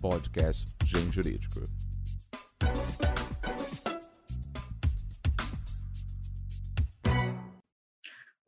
podcast 0.00 0.66
Gen 0.82 1.12
Jurídico. 1.12 1.60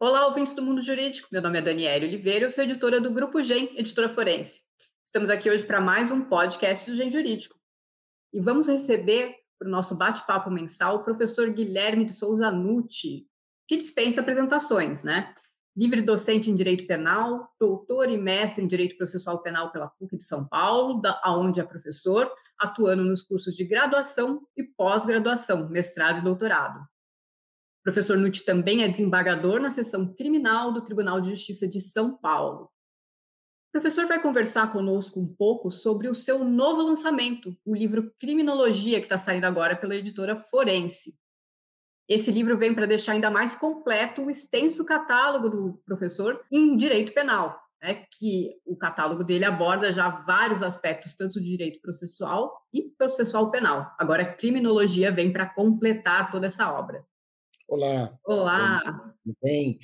Olá, 0.00 0.26
ouvintes 0.26 0.54
do 0.54 0.62
Mundo 0.62 0.80
Jurídico. 0.80 1.28
Meu 1.30 1.42
nome 1.42 1.58
é 1.58 1.62
Daniela 1.62 2.04
Oliveira, 2.04 2.46
eu 2.46 2.50
sou 2.50 2.64
editora 2.64 3.00
do 3.00 3.10
Grupo 3.10 3.42
Gen, 3.42 3.70
editora 3.76 4.08
forense. 4.08 4.62
Estamos 5.04 5.28
aqui 5.28 5.50
hoje 5.50 5.64
para 5.64 5.78
mais 5.78 6.10
um 6.10 6.22
podcast 6.22 6.90
do 6.90 6.96
Gen 6.96 7.10
Jurídico. 7.10 7.54
E 8.32 8.40
vamos 8.40 8.66
receber 8.66 9.36
para 9.58 9.68
o 9.68 9.70
nosso 9.70 9.94
bate-papo 9.94 10.50
mensal 10.50 10.96
o 10.96 11.04
professor 11.04 11.50
Guilherme 11.50 12.06
de 12.06 12.14
Souza 12.14 12.50
Nucci, 12.50 13.26
que 13.68 13.76
dispensa 13.76 14.22
apresentações, 14.22 15.04
né? 15.04 15.34
Livre 15.76 16.02
docente 16.02 16.50
em 16.50 16.54
Direito 16.54 16.86
Penal, 16.86 17.50
doutor 17.58 18.10
e 18.10 18.16
mestre 18.16 18.62
em 18.62 18.66
Direito 18.66 18.96
Processual 18.96 19.42
Penal 19.42 19.72
pela 19.72 19.88
PUC 19.88 20.16
de 20.16 20.24
São 20.24 20.46
Paulo, 20.46 21.00
da, 21.00 21.20
onde 21.26 21.60
é 21.60 21.64
professor, 21.64 22.30
atuando 22.58 23.02
nos 23.02 23.22
cursos 23.22 23.54
de 23.54 23.64
graduação 23.64 24.46
e 24.56 24.62
pós-graduação, 24.62 25.68
mestrado 25.68 26.18
e 26.18 26.22
doutorado. 26.22 26.80
O 26.80 27.82
professor 27.82 28.16
Nutti 28.16 28.44
também 28.44 28.84
é 28.84 28.88
desembargador 28.88 29.60
na 29.60 29.70
seção 29.70 30.14
criminal 30.14 30.72
do 30.72 30.84
Tribunal 30.84 31.20
de 31.20 31.30
Justiça 31.30 31.66
de 31.66 31.80
São 31.80 32.16
Paulo. 32.16 32.70
O 33.68 33.72
professor 33.72 34.06
vai 34.06 34.20
conversar 34.20 34.70
conosco 34.70 35.18
um 35.18 35.26
pouco 35.26 35.70
sobre 35.70 36.06
o 36.06 36.14
seu 36.14 36.44
novo 36.44 36.82
lançamento, 36.82 37.56
o 37.64 37.74
livro 37.74 38.12
Criminologia, 38.20 39.00
que 39.00 39.06
está 39.06 39.16
saindo 39.16 39.46
agora 39.46 39.74
pela 39.74 39.96
editora 39.96 40.36
Forense. 40.36 41.18
Esse 42.08 42.30
livro 42.30 42.58
vem 42.58 42.74
para 42.74 42.86
deixar 42.86 43.12
ainda 43.12 43.30
mais 43.30 43.54
completo 43.54 44.22
o 44.22 44.30
extenso 44.30 44.84
catálogo 44.84 45.48
do 45.48 45.82
professor 45.84 46.44
em 46.50 46.76
direito 46.76 47.12
penal, 47.12 47.60
né, 47.80 48.06
que 48.10 48.50
o 48.66 48.76
catálogo 48.76 49.22
dele 49.22 49.44
aborda 49.44 49.92
já 49.92 50.08
vários 50.08 50.62
aspectos, 50.62 51.14
tanto 51.14 51.34
do 51.34 51.44
direito 51.44 51.80
processual 51.80 52.52
e 52.72 52.82
processual 52.98 53.50
penal. 53.50 53.94
Agora, 53.98 54.22
a 54.22 54.32
criminologia 54.32 55.10
vem 55.12 55.32
para 55.32 55.46
completar 55.46 56.30
toda 56.30 56.46
essa 56.46 56.72
obra. 56.72 57.04
Olá. 57.68 58.18
Olá. 58.24 58.80
Tudo 59.24 59.36
bem? 59.42 59.78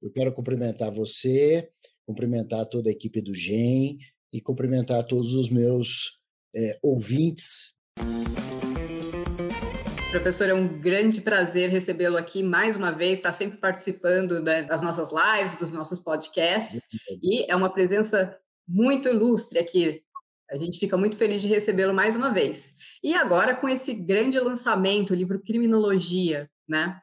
Eu 0.00 0.12
quero 0.12 0.32
cumprimentar 0.32 0.90
você, 0.90 1.70
cumprimentar 2.06 2.66
toda 2.66 2.88
a 2.88 2.92
equipe 2.92 3.20
do 3.22 3.32
GEM 3.32 3.98
e 4.32 4.40
cumprimentar 4.40 5.04
todos 5.04 5.34
os 5.34 5.48
meus 5.48 6.20
é, 6.54 6.78
ouvintes. 6.82 7.76
Professor, 10.12 10.50
é 10.50 10.52
um 10.52 10.78
grande 10.78 11.22
prazer 11.22 11.70
recebê-lo 11.70 12.18
aqui 12.18 12.42
mais 12.42 12.76
uma 12.76 12.92
vez, 12.92 13.14
está 13.14 13.32
sempre 13.32 13.56
participando 13.56 14.42
né, 14.42 14.62
das 14.62 14.82
nossas 14.82 15.10
lives, 15.10 15.56
dos 15.56 15.70
nossos 15.70 15.98
podcasts, 15.98 16.82
e 17.22 17.50
é 17.50 17.56
uma 17.56 17.72
presença 17.72 18.36
muito 18.68 19.08
ilustre 19.08 19.58
aqui. 19.58 20.02
A 20.50 20.56
gente 20.58 20.78
fica 20.78 20.98
muito 20.98 21.16
feliz 21.16 21.40
de 21.40 21.48
recebê-lo 21.48 21.94
mais 21.94 22.14
uma 22.14 22.28
vez. 22.28 22.76
E 23.02 23.14
agora, 23.14 23.56
com 23.56 23.66
esse 23.66 23.94
grande 23.94 24.38
lançamento, 24.38 25.12
o 25.12 25.16
livro 25.16 25.40
Criminologia, 25.40 26.46
né? 26.68 27.00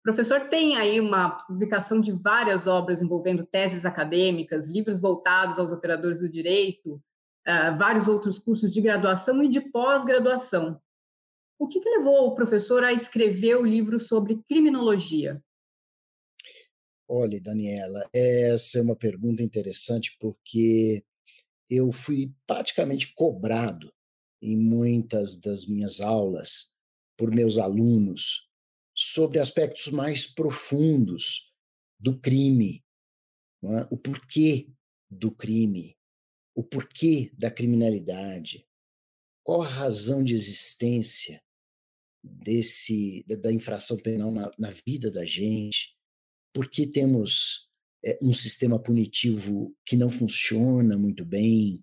O 0.00 0.02
professor 0.04 0.48
tem 0.48 0.78
aí 0.78 0.98
uma 0.98 1.28
publicação 1.28 2.00
de 2.00 2.10
várias 2.10 2.66
obras 2.66 3.02
envolvendo 3.02 3.44
teses 3.44 3.84
acadêmicas, 3.84 4.70
livros 4.70 4.98
voltados 4.98 5.58
aos 5.58 5.72
operadores 5.72 6.20
do 6.20 6.28
direito, 6.28 6.94
uh, 6.94 7.76
vários 7.76 8.08
outros 8.08 8.38
cursos 8.38 8.72
de 8.72 8.80
graduação 8.80 9.42
e 9.42 9.48
de 9.48 9.60
pós-graduação. 9.60 10.80
O 11.58 11.66
que, 11.66 11.80
que 11.80 11.88
levou 11.88 12.26
o 12.26 12.34
professor 12.34 12.84
a 12.84 12.92
escrever 12.92 13.56
o 13.56 13.64
livro 13.64 13.98
sobre 13.98 14.42
criminologia? 14.48 15.42
Olha, 17.08 17.40
Daniela, 17.40 18.08
essa 18.12 18.78
é 18.78 18.82
uma 18.82 18.96
pergunta 18.96 19.42
interessante 19.42 20.16
porque 20.20 21.04
eu 21.70 21.90
fui 21.92 22.32
praticamente 22.46 23.14
cobrado 23.14 23.92
em 24.42 24.56
muitas 24.56 25.40
das 25.40 25.66
minhas 25.66 26.00
aulas 26.00 26.74
por 27.16 27.30
meus 27.34 27.58
alunos 27.58 28.50
sobre 28.94 29.38
aspectos 29.38 29.88
mais 29.88 30.26
profundos 30.26 31.52
do 31.98 32.18
crime, 32.18 32.84
é? 33.64 33.86
o 33.90 33.96
porquê 33.96 34.68
do 35.10 35.30
crime, 35.30 35.96
o 36.54 36.62
porquê 36.62 37.30
da 37.34 37.50
criminalidade, 37.50 38.66
qual 39.42 39.62
a 39.62 39.68
razão 39.68 40.22
de 40.22 40.34
existência 40.34 41.42
desse 42.26 43.24
da 43.40 43.52
infração 43.52 43.96
penal 43.96 44.30
na, 44.30 44.50
na 44.58 44.70
vida 44.70 45.10
da 45.10 45.24
gente, 45.24 45.96
porque 46.52 46.86
temos 46.86 47.70
é, 48.04 48.18
um 48.22 48.32
sistema 48.32 48.80
punitivo 48.80 49.74
que 49.84 49.96
não 49.96 50.10
funciona 50.10 50.96
muito 50.96 51.24
bem, 51.24 51.82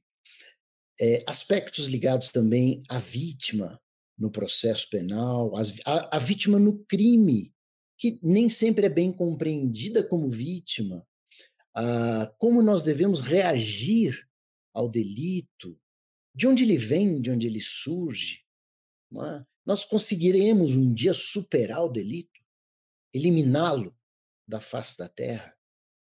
é, 0.99 1.23
aspectos 1.27 1.87
ligados 1.87 2.29
também 2.29 2.81
à 2.89 2.99
vítima 2.99 3.79
no 4.17 4.31
processo 4.31 4.89
penal, 4.89 5.53
a, 5.85 6.17
a 6.17 6.19
vítima 6.19 6.59
no 6.59 6.83
crime, 6.85 7.53
que 7.97 8.19
nem 8.21 8.47
sempre 8.47 8.85
é 8.85 8.89
bem 8.89 9.11
compreendida 9.11 10.03
como 10.03 10.29
vítima, 10.29 11.05
ah, 11.75 12.31
como 12.37 12.61
nós 12.61 12.83
devemos 12.83 13.21
reagir 13.21 14.27
ao 14.73 14.89
delito, 14.89 15.79
de 16.35 16.47
onde 16.47 16.63
ele 16.63 16.77
vem, 16.77 17.19
de 17.21 17.31
onde 17.31 17.47
ele 17.47 17.61
surge, 17.61 18.43
é? 19.15 19.45
Nós 19.65 19.85
conseguiremos 19.85 20.75
um 20.75 20.93
dia 20.93 21.13
superar 21.13 21.83
o 21.83 21.89
delito, 21.89 22.41
eliminá-lo 23.13 23.95
da 24.47 24.59
face 24.59 24.97
da 24.97 25.07
terra? 25.07 25.57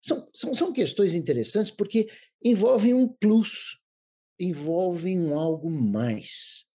São, 0.02 0.30
são, 0.34 0.56
são 0.56 0.74
questões 0.74 1.14
interessantes 1.14 1.72
porque 1.72 2.10
envolvem 2.44 2.94
um 2.94 3.08
plus, 3.08 3.82
envolvem 4.40 5.20
um 5.20 5.38
algo 5.38 5.70
mais, 5.70 6.70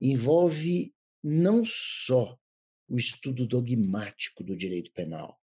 envolve 0.00 0.94
não 1.22 1.64
só 1.64 2.38
o 2.88 2.96
estudo 2.96 3.46
dogmático 3.46 4.44
do 4.44 4.56
direito 4.56 4.92
penal, 4.92 5.40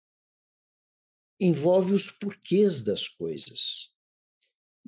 envolve 1.41 1.95
os 1.95 2.11
porquês 2.11 2.83
das 2.83 3.09
coisas. 3.09 3.93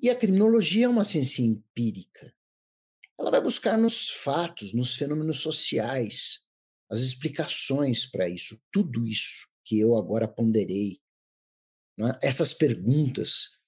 E 0.01 0.11
a 0.11 0.17
criminologia 0.17 0.87
é 0.87 0.89
uma 0.89 1.05
ciência 1.05 1.43
empírica 1.43 2.35
ela 3.23 3.31
vai 3.31 3.41
buscar 3.41 3.79
nos 3.79 4.11
fatos, 4.11 4.75
nos 4.75 4.97
fenômenos 4.97 5.39
sociais, 5.39 6.45
as 6.91 6.99
explicações 7.01 8.05
para 8.05 8.29
isso, 8.29 8.61
tudo 8.73 9.07
isso 9.07 9.49
que 9.65 9.79
eu 9.79 9.97
agora 9.97 10.27
ponderei. 10.27 11.01
Né? 11.97 12.19
Essas 12.21 12.53
perguntas 12.53 13.61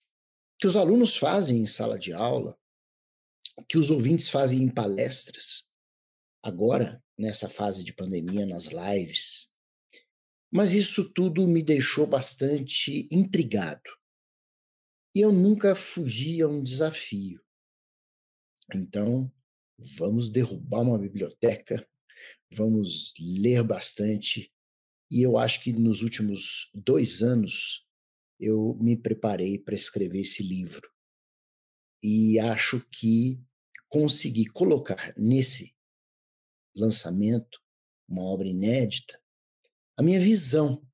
que 0.58 0.66
os 0.66 0.76
alunos 0.76 1.16
fazem 1.16 1.58
em 1.58 1.66
sala 1.66 1.96
de 1.96 2.12
aula, 2.12 2.58
que 3.68 3.78
os 3.78 3.90
ouvintes 3.90 4.28
fazem 4.28 4.60
em 4.60 4.68
palestras, 4.68 5.64
agora, 6.42 7.00
nessa 7.16 7.48
fase 7.48 7.84
de 7.84 7.92
pandemia, 7.92 8.44
nas 8.44 8.66
lives. 8.66 9.52
Mas 10.52 10.72
isso 10.72 11.12
tudo 11.12 11.46
me 11.46 11.62
deixou 11.62 12.08
bastante 12.08 13.08
intrigado. 13.08 13.88
E 15.14 15.20
eu 15.20 15.30
nunca 15.30 15.76
fugi 15.76 16.42
a 16.42 16.48
um 16.48 16.60
desafio. 16.60 17.40
Então, 18.74 19.32
vamos 19.78 20.30
derrubar 20.30 20.82
uma 20.82 20.98
biblioteca, 20.98 21.86
vamos 22.52 23.12
ler 23.18 23.62
bastante. 23.62 24.52
E 25.10 25.22
eu 25.22 25.36
acho 25.36 25.62
que 25.62 25.72
nos 25.72 26.02
últimos 26.02 26.70
dois 26.74 27.22
anos 27.22 27.86
eu 28.38 28.76
me 28.80 28.96
preparei 28.96 29.58
para 29.58 29.74
escrever 29.74 30.20
esse 30.20 30.42
livro. 30.42 30.90
E 32.02 32.38
acho 32.38 32.80
que 32.90 33.40
consegui 33.88 34.46
colocar 34.46 35.14
nesse 35.16 35.74
lançamento, 36.74 37.62
uma 38.08 38.22
obra 38.22 38.48
inédita, 38.48 39.20
a 39.96 40.02
minha 40.02 40.20
visão 40.20 40.84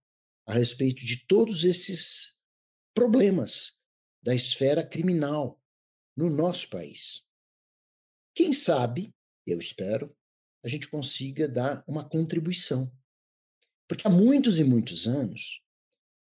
a 0.47 0.53
respeito 0.53 1.05
de 1.05 1.27
todos 1.27 1.65
esses 1.65 2.39
problemas 2.95 3.79
da 4.23 4.35
esfera 4.35 4.87
criminal 4.87 5.61
no 6.17 6.29
nosso 6.29 6.69
país. 6.69 7.25
Quem 8.41 8.54
sabe, 8.54 9.15
eu 9.47 9.59
espero, 9.59 10.16
a 10.65 10.69
gente 10.69 10.89
consiga 10.89 11.47
dar 11.47 11.84
uma 11.87 12.09
contribuição. 12.09 12.91
Porque 13.87 14.09
há 14.09 14.10
muitos 14.10 14.59
e 14.59 14.65
muitos 14.65 15.07
anos 15.07 15.63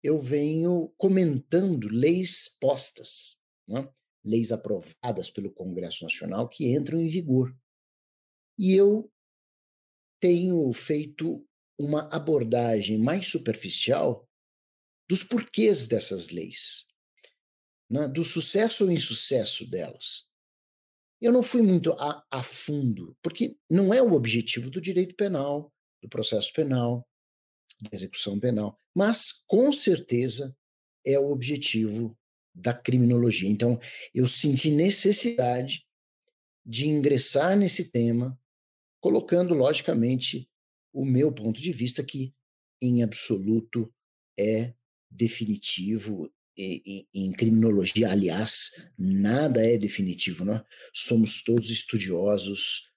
eu 0.02 0.20
venho 0.20 0.92
comentando 0.98 1.88
leis 1.88 2.46
postas, 2.60 3.38
né? 3.66 3.90
leis 4.22 4.52
aprovadas 4.52 5.30
pelo 5.30 5.50
Congresso 5.50 6.04
Nacional 6.04 6.46
que 6.46 6.70
entram 6.70 7.00
em 7.00 7.08
vigor. 7.08 7.56
E 8.58 8.74
eu 8.74 9.10
tenho 10.20 10.70
feito 10.74 11.42
uma 11.78 12.06
abordagem 12.14 12.98
mais 12.98 13.28
superficial 13.28 14.28
dos 15.08 15.22
porquês 15.22 15.88
dessas 15.88 16.28
leis, 16.28 16.86
né? 17.90 18.06
do 18.06 18.22
sucesso 18.22 18.84
ou 18.84 18.92
insucesso 18.92 19.66
delas. 19.66 20.29
Eu 21.20 21.32
não 21.32 21.42
fui 21.42 21.62
muito 21.62 21.92
a, 21.92 22.24
a 22.30 22.42
fundo, 22.42 23.16
porque 23.22 23.56
não 23.70 23.92
é 23.92 24.02
o 24.02 24.12
objetivo 24.12 24.70
do 24.70 24.80
direito 24.80 25.14
penal, 25.14 25.72
do 26.02 26.08
processo 26.08 26.52
penal, 26.52 27.06
da 27.82 27.90
execução 27.92 28.38
penal, 28.38 28.78
mas 28.94 29.42
com 29.46 29.72
certeza 29.72 30.56
é 31.04 31.18
o 31.18 31.30
objetivo 31.30 32.16
da 32.54 32.74
criminologia. 32.74 33.48
Então, 33.48 33.78
eu 34.14 34.26
senti 34.26 34.70
necessidade 34.70 35.86
de 36.64 36.86
ingressar 36.86 37.56
nesse 37.56 37.90
tema, 37.90 38.38
colocando, 39.00 39.54
logicamente, 39.54 40.48
o 40.92 41.04
meu 41.04 41.32
ponto 41.32 41.60
de 41.60 41.72
vista, 41.72 42.02
que 42.02 42.34
em 42.80 43.02
absoluto 43.02 43.92
é 44.38 44.74
definitivo. 45.10 46.30
Em 47.14 47.32
criminologia, 47.32 48.10
aliás, 48.10 48.70
nada 48.98 49.64
é 49.64 49.78
definitivo, 49.78 50.44
não 50.44 50.54
é? 50.54 50.64
Somos 50.92 51.42
todos 51.42 51.70
estudiosos 51.70 52.90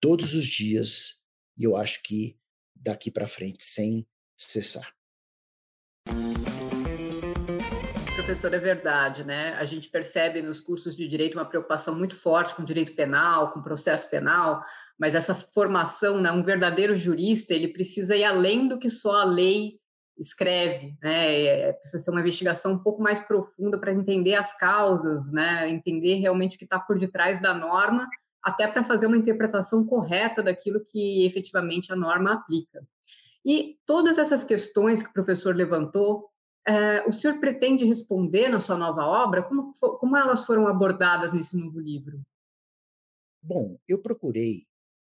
todos 0.00 0.34
os 0.34 0.46
dias 0.46 1.20
e 1.56 1.64
eu 1.64 1.76
acho 1.76 2.02
que 2.02 2.38
daqui 2.74 3.10
para 3.10 3.26
frente 3.26 3.62
sem 3.62 4.06
cessar. 4.36 4.94
Professor, 8.14 8.54
é 8.54 8.58
verdade, 8.58 9.24
né? 9.24 9.54
A 9.54 9.64
gente 9.64 9.90
percebe 9.90 10.40
nos 10.40 10.60
cursos 10.60 10.96
de 10.96 11.06
direito 11.08 11.34
uma 11.34 11.44
preocupação 11.44 11.94
muito 11.94 12.14
forte 12.14 12.54
com 12.54 12.64
direito 12.64 12.94
penal, 12.94 13.50
com 13.50 13.62
processo 13.62 14.08
penal, 14.08 14.62
mas 14.98 15.14
essa 15.14 15.34
formação, 15.34 16.20
né, 16.20 16.30
um 16.30 16.42
verdadeiro 16.42 16.94
jurista, 16.94 17.52
ele 17.52 17.68
precisa 17.68 18.16
ir 18.16 18.24
além 18.24 18.68
do 18.68 18.78
que 18.78 18.88
só 18.88 19.20
a 19.20 19.24
lei 19.24 19.79
escreve, 20.20 20.96
né? 21.02 21.44
É, 21.44 21.72
precisa 21.72 22.02
ser 22.02 22.10
uma 22.10 22.20
investigação 22.20 22.74
um 22.74 22.78
pouco 22.78 23.02
mais 23.02 23.20
profunda 23.20 23.78
para 23.78 23.92
entender 23.92 24.34
as 24.34 24.56
causas, 24.56 25.32
né? 25.32 25.68
Entender 25.68 26.16
realmente 26.16 26.56
o 26.56 26.58
que 26.58 26.64
está 26.64 26.78
por 26.78 26.98
detrás 26.98 27.40
da 27.40 27.54
norma, 27.54 28.06
até 28.42 28.68
para 28.68 28.84
fazer 28.84 29.06
uma 29.06 29.16
interpretação 29.16 29.84
correta 29.84 30.42
daquilo 30.42 30.84
que 30.84 31.24
efetivamente 31.24 31.92
a 31.92 31.96
norma 31.96 32.34
aplica. 32.34 32.86
E 33.44 33.78
todas 33.86 34.18
essas 34.18 34.44
questões 34.44 35.02
que 35.02 35.08
o 35.08 35.12
professor 35.14 35.56
levantou, 35.56 36.28
é, 36.66 37.02
o 37.08 37.12
senhor 37.12 37.40
pretende 37.40 37.86
responder 37.86 38.48
na 38.48 38.60
sua 38.60 38.76
nova 38.76 39.04
obra? 39.06 39.42
Como, 39.42 39.72
como 39.98 40.16
elas 40.16 40.44
foram 40.44 40.66
abordadas 40.66 41.32
nesse 41.32 41.56
novo 41.56 41.80
livro? 41.80 42.20
Bom, 43.42 43.78
eu 43.88 44.02
procurei 44.02 44.66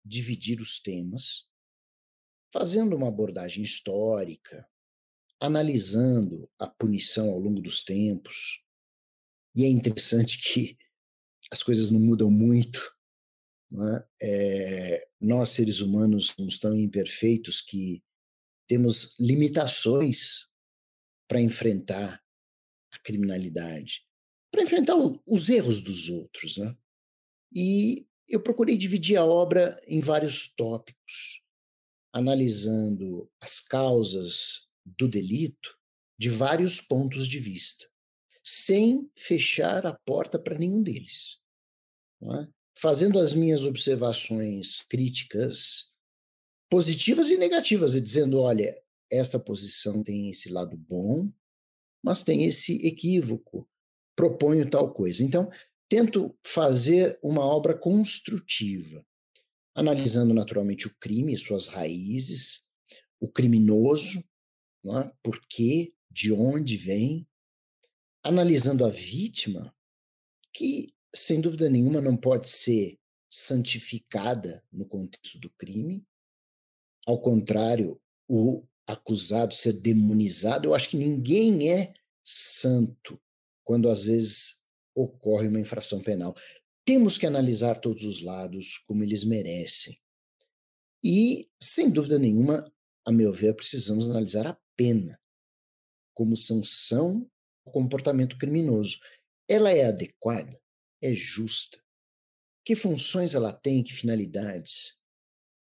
dividir 0.02 0.60
os 0.62 0.80
temas, 0.80 1.46
fazendo 2.50 2.96
uma 2.96 3.08
abordagem 3.08 3.62
histórica, 3.62 4.66
analisando 5.44 6.50
a 6.58 6.66
punição 6.66 7.30
ao 7.30 7.38
longo 7.38 7.60
dos 7.60 7.84
tempos. 7.84 8.62
E 9.54 9.64
é 9.64 9.68
interessante 9.68 10.38
que 10.38 10.76
as 11.50 11.62
coisas 11.62 11.90
não 11.90 12.00
mudam 12.00 12.30
muito. 12.30 12.80
Não 13.70 13.88
é? 13.96 14.06
É, 14.22 15.08
nós, 15.20 15.50
seres 15.50 15.80
humanos, 15.80 16.28
somos 16.28 16.58
tão 16.58 16.74
imperfeitos 16.74 17.60
que 17.60 18.02
temos 18.66 19.18
limitações 19.18 20.48
para 21.28 21.40
enfrentar 21.40 22.22
a 22.92 22.98
criminalidade, 23.00 24.06
para 24.50 24.62
enfrentar 24.62 24.94
os 25.26 25.48
erros 25.48 25.82
dos 25.82 26.08
outros. 26.08 26.56
Né? 26.56 26.76
E 27.52 28.06
eu 28.28 28.42
procurei 28.42 28.76
dividir 28.76 29.16
a 29.16 29.24
obra 29.24 29.80
em 29.86 30.00
vários 30.00 30.48
tópicos, 30.54 31.42
analisando 32.12 33.30
as 33.40 33.60
causas 33.60 34.70
do 34.84 35.08
delito 35.08 35.76
de 36.18 36.28
vários 36.28 36.80
pontos 36.80 37.26
de 37.26 37.38
vista, 37.38 37.86
sem 38.42 39.10
fechar 39.16 39.86
a 39.86 39.92
porta 39.92 40.38
para 40.38 40.58
nenhum 40.58 40.82
deles. 40.82 41.40
É? 42.22 42.48
Fazendo 42.76 43.18
as 43.18 43.34
minhas 43.34 43.64
observações 43.64 44.82
críticas 44.82 45.92
positivas 46.70 47.30
e 47.30 47.36
negativas, 47.36 47.94
e 47.94 48.00
dizendo: 48.00 48.40
olha, 48.40 48.76
esta 49.10 49.38
posição 49.38 50.02
tem 50.02 50.28
esse 50.28 50.48
lado 50.48 50.76
bom, 50.76 51.30
mas 52.02 52.22
tem 52.22 52.44
esse 52.44 52.86
equívoco, 52.86 53.68
proponho 54.16 54.68
tal 54.68 54.92
coisa. 54.92 55.22
Então, 55.22 55.50
tento 55.88 56.36
fazer 56.44 57.18
uma 57.22 57.42
obra 57.44 57.76
construtiva, 57.76 59.04
analisando 59.74 60.34
naturalmente 60.34 60.86
o 60.86 60.94
crime, 60.98 61.36
suas 61.36 61.68
raízes, 61.68 62.64
o 63.20 63.28
criminoso, 63.28 64.24
é? 64.86 65.12
por 65.22 65.40
quê, 65.48 65.92
de 66.10 66.32
onde 66.32 66.76
vem, 66.76 67.26
analisando 68.22 68.84
a 68.84 68.88
vítima, 68.88 69.74
que 70.52 70.94
sem 71.14 71.40
dúvida 71.40 71.68
nenhuma 71.68 72.00
não 72.00 72.16
pode 72.16 72.48
ser 72.48 72.98
santificada 73.28 74.62
no 74.72 74.86
contexto 74.86 75.38
do 75.38 75.50
crime, 75.50 76.04
ao 77.06 77.20
contrário, 77.20 78.00
o 78.28 78.64
acusado 78.86 79.54
ser 79.54 79.74
demonizado, 79.74 80.68
eu 80.68 80.74
acho 80.74 80.88
que 80.90 80.96
ninguém 80.96 81.70
é 81.70 81.94
santo 82.22 83.20
quando 83.62 83.88
às 83.88 84.04
vezes 84.04 84.62
ocorre 84.94 85.48
uma 85.48 85.60
infração 85.60 86.02
penal. 86.02 86.36
Temos 86.84 87.16
que 87.16 87.26
analisar 87.26 87.80
todos 87.80 88.04
os 88.04 88.22
lados 88.22 88.78
como 88.86 89.02
eles 89.02 89.24
merecem. 89.24 89.98
E, 91.02 91.50
sem 91.60 91.90
dúvida 91.90 92.18
nenhuma, 92.18 92.70
a 93.04 93.12
meu 93.12 93.32
ver, 93.32 93.54
precisamos 93.54 94.08
analisar 94.08 94.46
a 94.46 94.58
pena 94.76 95.20
como 96.14 96.36
sanção 96.36 97.28
ao 97.66 97.72
comportamento 97.72 98.38
criminoso. 98.38 98.98
Ela 99.48 99.70
é 99.70 99.86
adequada? 99.86 100.60
É 101.02 101.14
justa? 101.14 101.82
Que 102.64 102.74
funções 102.74 103.34
ela 103.34 103.52
tem? 103.52 103.82
Que 103.82 103.92
finalidades? 103.92 104.98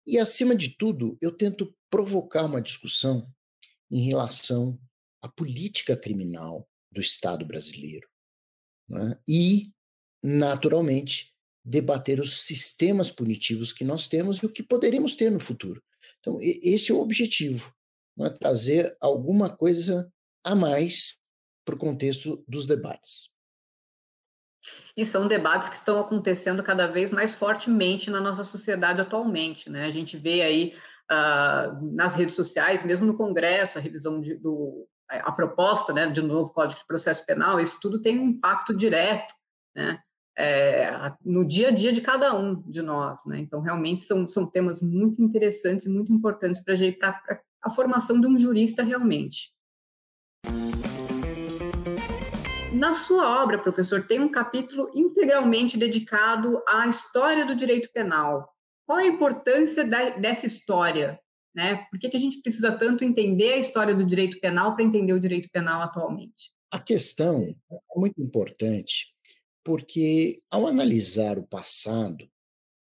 E, 0.07 0.19
acima 0.19 0.55
de 0.55 0.77
tudo, 0.77 1.19
eu 1.21 1.31
tento 1.31 1.77
provocar 1.91 2.45
uma 2.47 2.63
discussão 2.63 3.31
em 3.91 4.07
relação 4.07 4.81
à 5.23 5.29
política 5.29 5.97
criminal 5.97 6.67
do 6.91 7.01
Estado 7.01 7.45
brasileiro. 7.45 8.09
Né? 8.89 9.21
E, 9.29 9.71
naturalmente, 10.23 11.35
debater 11.63 12.21
os 12.21 12.41
sistemas 12.41 13.11
punitivos 13.11 13.73
que 13.73 13.85
nós 13.85 14.09
temos 14.09 14.39
e 14.39 14.47
o 14.47 14.53
que 14.53 14.63
poderemos 14.63 15.15
ter 15.15 15.31
no 15.31 15.39
futuro. 15.39 15.83
Então, 16.21 16.39
esse 16.41 16.91
é 16.91 16.95
o 16.95 17.01
objetivo, 17.01 17.75
é? 18.27 18.31
trazer 18.31 18.97
alguma 19.01 19.55
coisa 19.55 20.11
a 20.45 20.55
mais 20.55 21.19
para 21.65 21.75
o 21.75 21.79
contexto 21.79 22.43
dos 22.49 22.67
debates. 22.67 23.31
E 24.97 25.05
são 25.05 25.29
debates 25.29 25.69
que 25.69 25.77
estão 25.77 26.01
acontecendo 26.01 26.63
cada 26.63 26.87
vez 26.87 27.11
mais 27.11 27.33
fortemente 27.33 28.11
na 28.11 28.21
nossa 28.21 28.43
sociedade 28.43 29.01
atualmente. 29.01 29.71
Né? 29.71 29.85
A 29.85 29.91
gente 29.91 30.17
vê 30.17 30.43
aí 30.43 30.75
uh, 31.11 31.95
nas 31.95 32.17
redes 32.17 32.35
sociais, 32.35 32.83
mesmo 32.83 33.07
no 33.07 33.17
Congresso, 33.17 33.79
a 33.79 33.81
revisão 33.81 34.21
de, 34.21 34.35
do, 34.35 34.89
a 35.09 35.33
proposta 35.33 35.93
né, 35.93 36.09
de 36.09 36.21
novo 36.21 36.53
Código 36.53 36.81
de 36.81 36.87
Processo 36.87 37.25
Penal, 37.25 37.61
isso 37.61 37.79
tudo 37.81 38.01
tem 38.01 38.19
um 38.19 38.25
impacto 38.25 38.77
direto 38.77 39.35
né, 39.75 40.01
é, 40.37 40.91
no 41.25 41.47
dia 41.47 41.69
a 41.69 41.71
dia 41.71 41.93
de 41.93 42.01
cada 42.01 42.35
um 42.35 42.61
de 42.63 42.83
nós. 42.83 43.25
Né? 43.27 43.39
Então, 43.39 43.61
realmente, 43.61 44.01
são, 44.01 44.27
são 44.27 44.47
temas 44.47 44.83
muito 44.83 45.23
interessantes 45.23 45.87
e 45.87 45.91
muito 45.91 46.13
importantes 46.13 46.63
para 46.63 46.75
a 47.63 47.71
formação 47.71 48.21
de 48.21 48.27
um 48.27 48.39
jurista 48.39 48.83
realmente. 48.83 49.53
Na 52.73 52.95
sua 52.95 53.43
obra, 53.43 53.61
professor, 53.61 54.07
tem 54.07 54.21
um 54.21 54.31
capítulo 54.31 54.91
integralmente 54.95 55.77
dedicado 55.77 56.63
à 56.69 56.87
história 56.87 57.45
do 57.45 57.55
direito 57.55 57.91
penal. 57.93 58.49
Qual 58.87 58.99
a 58.99 59.07
importância 59.07 59.85
da, 59.85 60.11
dessa 60.11 60.47
história? 60.47 61.19
Né? 61.55 61.87
Por 61.91 61.99
que, 61.99 62.09
que 62.09 62.17
a 62.17 62.21
gente 62.21 62.41
precisa 62.41 62.71
tanto 62.73 63.05
entender 63.05 63.55
a 63.55 63.59
história 63.59 63.95
do 63.95 64.05
direito 64.05 64.39
penal 64.39 64.75
para 64.75 64.85
entender 64.85 65.13
o 65.13 65.21
direito 65.21 65.49
penal 65.51 65.83
atualmente? 65.83 66.53
A 66.71 66.79
questão 66.79 67.43
é 67.43 67.77
muito 67.97 68.23
importante 68.23 69.15
porque, 69.65 70.41
ao 70.51 70.67
analisar 70.67 71.39
o 71.39 71.47
passado 71.47 72.27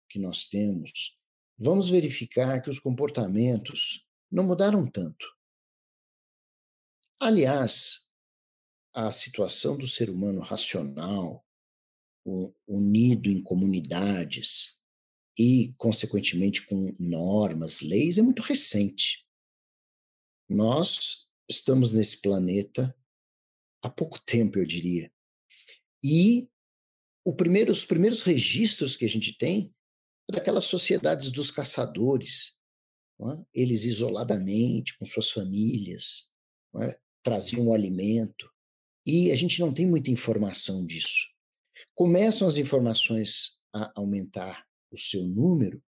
que 0.09 0.19
nós 0.19 0.47
temos, 0.47 1.17
vamos 1.59 1.89
verificar 1.89 2.61
que 2.61 2.71
os 2.71 2.79
comportamentos 2.79 4.06
não 4.31 4.45
mudaram 4.45 4.87
tanto. 4.91 5.27
Aliás, 7.21 8.07
a 8.95 9.11
situação 9.11 9.77
do 9.77 9.87
ser 9.87 10.11
humano 10.11 10.41
racional, 10.41 11.45
unido 12.67 13.31
em 13.31 13.43
comunidades 13.43 14.79
e, 15.39 15.75
consequentemente, 15.77 16.67
com 16.67 16.95
normas, 16.99 17.81
leis, 17.81 18.19
é 18.19 18.23
muito 18.23 18.43
recente. 18.43 19.27
Nós 20.49 21.29
estamos 21.49 21.93
nesse 21.93 22.21
planeta 22.21 22.97
há 23.83 23.91
pouco 23.91 24.21
tempo, 24.21 24.59
eu 24.59 24.65
diria. 24.65 25.13
E 26.03 26.49
primeiro, 27.37 27.73
os 27.73 27.85
primeiros 27.85 28.23
registros 28.23 28.97
que 28.97 29.05
a 29.05 29.09
gente 29.09 29.37
tem 29.37 29.75
é 30.31 30.35
daquelas 30.35 30.65
sociedades 30.65 31.31
dos 31.31 31.51
caçadores, 31.51 32.57
é? 33.21 33.45
eles 33.55 33.85
isoladamente, 33.85 34.97
com 34.99 35.07
suas 35.07 35.31
famílias, 35.31 36.29
é? 36.83 36.99
traziam 37.23 37.69
o 37.69 37.75
alimento. 37.75 38.51
E 39.07 39.31
a 39.31 39.35
gente 39.35 39.61
não 39.61 39.73
tem 39.73 39.87
muita 39.87 40.11
informação 40.11 40.85
disso. 40.85 41.33
Começam 41.95 42.47
as 42.47 42.57
informações 42.57 43.57
a 43.75 43.93
aumentar 43.95 44.67
o 44.91 44.99
seu 44.99 45.23
número 45.23 45.83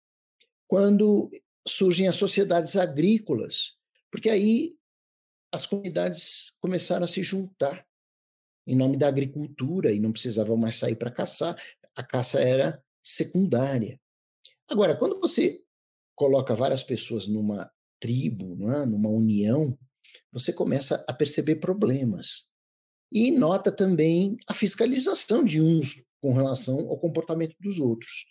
quando 0.67 1.29
surgem 1.67 2.07
as 2.07 2.15
sociedades 2.15 2.75
agrícolas, 2.75 3.77
porque 4.11 4.29
aí 4.29 4.75
as 5.51 5.65
comunidades 5.65 6.53
começaram 6.59 7.05
a 7.05 7.07
se 7.07 7.23
juntar 7.23 7.85
em 8.67 8.75
nome 8.75 8.97
da 8.97 9.07
agricultura 9.07 9.91
e 9.91 9.99
não 9.99 10.11
precisavam 10.11 10.55
mais 10.55 10.75
sair 10.75 10.95
para 10.95 11.11
caçar. 11.11 11.59
A 11.95 12.03
caça 12.03 12.39
era 12.39 12.83
secundária. 13.01 13.99
Agora, 14.67 14.95
quando 14.95 15.19
você 15.19 15.63
coloca 16.19 16.53
várias 16.53 16.83
pessoas 16.83 17.27
numa 17.27 17.71
tribo, 17.97 18.69
é? 18.73 18.85
numa 18.85 19.07
união, 19.07 19.79
você 20.33 20.51
começa 20.51 21.01
a 21.07 21.13
perceber 21.13 21.55
problemas. 21.55 22.49
E 23.09 23.31
nota 23.31 23.71
também 23.71 24.37
a 24.45 24.53
fiscalização 24.53 25.45
de 25.45 25.61
uns 25.61 26.03
com 26.21 26.33
relação 26.33 26.89
ao 26.89 26.99
comportamento 26.99 27.55
dos 27.57 27.79
outros. 27.79 28.25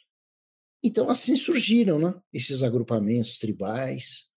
Então, 0.84 1.08
assim 1.08 1.34
surgiram 1.34 1.98
né, 1.98 2.14
esses 2.30 2.62
agrupamentos 2.62 3.38
tribais. 3.38 4.30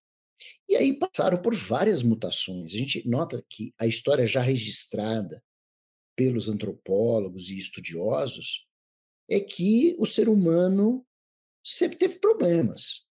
E 0.66 0.74
aí 0.74 0.98
passaram 0.98 1.40
por 1.40 1.54
várias 1.54 2.02
mutações. 2.02 2.72
A 2.72 2.78
gente 2.78 3.06
nota 3.06 3.44
que 3.50 3.74
a 3.78 3.86
história 3.86 4.26
já 4.26 4.40
registrada 4.40 5.44
pelos 6.16 6.48
antropólogos 6.48 7.50
e 7.50 7.58
estudiosos 7.58 8.66
é 9.28 9.38
que 9.38 9.94
o 9.98 10.06
ser 10.06 10.30
humano 10.30 11.06
sempre 11.62 11.98
teve 11.98 12.18
problemas 12.18 13.11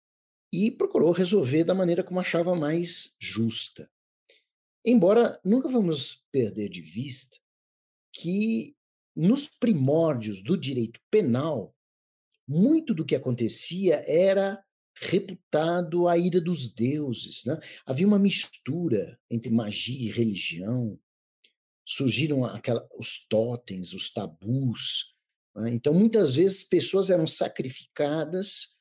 e 0.52 0.70
procurou 0.70 1.12
resolver 1.12 1.64
da 1.64 1.74
maneira 1.74 2.02
como 2.02 2.20
achava 2.20 2.54
mais 2.54 3.14
justa. 3.18 3.90
Embora 4.84 5.38
nunca 5.44 5.68
vamos 5.68 6.24
perder 6.32 6.68
de 6.68 6.80
vista 6.80 7.38
que 8.12 8.74
nos 9.14 9.46
primórdios 9.46 10.42
do 10.42 10.56
direito 10.56 11.00
penal, 11.10 11.74
muito 12.48 12.94
do 12.94 13.04
que 13.04 13.14
acontecia 13.14 14.02
era 14.06 14.62
reputado 14.94 16.08
a 16.08 16.18
ira 16.18 16.40
dos 16.40 16.72
deuses. 16.72 17.44
Né? 17.44 17.58
Havia 17.86 18.06
uma 18.06 18.18
mistura 18.18 19.18
entre 19.30 19.50
magia 19.50 20.08
e 20.08 20.12
religião. 20.12 20.98
Surgiram 21.86 22.44
aquela, 22.44 22.86
os 22.98 23.26
totens, 23.26 23.92
os 23.92 24.12
tabus. 24.12 25.14
Né? 25.54 25.70
Então, 25.70 25.94
muitas 25.94 26.34
vezes, 26.34 26.64
pessoas 26.64 27.10
eram 27.10 27.26
sacrificadas 27.26 28.79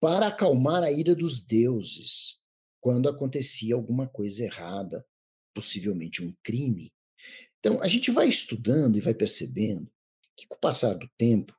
para 0.00 0.28
acalmar 0.28 0.82
a 0.82 0.90
ira 0.90 1.14
dos 1.14 1.44
deuses 1.44 2.40
quando 2.80 3.08
acontecia 3.08 3.74
alguma 3.74 4.08
coisa 4.08 4.44
errada, 4.44 5.06
possivelmente 5.54 6.24
um 6.24 6.34
crime. 6.42 6.92
Então, 7.58 7.82
a 7.82 7.88
gente 7.88 8.10
vai 8.10 8.26
estudando 8.26 8.96
e 8.96 9.00
vai 9.00 9.12
percebendo 9.12 9.92
que, 10.34 10.46
com 10.46 10.56
o 10.56 10.60
passar 10.60 10.94
do 10.94 11.08
tempo, 11.18 11.54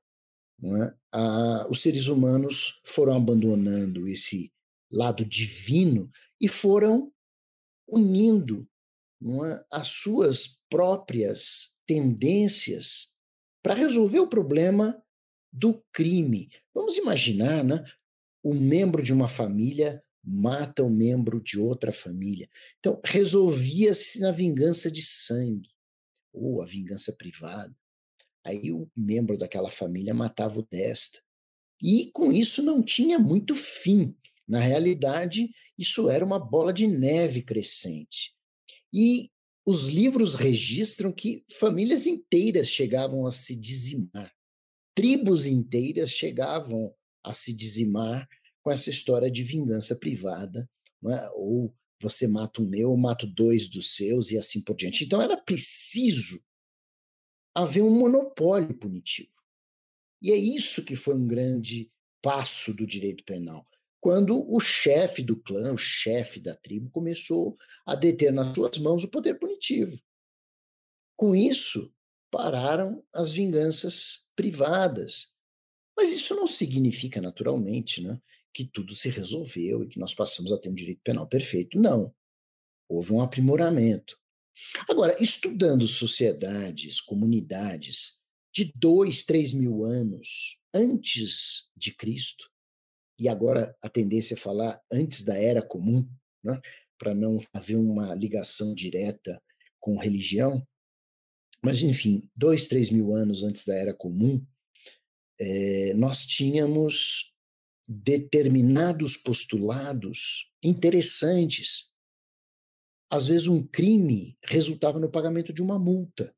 é, 0.64 0.94
a, 1.12 1.68
os 1.70 1.82
seres 1.82 2.08
humanos 2.08 2.82
foram 2.84 3.16
abandonando 3.16 4.08
esse 4.08 4.52
lado 4.92 5.24
divino 5.24 6.12
e 6.40 6.48
foram 6.48 7.14
unindo 7.88 8.68
é, 9.24 9.66
as 9.72 9.90
suas 9.90 10.60
próprias 10.70 11.76
tendências 11.86 13.14
para 13.64 13.76
resolver 13.76 14.20
o 14.20 14.28
problema 14.28 15.00
do 15.54 15.84
crime. 15.92 16.50
Vamos 16.74 16.98
imaginar, 16.98 17.64
né? 17.64 17.84
Um 18.44 18.54
membro 18.54 19.04
de 19.04 19.14
uma 19.14 19.28
família 19.28 20.04
mata 20.24 20.84
um 20.84 20.90
membro 20.90 21.42
de 21.42 21.60
outra 21.60 21.92
família. 21.92 22.50
Então, 22.80 23.00
resolvia-se 23.04 24.20
na 24.20 24.32
vingança 24.32 24.90
de 24.92 25.02
sangue 25.02 25.70
ou 26.34 26.62
a 26.62 26.66
vingança 26.66 27.14
privada. 27.14 27.76
Aí 28.44 28.72
o 28.72 28.90
membro 28.96 29.38
daquela 29.38 29.70
família 29.70 30.14
matava 30.14 30.60
o 30.60 30.68
desta. 30.70 31.20
E 31.82 32.12
com 32.12 32.32
isso 32.32 32.62
não 32.62 32.84
tinha 32.84 33.18
muito 33.18 33.56
fim. 33.56 34.16
Na 34.48 34.60
realidade, 34.60 35.50
isso 35.78 36.10
era 36.10 36.26
uma 36.26 36.40
bola 36.40 36.74
de 36.74 36.88
neve 36.88 37.42
crescente. 37.42 38.36
E 38.94 39.30
os 39.66 39.86
livros 39.86 40.36
registram 40.36 41.12
que 41.12 41.44
famílias 41.50 42.06
inteiras 42.06 42.68
chegavam 42.68 43.26
a 43.28 43.32
se 43.32 43.56
dizimar, 43.56 44.32
tribos 44.96 45.46
inteiras 45.46 46.10
chegavam 46.10 46.94
a 47.24 47.34
se 47.34 47.54
dizimar 47.54 48.28
com 48.62 48.72
essa 48.72 48.90
história 48.90 49.30
de 49.30 49.44
vingança 49.44 49.96
privada, 49.96 50.70
é? 51.08 51.30
ou 51.36 51.76
você 52.00 52.28
mata 52.28 52.62
um 52.62 52.66
meu, 52.68 52.92
eu 52.92 52.98
mato 52.98 53.28
dois 53.28 53.70
dos 53.70 53.96
seus 53.96 54.32
e 54.32 54.38
assim 54.38 54.62
por 54.62 54.76
diante. 54.76 55.04
Então 55.04 55.22
era 55.22 55.38
preciso 55.38 56.44
haver 57.54 57.84
um 57.84 57.92
monopólio 57.92 58.74
punitivo. 58.78 59.32
E 60.22 60.32
é 60.32 60.36
isso 60.36 60.84
que 60.84 60.96
foi 60.96 61.16
um 61.16 61.28
grande 61.28 61.92
passo 62.22 62.74
do 62.74 62.86
direito 62.86 63.24
penal. 63.24 63.68
Quando 64.00 64.52
o 64.52 64.60
chefe 64.60 65.22
do 65.22 65.40
clã, 65.40 65.74
o 65.74 65.78
chefe 65.78 66.40
da 66.40 66.56
tribo, 66.56 66.90
começou 66.90 67.56
a 67.86 67.96
deter 67.96 68.34
nas 68.34 68.54
suas 68.56 68.78
mãos 68.80 69.04
o 69.04 69.12
poder 69.12 69.36
punitivo. 69.36 70.00
Com 71.16 71.36
isso, 71.36 71.94
pararam 72.32 73.04
as 73.14 73.32
vinganças 73.32 74.28
privadas. 74.36 75.32
Mas 76.02 76.10
isso 76.10 76.34
não 76.34 76.48
significa, 76.48 77.22
naturalmente, 77.22 78.02
né, 78.02 78.20
que 78.52 78.66
tudo 78.66 78.96
se 78.96 79.08
resolveu 79.08 79.84
e 79.84 79.88
que 79.88 80.00
nós 80.00 80.16
passamos 80.16 80.52
a 80.52 80.58
ter 80.58 80.68
um 80.68 80.74
direito 80.74 81.00
penal 81.04 81.28
perfeito. 81.28 81.80
Não. 81.80 82.12
Houve 82.90 83.14
um 83.14 83.22
aprimoramento. 83.22 84.18
Agora, 84.90 85.16
estudando 85.22 85.86
sociedades, 85.86 87.00
comunidades 87.00 88.18
de 88.52 88.74
dois, 88.76 89.24
três 89.24 89.54
mil 89.54 89.84
anos 89.84 90.58
antes 90.74 91.70
de 91.78 91.94
Cristo, 91.94 92.50
e 93.20 93.30
agora 93.30 93.78
a 93.80 93.88
tendência 93.88 94.34
é 94.34 94.38
falar 94.38 94.82
antes 94.92 95.24
da 95.24 95.38
Era 95.38 95.62
Comum, 95.62 96.10
né, 96.44 96.60
para 96.98 97.14
não 97.14 97.40
haver 97.54 97.76
uma 97.76 98.16
ligação 98.16 98.74
direta 98.74 99.40
com 99.80 100.00
religião, 100.00 100.68
mas 101.64 101.84
enfim, 101.84 102.28
dois, 102.36 102.68
três 102.68 102.90
mil 102.90 103.14
anos 103.14 103.44
antes 103.44 103.64
da 103.66 103.76
Era 103.76 103.94
Comum, 103.94 104.44
é, 105.42 105.94
nós 105.96 106.26
tínhamos 106.26 107.34
determinados 107.90 109.18
postulados 109.18 110.52
interessantes 110.64 111.92
às 113.12 113.28
vezes 113.28 113.46
um 113.46 113.62
crime 113.62 114.38
resultava 114.46 114.98
no 114.98 115.12
pagamento 115.12 115.52
de 115.52 115.62
uma 115.62 115.78
multa 115.78 116.34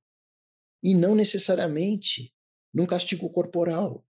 e 0.81 0.95
não 0.95 1.13
necessariamente 1.13 2.33
num 2.73 2.87
castigo 2.87 3.29
corporal. 3.29 4.03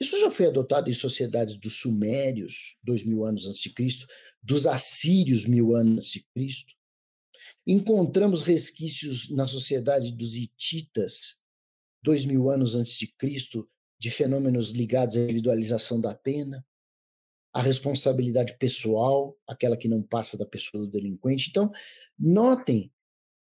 Isso 0.00 0.18
já 0.20 0.30
foi 0.30 0.46
adotado 0.46 0.88
em 0.88 0.94
sociedades 0.94 1.58
dos 1.58 1.80
sumérios, 1.80 2.78
dois 2.82 3.04
mil 3.04 3.24
anos 3.24 3.44
antes 3.44 3.60
de 3.60 3.70
Cristo, 3.70 4.06
dos 4.40 4.66
assírios, 4.68 5.44
mil 5.46 5.74
anos 5.74 5.96
antes 5.96 6.10
de 6.12 6.26
Cristo. 6.32 6.74
Encontramos 7.66 8.42
resquícios 8.42 9.28
na 9.28 9.48
sociedade 9.48 10.12
dos 10.12 10.36
hititas, 10.36 11.40
dois 12.00 12.24
mil 12.24 12.48
anos 12.48 12.76
antes 12.76 12.96
de 12.96 13.08
Cristo, 13.08 13.68
de 14.00 14.10
fenômenos 14.10 14.72
ligados 14.72 15.16
à 15.16 15.20
individualização 15.20 16.00
da 16.00 16.14
pena 16.14 16.66
a 17.52 17.60
responsabilidade 17.60 18.56
pessoal, 18.58 19.36
aquela 19.46 19.76
que 19.76 19.88
não 19.88 20.02
passa 20.02 20.38
da 20.38 20.46
pessoa 20.46 20.84
do 20.84 20.90
delinquente. 20.90 21.48
Então, 21.50 21.70
notem 22.18 22.92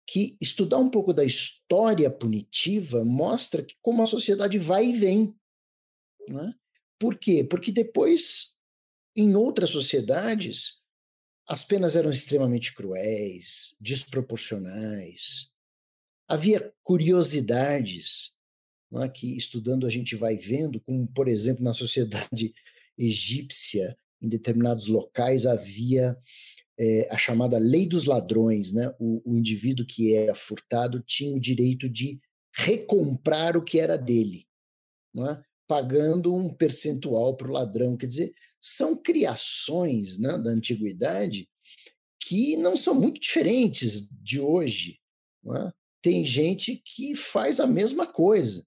que 0.06 0.36
estudar 0.40 0.78
um 0.78 0.88
pouco 0.88 1.12
da 1.12 1.24
história 1.24 2.10
punitiva 2.10 3.04
mostra 3.04 3.62
que 3.62 3.76
como 3.80 4.02
a 4.02 4.06
sociedade 4.06 4.58
vai 4.58 4.86
e 4.86 4.92
vem. 4.94 5.34
Né? 6.28 6.54
Por 6.98 7.18
quê? 7.18 7.44
Porque 7.44 7.70
depois, 7.70 8.56
em 9.14 9.34
outras 9.34 9.70
sociedades, 9.70 10.80
as 11.46 11.62
penas 11.62 11.94
eram 11.94 12.10
extremamente 12.10 12.74
cruéis, 12.74 13.76
desproporcionais. 13.78 15.50
Havia 16.26 16.72
curiosidades 16.82 18.34
é? 18.94 19.08
que, 19.08 19.36
estudando, 19.36 19.86
a 19.86 19.90
gente 19.90 20.16
vai 20.16 20.36
vendo, 20.36 20.80
como, 20.80 21.06
por 21.06 21.28
exemplo, 21.28 21.62
na 21.62 21.72
sociedade 21.72 22.52
egípcia, 22.98 23.96
em 24.20 24.28
determinados 24.28 24.86
locais 24.86 25.46
havia 25.46 26.16
é, 26.78 27.08
a 27.10 27.16
chamada 27.16 27.58
lei 27.58 27.86
dos 27.86 28.04
ladrões, 28.04 28.72
né? 28.72 28.94
O, 28.98 29.32
o, 29.32 29.36
indivíduo 29.36 29.86
que 29.86 30.14
era 30.14 30.34
furtado 30.34 31.02
tinha 31.06 31.34
o 31.34 31.40
direito 31.40 31.88
de 31.88 32.18
recomprar 32.54 33.56
o 33.56 33.64
que 33.64 33.78
era 33.78 33.96
dele, 33.96 34.46
é? 35.16 35.42
pagando 35.68 36.34
um 36.34 36.52
percentual 36.52 37.36
para 37.36 37.48
o 37.48 37.52
ladrão. 37.52 37.96
Quer 37.96 38.06
dizer, 38.06 38.34
são 38.60 38.96
criações 38.96 40.18
né, 40.18 40.36
da 40.38 40.50
antiguidade 40.50 41.48
que 42.18 42.56
não 42.56 42.76
são 42.76 42.94
muito 42.94 43.20
diferentes 43.20 44.08
de 44.10 44.40
hoje. 44.40 44.98
É? 45.46 45.72
Tem 46.02 46.24
gente 46.24 46.82
que 46.84 47.14
faz 47.14 47.60
a 47.60 47.66
mesma 47.66 48.06
coisa. 48.06 48.66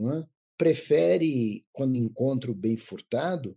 É? 0.00 0.26
prefere, 0.58 1.64
quando 1.72 1.96
encontra 1.96 2.50
o 2.50 2.54
bem 2.54 2.76
furtado, 2.76 3.56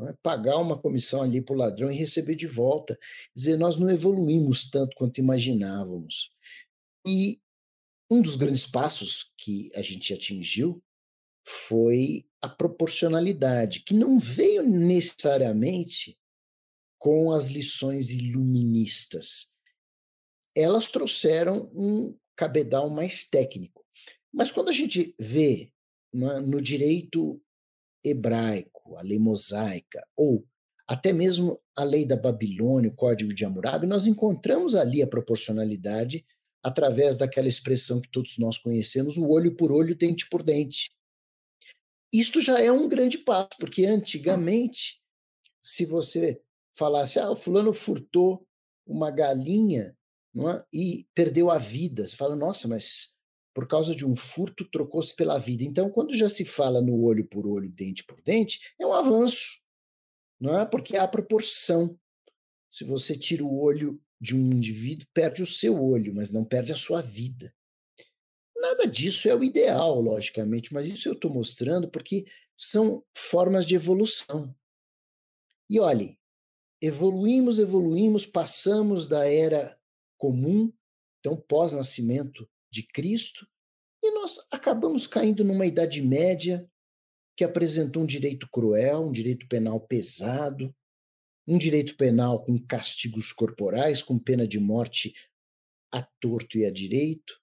é? 0.00 0.12
pagar 0.22 0.58
uma 0.58 0.78
comissão 0.78 1.22
ali 1.22 1.40
para 1.40 1.54
o 1.54 1.58
ladrão 1.58 1.90
e 1.90 1.96
receber 1.96 2.34
de 2.34 2.46
volta. 2.46 2.94
Quer 2.94 3.32
dizer, 3.34 3.56
nós 3.56 3.78
não 3.78 3.90
evoluímos 3.90 4.70
tanto 4.70 4.94
quanto 4.94 5.18
imaginávamos. 5.18 6.30
E 7.06 7.40
um 8.10 8.20
dos 8.20 8.36
grandes 8.36 8.66
passos 8.66 9.32
que 9.38 9.70
a 9.74 9.80
gente 9.80 10.12
atingiu 10.12 10.82
foi 11.44 12.26
a 12.40 12.48
proporcionalidade, 12.48 13.80
que 13.80 13.94
não 13.94 14.18
veio 14.18 14.62
necessariamente 14.62 16.18
com 16.98 17.32
as 17.32 17.46
lições 17.46 18.10
iluministas. 18.10 19.50
Elas 20.54 20.90
trouxeram 20.90 21.70
um 21.74 22.16
cabedal 22.36 22.90
mais 22.90 23.24
técnico. 23.24 23.84
Mas 24.32 24.50
quando 24.50 24.68
a 24.68 24.72
gente 24.72 25.14
vê 25.18 25.72
no 26.12 26.60
direito 26.60 27.40
hebraico, 28.04 28.96
a 28.96 29.02
lei 29.02 29.18
mosaica, 29.18 30.06
ou 30.16 30.44
até 30.86 31.12
mesmo 31.12 31.60
a 31.76 31.84
lei 31.84 32.04
da 32.04 32.16
Babilônia, 32.16 32.90
o 32.90 32.94
Código 32.94 33.32
de 33.32 33.44
Hammurabi, 33.44 33.86
nós 33.86 34.06
encontramos 34.06 34.74
ali 34.74 35.02
a 35.02 35.06
proporcionalidade 35.06 36.24
através 36.62 37.16
daquela 37.16 37.48
expressão 37.48 38.00
que 38.00 38.10
todos 38.10 38.38
nós 38.38 38.58
conhecemos, 38.58 39.16
o 39.16 39.28
olho 39.28 39.56
por 39.56 39.72
olho, 39.72 39.96
dente 39.96 40.28
por 40.28 40.42
dente. 40.42 40.92
Isto 42.12 42.40
já 42.40 42.60
é 42.60 42.70
um 42.70 42.88
grande 42.88 43.18
passo, 43.18 43.56
porque 43.58 43.86
antigamente, 43.86 45.00
se 45.60 45.84
você 45.84 46.42
falasse, 46.76 47.18
ah, 47.18 47.30
o 47.30 47.36
fulano 47.36 47.72
furtou 47.72 48.46
uma 48.86 49.10
galinha 49.10 49.96
é? 50.36 50.64
e 50.72 51.06
perdeu 51.14 51.50
a 51.50 51.58
vida, 51.58 52.06
você 52.06 52.16
fala, 52.16 52.36
nossa, 52.36 52.68
mas 52.68 53.16
por 53.54 53.68
causa 53.68 53.94
de 53.94 54.06
um 54.06 54.16
furto 54.16 54.64
trocou-se 54.64 55.14
pela 55.14 55.38
vida. 55.38 55.62
Então, 55.64 55.90
quando 55.90 56.16
já 56.16 56.28
se 56.28 56.44
fala 56.44 56.80
no 56.80 57.02
olho 57.02 57.26
por 57.26 57.46
olho, 57.46 57.70
dente 57.70 58.04
por 58.04 58.20
dente, 58.22 58.74
é 58.80 58.86
um 58.86 58.92
avanço, 58.92 59.62
não 60.40 60.58
é? 60.58 60.64
Porque 60.64 60.96
há 60.96 61.06
proporção. 61.06 61.98
Se 62.70 62.84
você 62.84 63.16
tira 63.16 63.44
o 63.44 63.60
olho 63.60 64.00
de 64.20 64.34
um 64.34 64.52
indivíduo, 64.52 65.06
perde 65.12 65.42
o 65.42 65.46
seu 65.46 65.82
olho, 65.82 66.14
mas 66.14 66.30
não 66.30 66.44
perde 66.44 66.72
a 66.72 66.76
sua 66.76 67.02
vida. 67.02 67.54
Nada 68.56 68.86
disso 68.86 69.28
é 69.28 69.34
o 69.34 69.42
ideal, 69.42 70.00
logicamente, 70.00 70.72
mas 70.72 70.86
isso 70.86 71.08
eu 71.08 71.14
estou 71.14 71.30
mostrando 71.30 71.90
porque 71.90 72.24
são 72.56 73.04
formas 73.12 73.66
de 73.66 73.74
evolução. 73.74 74.54
E 75.68 75.80
olhe, 75.80 76.16
evoluímos, 76.80 77.58
evoluímos, 77.58 78.24
passamos 78.24 79.08
da 79.08 79.26
era 79.26 79.76
comum, 80.16 80.72
então 81.18 81.36
pós-nascimento 81.36 82.48
de 82.72 82.82
Cristo, 82.82 83.46
e 84.02 84.10
nós 84.12 84.38
acabamos 84.50 85.06
caindo 85.06 85.44
numa 85.44 85.66
Idade 85.66 86.02
Média 86.02 86.66
que 87.36 87.44
apresentou 87.44 88.02
um 88.02 88.06
direito 88.06 88.48
cruel, 88.50 89.04
um 89.04 89.12
direito 89.12 89.46
penal 89.46 89.80
pesado, 89.80 90.74
um 91.46 91.58
direito 91.58 91.96
penal 91.96 92.44
com 92.44 92.58
castigos 92.58 93.32
corporais, 93.32 94.02
com 94.02 94.18
pena 94.18 94.46
de 94.46 94.58
morte 94.58 95.12
a 95.92 96.02
torto 96.20 96.58
e 96.58 96.64
a 96.64 96.70
direito. 96.70 97.38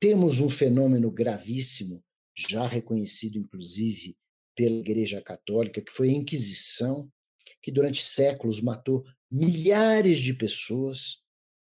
Temos 0.00 0.40
um 0.40 0.48
fenômeno 0.48 1.10
gravíssimo, 1.10 2.02
já 2.36 2.66
reconhecido 2.66 3.38
inclusive 3.38 4.16
pela 4.56 4.76
Igreja 4.76 5.20
Católica, 5.20 5.82
que 5.82 5.92
foi 5.92 6.10
a 6.10 6.12
Inquisição, 6.12 7.10
que 7.62 7.70
durante 7.70 8.02
séculos 8.02 8.60
matou 8.60 9.04
milhares 9.30 10.18
de 10.18 10.34
pessoas, 10.34 11.22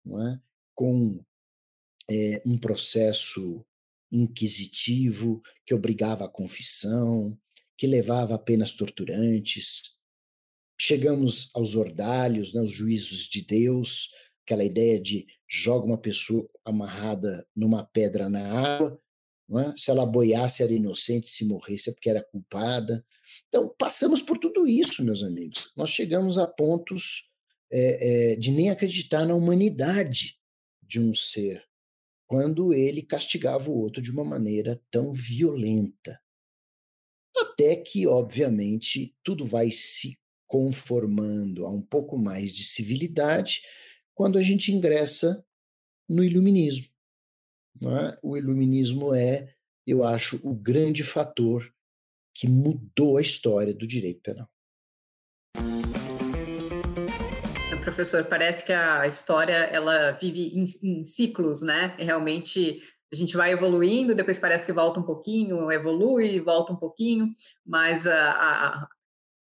não 0.06 0.28
é? 0.28 0.42
com 0.76 1.24
é, 2.10 2.42
um 2.46 2.58
processo 2.58 3.66
inquisitivo 4.12 5.42
que 5.66 5.74
obrigava 5.74 6.26
à 6.26 6.30
confissão, 6.30 7.38
que 7.78 7.88
levava 7.88 8.36
apenas 8.36 8.72
torturantes. 8.72 9.98
Chegamos 10.80 11.50
aos 11.54 11.76
ordalhos, 11.76 12.54
né, 12.54 12.62
os 12.62 12.72
juízos 12.72 13.28
de 13.28 13.42
Deus, 13.42 14.10
aquela 14.46 14.64
ideia 14.64 15.00
de 15.00 15.26
joga 15.48 15.86
uma 15.86 15.98
pessoa 15.98 16.48
amarrada 16.66 17.48
numa 17.56 17.84
pedra 17.84 18.30
na 18.30 18.52
água, 18.52 19.00
é? 19.52 19.74
se 19.76 19.92
ela 19.92 20.06
boiasse 20.06 20.64
era 20.64 20.74
inocente, 20.74 21.30
se 21.30 21.46
morresse 21.46 21.90
é 21.90 21.94
porque 21.94 22.10
era 22.10 22.24
culpada. 22.24 23.06
Então, 23.48 23.74
passamos 23.78 24.22
por 24.22 24.38
tudo 24.38 24.68
isso, 24.68 25.04
meus 25.04 25.22
amigos. 25.24 25.72
Nós 25.76 25.90
chegamos 25.90 26.38
a 26.38 26.48
pontos 26.48 27.30
é, 27.72 28.32
é, 28.32 28.36
de 28.36 28.52
nem 28.52 28.70
acreditar 28.70 29.26
na 29.26 29.36
humanidade 29.36 30.38
de 30.82 31.00
um 31.00 31.14
ser 31.14 31.64
quando 32.28 32.74
ele 32.74 33.02
castigava 33.02 33.70
o 33.70 33.80
outro 33.80 34.02
de 34.02 34.12
uma 34.12 34.24
maneira 34.24 34.82
tão 34.90 35.12
violenta. 35.12 36.20
Até 37.36 37.76
que, 37.76 38.08
obviamente, 38.08 39.16
tudo 39.24 39.46
vai 39.46 39.72
se 39.72 40.18
conformando 40.48 41.66
a 41.66 41.72
um 41.72 41.82
pouco 41.82 42.18
mais 42.18 42.54
de 42.54 42.64
civilidade 42.64 43.62
quando 44.14 44.38
a 44.38 44.44
gente 44.44 44.72
ingressa 44.72 45.44
no 46.08 46.24
iluminismo. 46.24 46.88
É? 47.82 48.20
O 48.22 48.38
iluminismo 48.38 49.14
é, 49.14 49.56
eu 49.86 50.04
acho, 50.04 50.40
o 50.44 50.54
grande 50.54 51.04
fator 51.04 51.74
que 52.36 52.48
mudou 52.48 53.18
a 53.18 53.22
história 53.22 53.74
do 53.74 53.88
direito 53.88 54.22
penal. 54.22 54.50
Professor, 57.84 58.24
parece 58.26 58.66
que 58.66 58.74
a 58.74 59.06
história 59.06 59.54
ela 59.54 60.12
vive 60.12 60.52
em, 60.58 60.66
em 60.84 61.04
ciclos, 61.04 61.62
né? 61.62 61.96
E 62.00 62.04
realmente 62.04 62.82
a 63.12 63.16
gente 63.16 63.38
vai 63.38 63.52
evoluindo, 63.52 64.16
depois 64.16 64.40
parece 64.40 64.66
que 64.66 64.74
volta 64.74 65.00
um 65.00 65.04
pouquinho, 65.04 65.72
evolui, 65.72 66.40
volta 66.40 66.74
um 66.74 66.76
pouquinho, 66.76 67.30
mas 67.64 68.08
a, 68.08 68.32
a, 68.32 68.88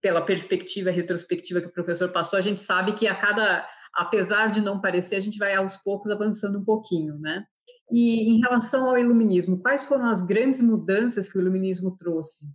pela 0.01 0.21
perspectiva 0.21 0.91
retrospectiva 0.91 1.61
que 1.61 1.67
o 1.67 1.73
professor 1.73 2.09
passou, 2.09 2.37
a 2.37 2.41
gente 2.41 2.59
sabe 2.59 2.93
que 2.93 3.07
a 3.07 3.15
cada, 3.15 3.65
apesar 3.93 4.51
de 4.51 4.59
não 4.59 4.81
parecer, 4.81 5.15
a 5.15 5.21
gente 5.21 5.37
vai 5.37 5.55
aos 5.55 5.77
poucos 5.77 6.11
avançando 6.11 6.59
um 6.59 6.65
pouquinho, 6.65 7.17
né? 7.17 7.45
E 7.89 8.33
em 8.33 8.39
relação 8.39 8.89
ao 8.89 8.97
iluminismo, 8.97 9.61
quais 9.61 9.83
foram 9.83 10.09
as 10.09 10.21
grandes 10.21 10.61
mudanças 10.61 11.29
que 11.29 11.37
o 11.37 11.41
iluminismo 11.41 11.95
trouxe? 11.97 12.45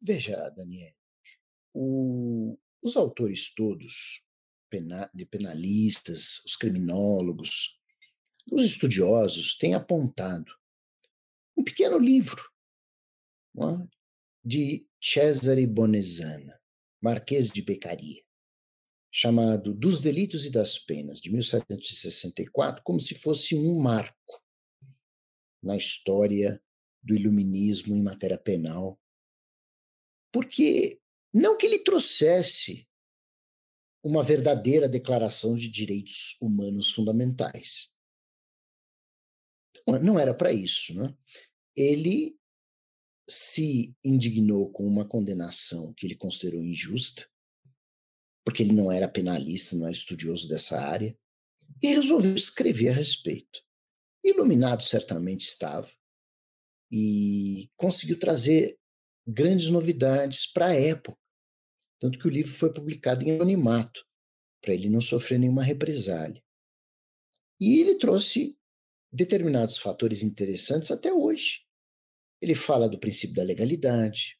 Veja, 0.00 0.50
Daniel, 0.50 0.92
o, 1.74 2.58
os 2.86 2.96
autores 2.96 3.52
todos, 3.52 4.22
de 5.12 5.26
penalistas, 5.26 6.44
os 6.44 6.54
criminólogos, 6.54 7.80
os 8.50 8.64
estudiosos, 8.64 9.56
têm 9.56 9.74
apontado 9.74 10.52
um 11.56 11.64
pequeno 11.64 11.98
livro 11.98 12.42
é? 13.58 13.88
de 14.44 14.86
Cesare 15.02 15.66
Bonezana, 15.66 16.60
Marquês 17.02 17.50
de 17.50 17.62
Beccaria, 17.62 18.22
chamado 19.10 19.74
Dos 19.74 20.00
Delitos 20.00 20.44
e 20.44 20.50
das 20.50 20.78
Penas, 20.78 21.20
de 21.20 21.32
1764, 21.32 22.84
como 22.84 23.00
se 23.00 23.14
fosse 23.14 23.56
um 23.56 23.80
marco 23.80 24.44
na 25.62 25.76
história 25.76 26.62
do 27.02 27.14
iluminismo 27.14 27.96
em 27.96 28.02
matéria 28.02 28.38
penal, 28.38 29.00
porque 30.30 31.00
não 31.36 31.56
que 31.56 31.66
ele 31.66 31.78
trouxesse 31.78 32.88
uma 34.02 34.22
verdadeira 34.22 34.88
declaração 34.88 35.56
de 35.56 35.68
direitos 35.68 36.36
humanos 36.40 36.90
fundamentais. 36.90 37.92
Não 40.02 40.18
era 40.18 40.32
para 40.32 40.52
isso. 40.52 40.94
Né? 40.94 41.14
Ele 41.76 42.38
se 43.28 43.94
indignou 44.04 44.70
com 44.70 44.86
uma 44.86 45.06
condenação 45.06 45.92
que 45.94 46.06
ele 46.06 46.14
considerou 46.14 46.62
injusta, 46.62 47.28
porque 48.44 48.62
ele 48.62 48.72
não 48.72 48.90
era 48.90 49.08
penalista, 49.08 49.76
não 49.76 49.86
era 49.86 49.94
estudioso 49.94 50.48
dessa 50.48 50.80
área, 50.80 51.18
e 51.82 51.88
resolveu 51.88 52.34
escrever 52.34 52.90
a 52.90 52.94
respeito. 52.94 53.64
Iluminado 54.24 54.84
certamente 54.84 55.42
estava, 55.42 55.92
e 56.90 57.68
conseguiu 57.76 58.18
trazer 58.18 58.78
grandes 59.26 59.68
novidades 59.68 60.46
para 60.46 60.66
a 60.66 60.74
época. 60.74 61.25
Tanto 62.00 62.18
que 62.18 62.26
o 62.26 62.30
livro 62.30 62.52
foi 62.52 62.72
publicado 62.72 63.24
em 63.24 63.32
anonimato, 63.32 64.04
para 64.60 64.74
ele 64.74 64.88
não 64.88 65.00
sofrer 65.00 65.38
nenhuma 65.38 65.62
represália. 65.62 66.42
E 67.60 67.80
ele 67.80 67.94
trouxe 67.94 68.56
determinados 69.10 69.78
fatores 69.78 70.22
interessantes 70.22 70.90
até 70.90 71.12
hoje. 71.12 71.64
Ele 72.40 72.54
fala 72.54 72.88
do 72.88 73.00
princípio 73.00 73.36
da 73.36 73.42
legalidade, 73.42 74.38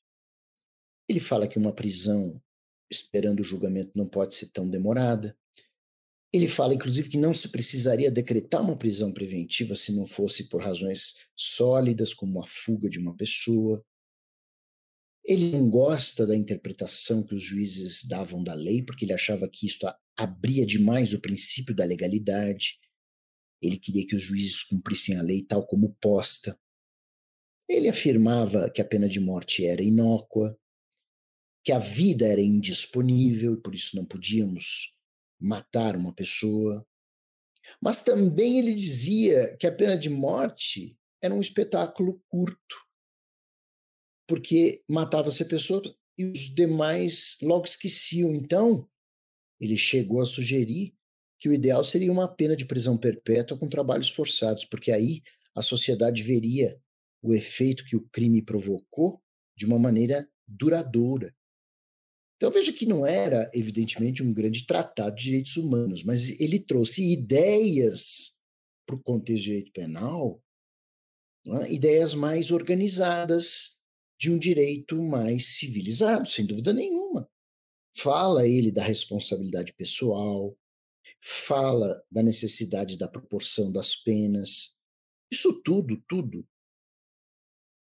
ele 1.09 1.21
fala 1.21 1.47
que 1.47 1.59
uma 1.59 1.73
prisão 1.73 2.43
esperando 2.91 3.41
o 3.41 3.45
julgamento 3.45 3.93
não 3.95 4.09
pode 4.09 4.35
ser 4.35 4.51
tão 4.51 4.69
demorada. 4.69 5.37
Ele 6.33 6.49
fala, 6.49 6.75
inclusive, 6.75 7.09
que 7.09 7.17
não 7.17 7.33
se 7.33 7.49
precisaria 7.49 8.11
decretar 8.11 8.61
uma 8.61 8.77
prisão 8.77 9.13
preventiva 9.13 9.75
se 9.75 9.95
não 9.95 10.07
fosse 10.07 10.49
por 10.49 10.61
razões 10.63 11.15
sólidas, 11.35 12.13
como 12.13 12.43
a 12.43 12.47
fuga 12.47 12.89
de 12.89 12.99
uma 12.99 13.17
pessoa. 13.17 13.85
Ele 15.27 15.51
não 15.51 15.69
gosta 15.69 16.25
da 16.25 16.37
interpretação 16.37 17.21
que 17.21 17.35
os 17.35 17.43
juízes 17.43 18.05
davam 18.05 18.45
da 18.45 18.55
lei, 18.55 18.81
porque 18.81 19.05
ele 19.05 19.13
achava 19.13 19.49
que 19.49 19.67
isto 19.67 19.85
abria 20.17 20.65
demais 20.65 21.13
o 21.13 21.21
princípio 21.21 21.75
da 21.75 21.85
legalidade. 21.85 22.79
Ele 23.61 23.77
queria 23.77 24.07
que 24.07 24.15
os 24.15 24.23
juízes 24.23 24.63
cumprissem 24.63 25.17
a 25.17 25.23
lei 25.23 25.43
tal 25.43 25.67
como 25.67 25.97
posta. 26.01 26.57
Ele 27.69 27.89
afirmava 27.89 28.71
que 28.71 28.81
a 28.81 28.85
pena 28.85 29.09
de 29.09 29.19
morte 29.19 29.67
era 29.67 29.83
inócua, 29.83 30.57
que 31.65 31.73
a 31.73 31.79
vida 31.81 32.25
era 32.25 32.41
indisponível 32.41 33.55
e 33.55 33.61
por 33.61 33.75
isso 33.75 33.97
não 33.97 34.05
podíamos 34.05 34.95
matar 35.41 35.97
uma 35.97 36.15
pessoa. 36.15 36.87
Mas 37.83 38.01
também 38.01 38.61
ele 38.61 38.73
dizia 38.73 39.57
que 39.57 39.67
a 39.67 39.73
pena 39.73 39.99
de 39.99 40.09
morte 40.09 40.97
era 41.21 41.35
um 41.35 41.41
espetáculo 41.41 42.23
curto 42.29 42.86
porque 44.27 44.83
matava-se 44.89 45.43
a 45.43 45.47
pessoa 45.47 45.83
e 46.19 46.25
os 46.25 46.55
demais 46.55 47.37
logo 47.43 47.65
esqueciam. 47.65 48.35
Então, 48.35 48.89
ele 49.61 49.77
chegou 49.77 50.21
a 50.21 50.25
sugerir 50.25 50.95
que 51.39 51.49
o 51.49 51.53
ideal 51.53 51.85
seria 51.85 52.11
uma 52.11 52.29
pena 52.29 52.57
de 52.57 52.65
prisão 52.65 52.97
perpétua 52.97 53.59
com 53.59 53.69
trabalhos 53.69 54.09
forçados, 54.09 54.65
porque 54.65 54.91
aí 54.91 55.23
a 55.55 55.63
sociedade 55.63 56.23
veria 56.23 56.81
o 57.23 57.35
efeito 57.35 57.85
que 57.85 57.97
o 57.97 58.09
crime 58.09 58.43
provocou 58.43 59.23
de 59.57 59.67
uma 59.67 59.79
maneira 59.79 60.29
duradoura. 60.47 61.35
Então 62.37 62.51
veja 62.51 62.73
que 62.73 62.85
não 62.85 63.07
era, 63.07 63.51
evidentemente, 63.55 64.23
um 64.23 64.33
grande 64.33 64.67
tratado 64.67 65.17
de 65.17 65.25
direitos 65.25 65.57
humanos, 65.57 66.03
mas 66.03 66.39
ele 66.39 66.59
trouxe 66.59 67.13
ideias 67.13 68.39
para 68.87 68.97
o 68.97 69.03
contexto 69.03 69.45
de 69.45 69.51
direito 69.51 69.73
penal, 69.73 70.43
é? 71.49 71.73
ideias 71.73 72.13
mais 72.13 72.51
organizadas 72.51 73.76
de 74.19 74.31
um 74.31 74.39
direito 74.39 75.01
mais 75.03 75.59
civilizado, 75.59 76.29
sem 76.29 76.47
dúvida 76.47 76.73
nenhuma. 76.73 77.31
Fala 77.97 78.47
ele 78.47 78.71
da 78.71 78.83
responsabilidade 78.83 79.73
pessoal, 79.75 80.57
fala 81.21 82.03
da 82.11 82.23
necessidade 82.23 82.97
da 82.97 83.09
proporção 83.09 83.73
das 83.73 83.95
penas. 83.95 84.77
Isso 85.31 85.63
tudo, 85.63 86.03
tudo 86.09 86.47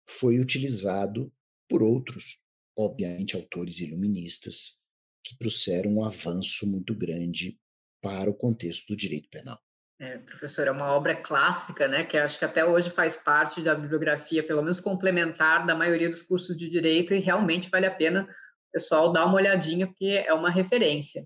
foi 0.08 0.39
utilizado 0.39 1.32
por 1.67 1.82
outros 1.82 2.43
obviamente, 2.76 3.36
autores 3.36 3.80
iluministas 3.80 4.80
que 5.24 5.38
trouxeram 5.38 5.91
um 5.91 6.04
avanço 6.04 6.67
muito 6.67 6.96
grande 6.96 7.60
para 8.02 8.30
o 8.30 8.34
contexto 8.34 8.88
do 8.88 8.98
direito 8.98 9.30
penal. 9.30 9.62
É, 10.03 10.17
professor, 10.17 10.67
é 10.67 10.71
uma 10.71 10.91
obra 10.91 11.15
clássica, 11.15 11.87
né, 11.87 12.03
que 12.03 12.17
acho 12.17 12.37
que 12.37 12.43
até 12.43 12.65
hoje 12.65 12.89
faz 12.89 13.15
parte 13.15 13.61
da 13.61 13.73
bibliografia, 13.73 14.45
pelo 14.45 14.61
menos 14.61 14.81
complementar, 14.81 15.65
da 15.65 15.73
maioria 15.73 16.09
dos 16.09 16.21
cursos 16.21 16.57
de 16.57 16.69
direito, 16.69 17.13
e 17.13 17.19
realmente 17.19 17.69
vale 17.69 17.85
a 17.85 17.95
pena 17.95 18.23
o 18.23 18.71
pessoal 18.73 19.13
dar 19.13 19.25
uma 19.25 19.35
olhadinha, 19.35 19.87
porque 19.87 20.25
é 20.27 20.33
uma 20.33 20.49
referência. 20.49 21.25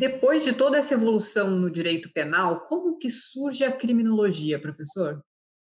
Depois 0.00 0.42
de 0.42 0.52
toda 0.52 0.78
essa 0.78 0.94
evolução 0.94 1.48
no 1.48 1.70
direito 1.70 2.12
penal, 2.12 2.66
como 2.66 2.98
que 2.98 3.08
surge 3.08 3.62
a 3.62 3.70
criminologia, 3.70 4.60
professor? 4.60 5.24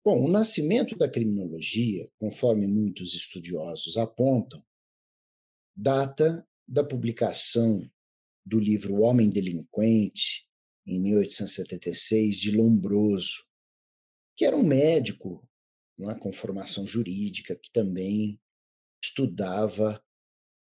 Bom, 0.01 0.27
o 0.27 0.31
nascimento 0.31 0.97
da 0.97 1.09
criminologia, 1.09 2.07
conforme 2.17 2.65
muitos 2.67 3.13
estudiosos 3.13 3.97
apontam, 3.97 4.63
data 5.75 6.47
da 6.65 6.85
publicação 6.85 7.81
do 8.51 8.59
livro 8.59 8.95
O 8.95 9.01
Homem 9.03 9.29
Delinquente, 9.29 10.45
em 10.85 10.99
1876, 10.99 12.35
de 12.35 12.51
Lombroso, 12.51 13.45
que 14.35 14.43
era 14.43 14.57
um 14.57 14.63
médico 14.63 15.47
é, 16.01 16.13
com 16.15 16.33
formação 16.33 16.85
jurídica 16.85 17.55
que 17.55 17.71
também 17.71 18.37
estudava 19.01 20.03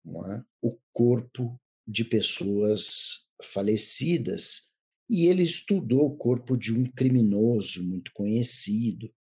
é, 0.04 0.44
o 0.60 0.76
corpo 0.92 1.56
de 1.86 2.04
pessoas 2.04 3.28
falecidas. 3.40 4.72
E 5.08 5.26
ele 5.26 5.44
estudou 5.44 6.06
o 6.06 6.16
corpo 6.16 6.56
de 6.56 6.72
um 6.72 6.84
criminoso 6.84 7.84
muito 7.84 8.12
conhecido, 8.12 9.14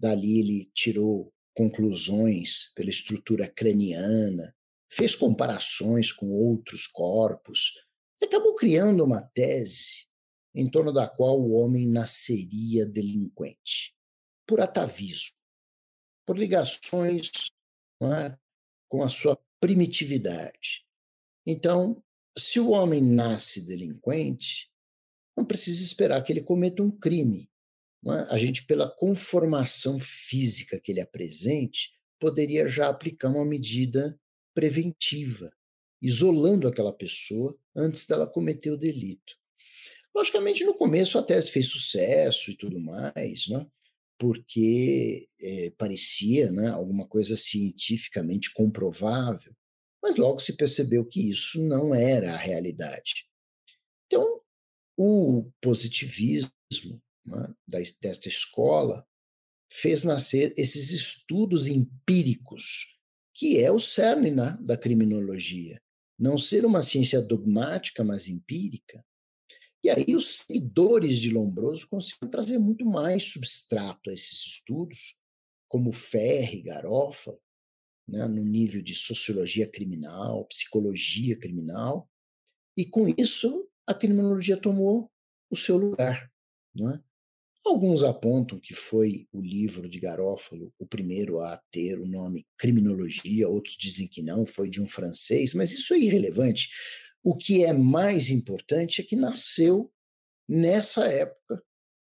Dali 0.00 0.40
ele 0.40 0.70
tirou 0.74 1.32
conclusões 1.54 2.72
pela 2.74 2.90
estrutura 2.90 3.48
craniana, 3.48 4.52
fez 4.90 5.14
comparações 5.14 6.12
com 6.12 6.30
outros 6.30 6.86
corpos 6.86 7.83
acabou 8.24 8.54
criando 8.54 9.04
uma 9.04 9.22
tese 9.22 10.06
em 10.54 10.70
torno 10.70 10.92
da 10.92 11.08
qual 11.08 11.40
o 11.40 11.52
homem 11.52 11.86
nasceria 11.88 12.86
delinquente, 12.86 13.94
por 14.46 14.60
atavismo, 14.60 15.36
por 16.24 16.38
ligações 16.38 17.30
é, 18.02 18.36
com 18.88 19.02
a 19.02 19.08
sua 19.08 19.38
primitividade. 19.60 20.86
Então, 21.46 22.02
se 22.36 22.60
o 22.60 22.70
homem 22.70 23.02
nasce 23.02 23.64
delinquente, 23.66 24.70
não 25.36 25.44
precisa 25.44 25.82
esperar 25.82 26.22
que 26.22 26.32
ele 26.32 26.42
cometa 26.42 26.82
um 26.82 26.90
crime 26.90 27.50
é? 28.06 28.26
a 28.28 28.36
gente, 28.36 28.66
pela 28.66 28.90
conformação 28.90 29.98
física 29.98 30.78
que 30.78 30.92
ele 30.92 31.00
apresente, 31.00 31.94
poderia 32.20 32.68
já 32.68 32.88
aplicar 32.88 33.28
uma 33.28 33.44
medida 33.44 34.18
preventiva, 34.54 35.50
isolando 36.04 36.68
aquela 36.68 36.92
pessoa 36.92 37.58
antes 37.74 38.06
dela 38.06 38.26
cometer 38.26 38.70
o 38.70 38.76
delito. 38.76 39.36
Logicamente, 40.14 40.64
no 40.64 40.74
começo 40.74 41.18
a 41.18 41.22
tese 41.22 41.50
fez 41.50 41.66
sucesso 41.66 42.50
e 42.50 42.56
tudo 42.56 42.78
mais, 42.78 43.48
né? 43.48 43.66
porque 44.18 45.28
é, 45.40 45.70
parecia 45.76 46.50
né, 46.50 46.68
alguma 46.68 47.06
coisa 47.06 47.36
cientificamente 47.36 48.52
comprovável, 48.52 49.54
mas 50.02 50.16
logo 50.16 50.38
se 50.38 50.56
percebeu 50.56 51.04
que 51.04 51.28
isso 51.28 51.60
não 51.60 51.94
era 51.94 52.34
a 52.34 52.38
realidade. 52.38 53.26
Então, 54.06 54.40
o 54.96 55.50
positivismo 55.60 57.02
né, 57.26 57.54
desta 58.00 58.28
escola 58.28 59.06
fez 59.70 60.04
nascer 60.04 60.54
esses 60.56 60.90
estudos 60.90 61.66
empíricos, 61.66 62.98
que 63.34 63.58
é 63.58 63.72
o 63.72 63.80
cerne 63.80 64.30
né, 64.30 64.56
da 64.60 64.76
criminologia. 64.76 65.82
Não 66.18 66.38
ser 66.38 66.64
uma 66.64 66.80
ciência 66.80 67.20
dogmática, 67.20 68.04
mas 68.04 68.28
empírica. 68.28 69.04
E 69.82 69.90
aí 69.90 70.16
os 70.16 70.38
seguidores 70.38 71.18
de 71.18 71.30
Lombroso 71.30 71.86
conseguiram 71.88 72.30
trazer 72.30 72.58
muito 72.58 72.86
mais 72.86 73.24
substrato 73.24 74.08
a 74.08 74.12
esses 74.12 74.46
estudos, 74.46 75.18
como 75.68 75.92
Ferri, 75.92 76.62
Garófalo, 76.62 77.40
né, 78.06 78.26
no 78.26 78.42
nível 78.42 78.82
de 78.82 78.94
sociologia 78.94 79.68
criminal, 79.68 80.46
psicologia 80.46 81.38
criminal, 81.38 82.08
e 82.76 82.84
com 82.84 83.12
isso 83.18 83.68
a 83.86 83.92
criminologia 83.92 84.56
tomou 84.56 85.10
o 85.50 85.56
seu 85.56 85.76
lugar. 85.76 86.30
Né? 86.74 87.02
Alguns 87.66 88.02
apontam 88.02 88.60
que 88.60 88.74
foi 88.74 89.26
o 89.32 89.40
livro 89.40 89.88
de 89.88 89.98
Garófalo 89.98 90.70
o 90.78 90.86
primeiro 90.86 91.40
a 91.40 91.58
ter 91.70 91.98
o 91.98 92.06
nome 92.06 92.46
criminologia, 92.58 93.48
outros 93.48 93.74
dizem 93.74 94.06
que 94.06 94.22
não, 94.22 94.44
foi 94.44 94.68
de 94.68 94.82
um 94.82 94.86
francês, 94.86 95.54
mas 95.54 95.72
isso 95.72 95.94
é 95.94 95.98
irrelevante. 95.98 96.68
O 97.22 97.34
que 97.34 97.64
é 97.64 97.72
mais 97.72 98.28
importante 98.28 99.00
é 99.00 99.04
que 99.04 99.16
nasceu 99.16 99.90
nessa 100.46 101.06
época 101.06 101.64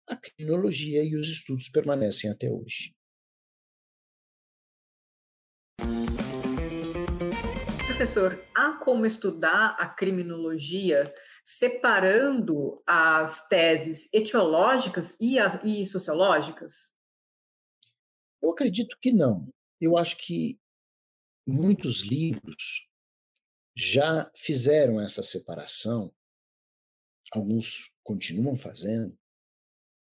a 0.08 0.16
criminologia 0.16 1.04
e 1.04 1.14
os 1.14 1.28
estudos 1.28 1.68
permanecem 1.68 2.28
até 2.28 2.50
hoje. 2.50 2.92
Professor, 7.86 8.44
há 8.56 8.72
como 8.72 9.06
estudar 9.06 9.76
a 9.78 9.86
criminologia 9.86 11.04
separando 11.44 12.82
as 12.86 13.46
teses 13.48 14.08
etiológicas 14.12 15.14
e, 15.20 15.38
a, 15.38 15.60
e 15.62 15.84
sociológicas? 15.84 16.94
Eu 18.42 18.50
acredito 18.50 18.96
que 19.00 19.12
não. 19.12 19.48
Eu 19.80 19.98
acho 19.98 20.16
que 20.16 20.58
muitos 21.46 22.00
livros 22.00 22.88
já 23.76 24.30
fizeram 24.34 25.00
essa 25.00 25.22
separação, 25.22 26.14
alguns 27.32 27.92
continuam 28.02 28.56
fazendo, 28.56 29.18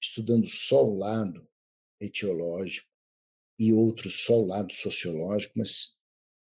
estudando 0.01 0.47
só 0.47 0.83
o 0.83 0.97
lado 0.97 1.47
etiológico 1.99 2.89
e 3.59 3.71
outros 3.71 4.25
só 4.25 4.33
o 4.33 4.47
lado 4.47 4.73
sociológico, 4.73 5.53
mas 5.55 5.95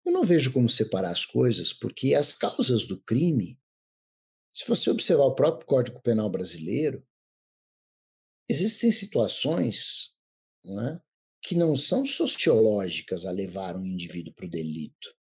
eu 0.04 0.12
não 0.12 0.22
vejo 0.22 0.52
como 0.52 0.68
separar 0.68 1.10
as 1.10 1.24
coisas, 1.24 1.72
porque 1.72 2.14
as 2.14 2.32
causas 2.32 2.86
do 2.86 3.00
crime 3.00 3.58
se 4.58 4.66
você 4.66 4.90
observar 4.90 5.22
o 5.22 5.36
próprio 5.36 5.64
Código 5.64 6.00
Penal 6.00 6.28
brasileiro, 6.28 7.06
existem 8.48 8.90
situações 8.90 10.12
não 10.64 10.84
é, 10.84 11.00
que 11.40 11.54
não 11.54 11.76
são 11.76 12.04
sociológicas 12.04 13.24
a 13.24 13.30
levar 13.30 13.76
um 13.76 13.86
indivíduo 13.86 14.34
para 14.34 14.46
o 14.46 14.50
delito, 14.50 15.14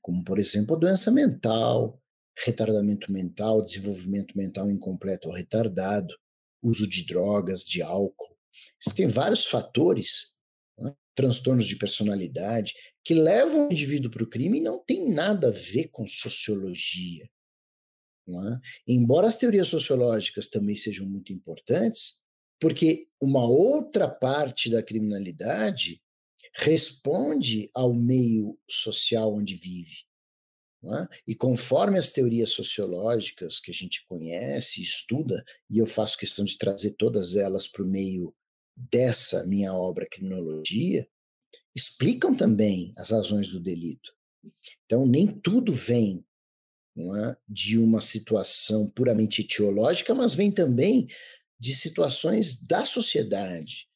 como, 0.00 0.22
por 0.22 0.38
exemplo, 0.38 0.76
doença 0.76 1.10
mental, 1.10 2.00
retardamento 2.38 3.10
mental, 3.10 3.62
desenvolvimento 3.62 4.38
mental 4.38 4.70
incompleto 4.70 5.26
ou 5.26 5.34
retardado, 5.34 6.14
uso 6.62 6.88
de 6.88 7.04
drogas, 7.04 7.64
de 7.64 7.82
álcool. 7.82 8.38
Existem 8.80 9.08
vários 9.08 9.44
fatores, 9.44 10.36
né, 10.78 10.94
transtornos 11.16 11.66
de 11.66 11.74
personalidade, 11.74 12.74
que 13.02 13.12
levam 13.12 13.66
o 13.66 13.72
indivíduo 13.72 14.12
para 14.12 14.22
o 14.22 14.30
crime 14.30 14.58
e 14.58 14.62
não 14.62 14.78
tem 14.78 15.12
nada 15.12 15.48
a 15.48 15.50
ver 15.50 15.88
com 15.88 16.06
sociologia. 16.06 17.28
É? 18.26 18.60
Embora 18.88 19.26
as 19.26 19.36
teorias 19.36 19.68
sociológicas 19.68 20.48
também 20.48 20.74
sejam 20.74 21.06
muito 21.06 21.32
importantes, 21.32 22.22
porque 22.58 23.08
uma 23.20 23.46
outra 23.46 24.08
parte 24.08 24.70
da 24.70 24.82
criminalidade 24.82 26.00
responde 26.54 27.70
ao 27.74 27.92
meio 27.92 28.58
social 28.68 29.34
onde 29.34 29.56
vive. 29.56 30.04
É? 30.84 31.08
E 31.26 31.34
conforme 31.34 31.98
as 31.98 32.12
teorias 32.12 32.50
sociológicas 32.50 33.58
que 33.58 33.70
a 33.70 33.74
gente 33.74 34.06
conhece, 34.06 34.82
estuda, 34.82 35.42
e 35.68 35.78
eu 35.78 35.86
faço 35.86 36.18
questão 36.18 36.44
de 36.44 36.58
trazer 36.58 36.94
todas 36.98 37.36
elas 37.36 37.66
para 37.66 37.82
o 37.82 37.86
meio 37.86 38.34
dessa 38.76 39.46
minha 39.46 39.72
obra 39.72 40.06
Criminologia, 40.06 41.08
explicam 41.74 42.34
também 42.34 42.92
as 42.98 43.10
razões 43.10 43.48
do 43.48 43.60
delito. 43.60 44.14
Então, 44.84 45.06
nem 45.06 45.26
tudo 45.26 45.72
vem 45.72 46.24
é? 46.96 47.36
de 47.48 47.78
uma 47.78 48.00
situação 48.00 48.88
puramente 48.90 49.42
etiológica, 49.42 50.14
mas 50.14 50.34
vem 50.34 50.50
também 50.50 51.06
de 51.58 51.74
situações 51.74 52.64
da 52.64 52.84
sociedade. 52.84 53.88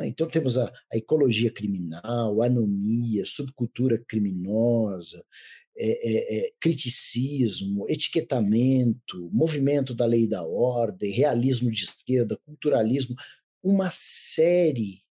É? 0.00 0.06
Então, 0.06 0.28
temos 0.28 0.56
a, 0.56 0.72
a, 0.92 0.96
ecologia 0.96 1.50
criminal, 1.52 2.40
anomia, 2.42 3.24
subcultura 3.24 3.98
criminosa, 4.06 5.24
é, 5.76 5.86
é, 5.86 6.46
é, 6.46 6.52
criticismo, 6.60 7.88
etiquetamento, 7.88 9.30
movimento 9.32 9.94
da 9.94 10.04
lei 10.04 10.24
e 10.24 10.28
da 10.28 10.44
ordem, 10.44 11.10
realismo 11.10 11.70
de 11.70 11.84
esquerda, 11.84 12.38
culturalismo, 12.44 13.16
uma 13.64 13.90
série 13.90 15.02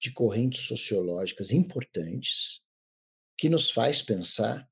de 0.00 0.12
correntes 0.12 0.60
sociológicas 0.60 1.50
importantes 1.50 2.60
que 3.38 3.48
nos 3.48 3.70
faz 3.70 4.02
pensar. 4.02 4.68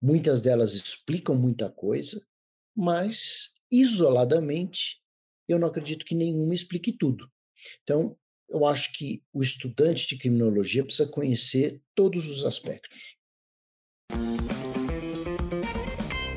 Muitas 0.00 0.40
delas 0.40 0.74
explicam 0.74 1.34
muita 1.34 1.68
coisa, 1.68 2.24
mas 2.76 3.52
isoladamente 3.70 5.02
eu 5.48 5.58
não 5.58 5.66
acredito 5.66 6.04
que 6.04 6.14
nenhuma 6.14 6.54
explique 6.54 6.92
tudo. 6.92 7.28
Então, 7.82 8.16
eu 8.48 8.64
acho 8.64 8.92
que 8.92 9.24
o 9.32 9.42
estudante 9.42 10.06
de 10.06 10.16
criminologia 10.16 10.84
precisa 10.84 11.10
conhecer 11.10 11.82
todos 11.96 12.28
os 12.28 12.44
aspectos. 12.44 13.18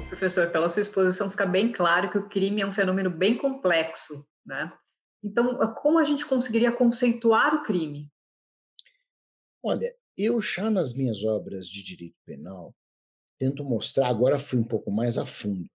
Professor, 0.07 0.51
pela 0.51 0.67
sua 0.67 0.81
exposição 0.81 1.29
fica 1.29 1.45
bem 1.45 1.71
claro 1.71 2.09
que 2.09 2.17
o 2.17 2.27
crime 2.27 2.61
é 2.61 2.67
um 2.67 2.71
fenômeno 2.71 3.09
bem 3.09 3.37
complexo, 3.37 4.27
né? 4.45 4.73
Então, 5.23 5.55
como 5.75 5.99
a 5.99 6.03
gente 6.03 6.25
conseguiria 6.25 6.71
conceituar 6.71 7.53
o 7.53 7.63
crime? 7.63 8.11
Olha, 9.63 9.95
eu 10.17 10.41
já 10.41 10.69
nas 10.69 10.93
minhas 10.93 11.23
obras 11.23 11.67
de 11.67 11.83
direito 11.83 12.17
penal 12.25 12.75
tento 13.41 13.63
mostrar, 13.63 14.07
agora 14.07 14.37
fui 14.37 14.59
um 14.59 14.63
pouco 14.63 14.91
mais 14.91 15.17
a 15.17 15.25
fundo, 15.25 15.67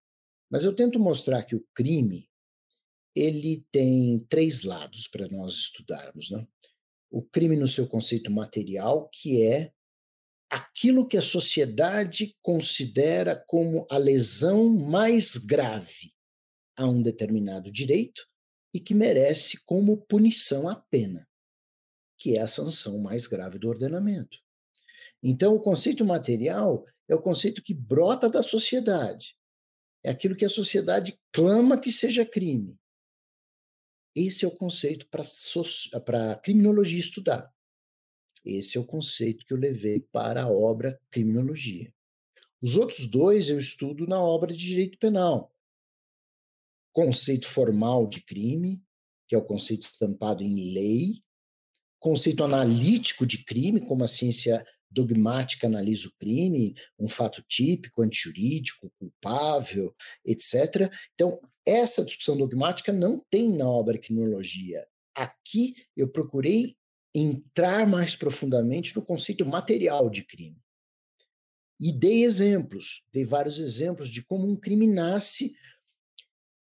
mas 0.49 0.63
eu 0.63 0.73
tento 0.73 1.01
mostrar 1.01 1.43
que 1.43 1.57
o 1.57 1.67
crime 1.75 2.31
ele 3.13 3.67
tem 3.73 4.21
três 4.29 4.63
lados 4.63 5.09
para 5.09 5.27
nós 5.27 5.55
estudarmos, 5.55 6.31
né? 6.31 6.47
O 7.11 7.25
crime 7.25 7.57
no 7.57 7.67
seu 7.67 7.89
conceito 7.89 8.31
material, 8.31 9.09
que 9.13 9.43
é 9.43 9.73
aquilo 10.49 11.09
que 11.09 11.17
a 11.17 11.23
sociedade 11.23 12.37
considera 12.41 13.43
como 13.49 13.85
a 13.91 13.99
lesão 13.99 14.69
mais 14.69 15.37
grave 15.37 16.13
a 16.77 16.87
um 16.87 17.03
determinado 17.03 17.73
direito 17.73 18.29
e 18.73 18.79
que 18.79 18.95
merece 18.95 19.59
como 19.65 20.07
punição 20.07 20.69
a 20.69 20.77
pena, 20.77 21.29
que 22.17 22.37
é 22.37 22.43
a 22.43 22.47
sanção 22.47 23.01
mais 23.01 23.27
grave 23.27 23.59
do 23.59 23.69
ordenamento. 23.69 24.39
Então, 25.21 25.57
o 25.57 25.61
conceito 25.61 26.05
material 26.05 26.85
é 27.09 27.15
o 27.15 27.23
conceito 27.23 27.63
que 27.63 27.75
brota 27.75 28.29
da 28.29 28.43
sociedade. 28.43 29.37
É 30.05 30.11
aquilo 30.11 30.37
que 30.37 30.45
a 30.45 30.51
sociedade 30.51 31.19
clama 31.33 31.79
que 31.79 31.91
seja 31.91 32.25
crime. 32.25 32.79
Esse 34.15 34.45
é 34.45 34.49
o 34.49 34.57
conceito 34.57 35.07
para 35.09 36.33
a 36.33 36.39
criminologia 36.39 36.99
estudar. 36.99 37.53
Esse 38.45 38.79
é 38.79 38.81
o 38.81 38.87
conceito 38.87 39.45
que 39.45 39.53
eu 39.53 39.59
levei 39.59 40.01
para 40.01 40.45
a 40.45 40.49
obra 40.49 41.01
Criminologia. 41.11 41.93
Os 42.63 42.77
outros 42.77 43.07
dois 43.09 43.49
eu 43.49 43.59
estudo 43.59 44.07
na 44.07 44.21
obra 44.21 44.53
de 44.53 44.59
Direito 44.59 44.99
Penal. 44.99 45.53
Conceito 46.93 47.47
formal 47.47 48.07
de 48.07 48.23
crime, 48.23 48.83
que 49.29 49.35
é 49.35 49.39
o 49.39 49.45
conceito 49.45 49.83
estampado 49.93 50.43
em 50.43 50.73
lei, 50.73 51.23
conceito 51.99 52.45
analítico 52.45 53.27
de 53.27 53.45
crime, 53.45 53.85
como 53.85 54.05
a 54.05 54.09
ciência 54.09 54.65
dogmática 54.91 55.67
analisa 55.67 56.09
o 56.09 56.13
crime, 56.19 56.75
um 56.99 57.09
fato 57.09 57.43
típico, 57.49 58.03
antijurídico, 58.03 58.93
culpável, 58.99 59.95
etc. 60.25 60.93
Então, 61.15 61.41
essa 61.65 62.05
discussão 62.05 62.37
dogmática 62.37 62.93
não 62.93 63.25
tem 63.31 63.57
na 63.57 63.69
obra 63.69 63.99
Criminologia. 63.99 64.87
Aqui 65.15 65.75
eu 65.97 66.09
procurei 66.09 66.77
entrar 67.15 67.87
mais 67.87 68.15
profundamente 68.15 68.95
no 68.95 69.05
conceito 69.05 69.45
material 69.45 70.11
de 70.11 70.23
crime. 70.23 70.61
E 71.81 71.93
dei 71.93 72.25
exemplos, 72.25 73.05
dei 73.13 73.25
vários 73.25 73.59
exemplos 73.59 74.09
de 74.09 74.23
como 74.23 74.49
um 74.49 74.57
crime 74.57 74.87
nasce. 74.87 75.55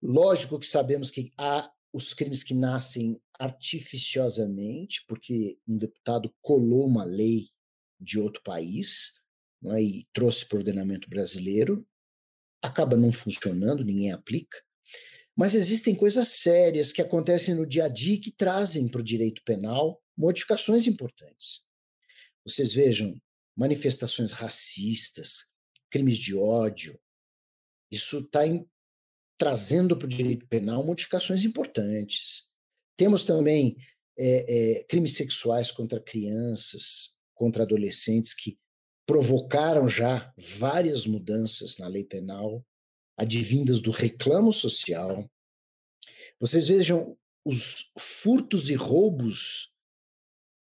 Lógico 0.02 0.58
que 0.58 0.66
sabemos 0.66 1.10
que 1.10 1.32
há 1.36 1.70
os 1.92 2.12
crimes 2.12 2.42
que 2.42 2.54
nascem 2.54 3.20
artificiosamente, 3.38 5.04
porque 5.06 5.58
um 5.66 5.78
deputado 5.78 6.34
colou 6.40 6.86
uma 6.86 7.04
lei 7.04 7.48
de 8.00 8.18
outro 8.18 8.42
país 8.42 9.18
é, 9.66 9.82
e 9.82 10.06
trouxe 10.12 10.46
para 10.46 10.56
o 10.56 10.58
ordenamento 10.58 11.08
brasileiro, 11.08 11.86
acaba 12.62 12.96
não 12.96 13.12
funcionando, 13.12 13.84
ninguém 13.84 14.12
aplica. 14.12 14.58
Mas 15.36 15.54
existem 15.54 15.94
coisas 15.94 16.28
sérias 16.28 16.92
que 16.92 17.00
acontecem 17.00 17.54
no 17.54 17.66
dia 17.66 17.84
a 17.84 17.88
dia 17.88 18.20
que 18.20 18.32
trazem 18.32 18.88
para 18.88 19.00
o 19.00 19.04
direito 19.04 19.42
penal 19.44 20.02
modificações 20.16 20.86
importantes. 20.86 21.64
Vocês 22.44 22.72
vejam 22.72 23.20
manifestações 23.56 24.32
racistas, 24.32 25.46
crimes 25.90 26.16
de 26.16 26.34
ódio. 26.34 26.98
Isso 27.90 28.18
está 28.18 28.40
trazendo 29.38 29.96
para 29.96 30.06
o 30.06 30.10
direito 30.10 30.46
penal 30.48 30.84
modificações 30.84 31.44
importantes. 31.44 32.48
Temos 32.96 33.24
também 33.24 33.76
é, 34.18 34.78
é, 34.78 34.84
crimes 34.84 35.14
sexuais 35.14 35.70
contra 35.70 36.00
crianças, 36.00 37.17
contra 37.38 37.62
adolescentes 37.62 38.34
que 38.34 38.58
provocaram 39.06 39.88
já 39.88 40.34
várias 40.36 41.06
mudanças 41.06 41.78
na 41.78 41.86
lei 41.86 42.04
penal, 42.04 42.62
advindas 43.16 43.80
do 43.80 43.90
reclamo 43.90 44.52
social. 44.52 45.24
Vocês 46.38 46.68
vejam 46.68 47.16
os 47.44 47.90
furtos 47.96 48.68
e 48.68 48.74
roubos 48.74 49.72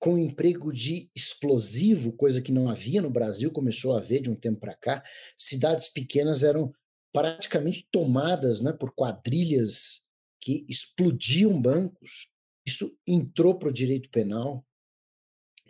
com 0.01 0.19
emprego 0.19 0.73
de 0.73 1.11
explosivo, 1.15 2.13
coisa 2.13 2.43
que 2.43 2.53
não 2.53 2.69
havia 2.69 3.01
no 3.01 3.11
Brasil, 3.11 3.51
começou 3.51 3.95
a 3.95 3.99
haver 3.99 4.21
de 4.21 4.31
um 4.31 4.35
tempo 4.35 4.61
para 4.61 4.75
cá. 4.75 5.05
Cidades 5.37 5.89
pequenas 5.89 6.43
eram 6.43 6.75
praticamente 7.13 7.87
tomadas 7.91 8.61
né, 8.61 8.73
por 8.73 8.93
quadrilhas 8.93 10.05
que 10.41 10.67
explodiam 10.69 11.61
bancos. 11.61 12.31
Isso 12.67 12.99
entrou 13.07 13.55
para 13.55 13.69
o 13.69 13.73
direito 13.73 14.11
penal. 14.11 14.67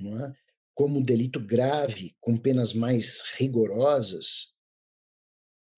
Não 0.00 0.24
é? 0.24 0.34
Como 0.74 1.02
delito 1.02 1.38
grave, 1.38 2.16
com 2.20 2.36
penas 2.36 2.72
mais 2.72 3.22
rigorosas, 3.36 4.54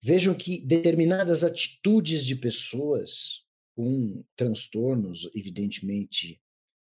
vejam 0.01 0.33
que 0.35 0.61
determinadas 0.61 1.43
atitudes 1.43 2.25
de 2.25 2.35
pessoas 2.35 3.45
com 3.75 4.23
transtornos, 4.35 5.29
evidentemente, 5.35 6.41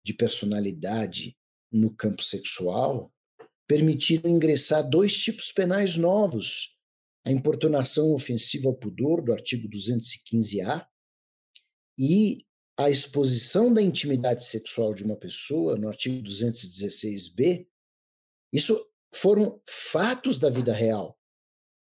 de 0.05 0.13
personalidade 0.13 1.37
no 1.73 1.95
campo 1.95 2.23
sexual, 2.23 3.13
permitiram 3.69 4.31
ingressar 4.31 4.89
dois 4.89 5.17
tipos 5.17 5.53
penais 5.53 5.97
novos: 5.97 6.77
a 7.25 7.31
importunação 7.31 8.13
ofensiva 8.13 8.69
ao 8.69 8.75
pudor, 8.75 9.23
do 9.23 9.33
artigo 9.33 9.69
215-A, 9.69 10.87
e 11.97 12.45
a 12.77 12.91
exposição 12.91 13.73
da 13.73 13.81
intimidade 13.81 14.45
sexual 14.45 14.93
de 14.93 15.05
uma 15.05 15.17
pessoa, 15.17 15.77
no 15.77 15.89
artigo 15.89 16.21
216-B, 16.23 17.69
isso 18.53 18.79
foram 19.15 19.61
fatos 19.69 20.39
da 20.39 20.51
vida 20.51 20.73
real 20.73 21.19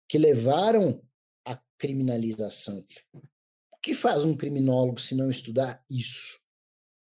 que 0.08 0.18
levaram 0.18 1.02
à 1.44 1.60
criminalização. 1.78 2.86
O 3.14 3.78
que 3.82 3.94
faz 3.94 4.24
um 4.24 4.36
criminólogo 4.36 5.00
se 5.00 5.14
não 5.14 5.30
estudar 5.30 5.84
isso? 5.90 6.40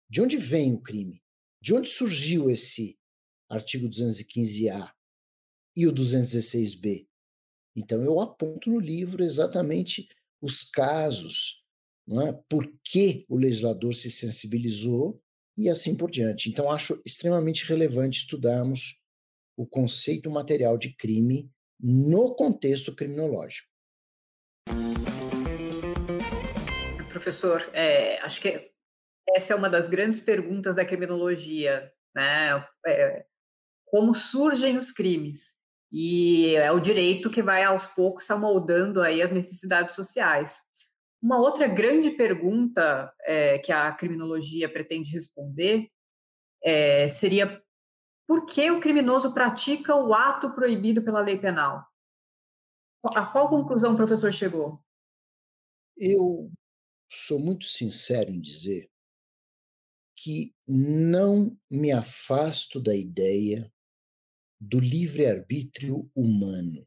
De 0.08 0.20
onde 0.20 0.36
vem 0.36 0.74
o 0.74 0.80
crime? 0.80 1.22
De 1.60 1.74
onde 1.74 1.88
surgiu 1.88 2.48
esse 2.48 2.98
artigo 3.48 3.88
215-A 3.88 4.94
e 5.76 5.86
o 5.86 5.92
216-B? 5.92 7.08
Então, 7.74 8.02
eu 8.02 8.20
aponto 8.20 8.70
no 8.70 8.78
livro 8.78 9.24
exatamente 9.24 10.08
os 10.40 10.62
casos, 10.62 11.64
não 12.06 12.20
é? 12.20 12.32
por 12.48 12.70
que 12.84 13.24
o 13.28 13.36
legislador 13.36 13.94
se 13.94 14.10
sensibilizou 14.10 15.20
e 15.56 15.68
assim 15.68 15.96
por 15.96 16.10
diante. 16.10 16.48
Então, 16.48 16.70
acho 16.70 17.00
extremamente 17.04 17.64
relevante 17.64 18.20
estudarmos 18.20 19.01
o 19.56 19.66
conceito 19.66 20.30
material 20.30 20.78
de 20.78 20.94
crime 20.96 21.50
no 21.80 22.34
contexto 22.34 22.94
criminológico. 22.94 23.68
Professor, 27.10 27.68
é, 27.72 28.18
acho 28.20 28.40
que 28.40 28.70
essa 29.36 29.52
é 29.52 29.56
uma 29.56 29.68
das 29.68 29.88
grandes 29.88 30.18
perguntas 30.18 30.74
da 30.74 30.84
criminologia, 30.84 31.92
né? 32.14 32.64
É, 32.86 33.24
como 33.86 34.14
surgem 34.14 34.76
os 34.76 34.90
crimes? 34.90 35.56
E 35.92 36.56
é 36.56 36.72
o 36.72 36.80
direito 36.80 37.30
que 37.30 37.42
vai 37.42 37.62
aos 37.62 37.86
poucos 37.86 38.30
amoldando 38.30 39.02
aí 39.02 39.20
as 39.20 39.30
necessidades 39.30 39.94
sociais. 39.94 40.62
Uma 41.22 41.38
outra 41.38 41.68
grande 41.68 42.10
pergunta 42.12 43.12
é, 43.24 43.58
que 43.58 43.70
a 43.70 43.92
criminologia 43.92 44.72
pretende 44.72 45.12
responder 45.12 45.88
é, 46.64 47.06
seria 47.06 47.62
por 48.26 48.46
que 48.46 48.70
o 48.70 48.80
criminoso 48.80 49.34
pratica 49.34 49.94
o 49.94 50.14
ato 50.14 50.54
proibido 50.54 51.02
pela 51.02 51.20
lei 51.20 51.38
penal? 51.38 51.86
A 53.14 53.26
qual 53.26 53.48
conclusão 53.48 53.94
o 53.94 53.96
professor 53.96 54.32
chegou? 54.32 54.82
Eu 55.96 56.50
sou 57.10 57.38
muito 57.38 57.64
sincero 57.64 58.30
em 58.30 58.40
dizer 58.40 58.90
que 60.16 60.54
não 60.66 61.58
me 61.70 61.90
afasto 61.90 62.80
da 62.80 62.94
ideia 62.94 63.72
do 64.60 64.78
livre-arbítrio 64.78 66.08
humano. 66.14 66.86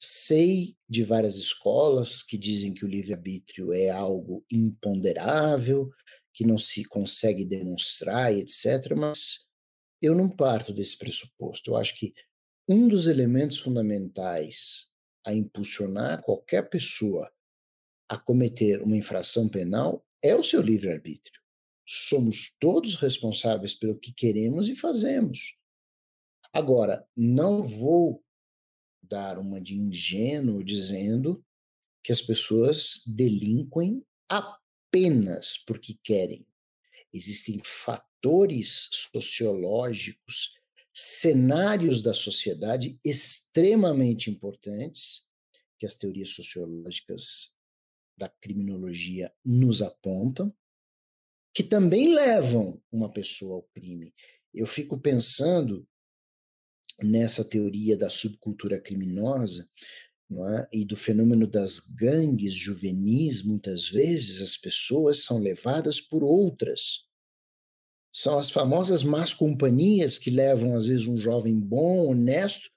Sei 0.00 0.76
de 0.88 1.04
várias 1.04 1.36
escolas 1.36 2.22
que 2.22 2.36
dizem 2.36 2.74
que 2.74 2.84
o 2.84 2.88
livre-arbítrio 2.88 3.72
é 3.72 3.88
algo 3.88 4.44
imponderável, 4.50 5.88
que 6.34 6.44
não 6.44 6.58
se 6.58 6.84
consegue 6.84 7.44
demonstrar, 7.44 8.32
etc., 8.32 8.96
mas 8.96 9.46
eu 10.02 10.16
não 10.16 10.28
parto 10.28 10.72
desse 10.72 10.98
pressuposto. 10.98 11.70
Eu 11.70 11.76
acho 11.76 11.96
que 11.96 12.12
um 12.68 12.88
dos 12.88 13.06
elementos 13.06 13.58
fundamentais 13.58 14.88
a 15.24 15.32
impulsionar 15.32 16.20
qualquer 16.22 16.68
pessoa 16.68 17.32
a 18.08 18.18
cometer 18.18 18.82
uma 18.82 18.96
infração 18.96 19.48
penal 19.48 20.04
é 20.22 20.34
o 20.34 20.42
seu 20.42 20.60
livre-arbítrio. 20.60 21.40
Somos 21.86 22.54
todos 22.58 22.96
responsáveis 22.96 23.74
pelo 23.74 23.98
que 23.98 24.12
queremos 24.12 24.68
e 24.68 24.74
fazemos. 24.74 25.56
Agora, 26.52 27.06
não 27.16 27.62
vou 27.62 28.22
dar 29.02 29.38
uma 29.38 29.60
de 29.60 29.74
ingênuo 29.74 30.62
dizendo 30.62 31.44
que 32.02 32.12
as 32.12 32.20
pessoas 32.20 33.02
delinquem 33.06 34.04
apenas 34.28 35.56
porque 35.56 35.96
querem. 36.02 36.46
Existem 37.12 37.60
fatores 37.64 38.11
sociológicos, 38.90 40.54
cenários 40.92 42.02
da 42.02 42.12
sociedade 42.12 42.98
extremamente 43.04 44.30
importantes 44.30 45.26
que 45.78 45.86
as 45.86 45.96
teorias 45.96 46.28
sociológicas 46.28 47.54
da 48.16 48.28
criminologia 48.28 49.32
nos 49.44 49.82
apontam, 49.82 50.54
que 51.54 51.62
também 51.62 52.14
levam 52.14 52.80
uma 52.90 53.10
pessoa 53.10 53.56
ao 53.56 53.62
crime. 53.74 54.14
Eu 54.54 54.66
fico 54.66 54.98
pensando 54.98 55.86
nessa 57.02 57.44
teoria 57.44 57.96
da 57.96 58.08
subcultura 58.08 58.80
criminosa 58.80 59.68
é? 60.30 60.68
e 60.72 60.84
do 60.84 60.96
fenômeno 60.96 61.46
das 61.46 61.80
gangues 61.80 62.54
juvenis, 62.54 63.42
muitas 63.42 63.88
vezes 63.88 64.40
as 64.40 64.56
pessoas 64.56 65.24
são 65.24 65.38
levadas 65.38 66.00
por 66.00 66.22
outras. 66.22 67.06
São 68.12 68.38
as 68.38 68.50
famosas 68.50 69.02
más 69.02 69.32
companhias 69.32 70.18
que 70.18 70.30
levam, 70.30 70.76
às 70.76 70.86
vezes, 70.86 71.06
um 71.06 71.16
jovem 71.16 71.58
bom, 71.58 72.10
honesto, 72.10 72.70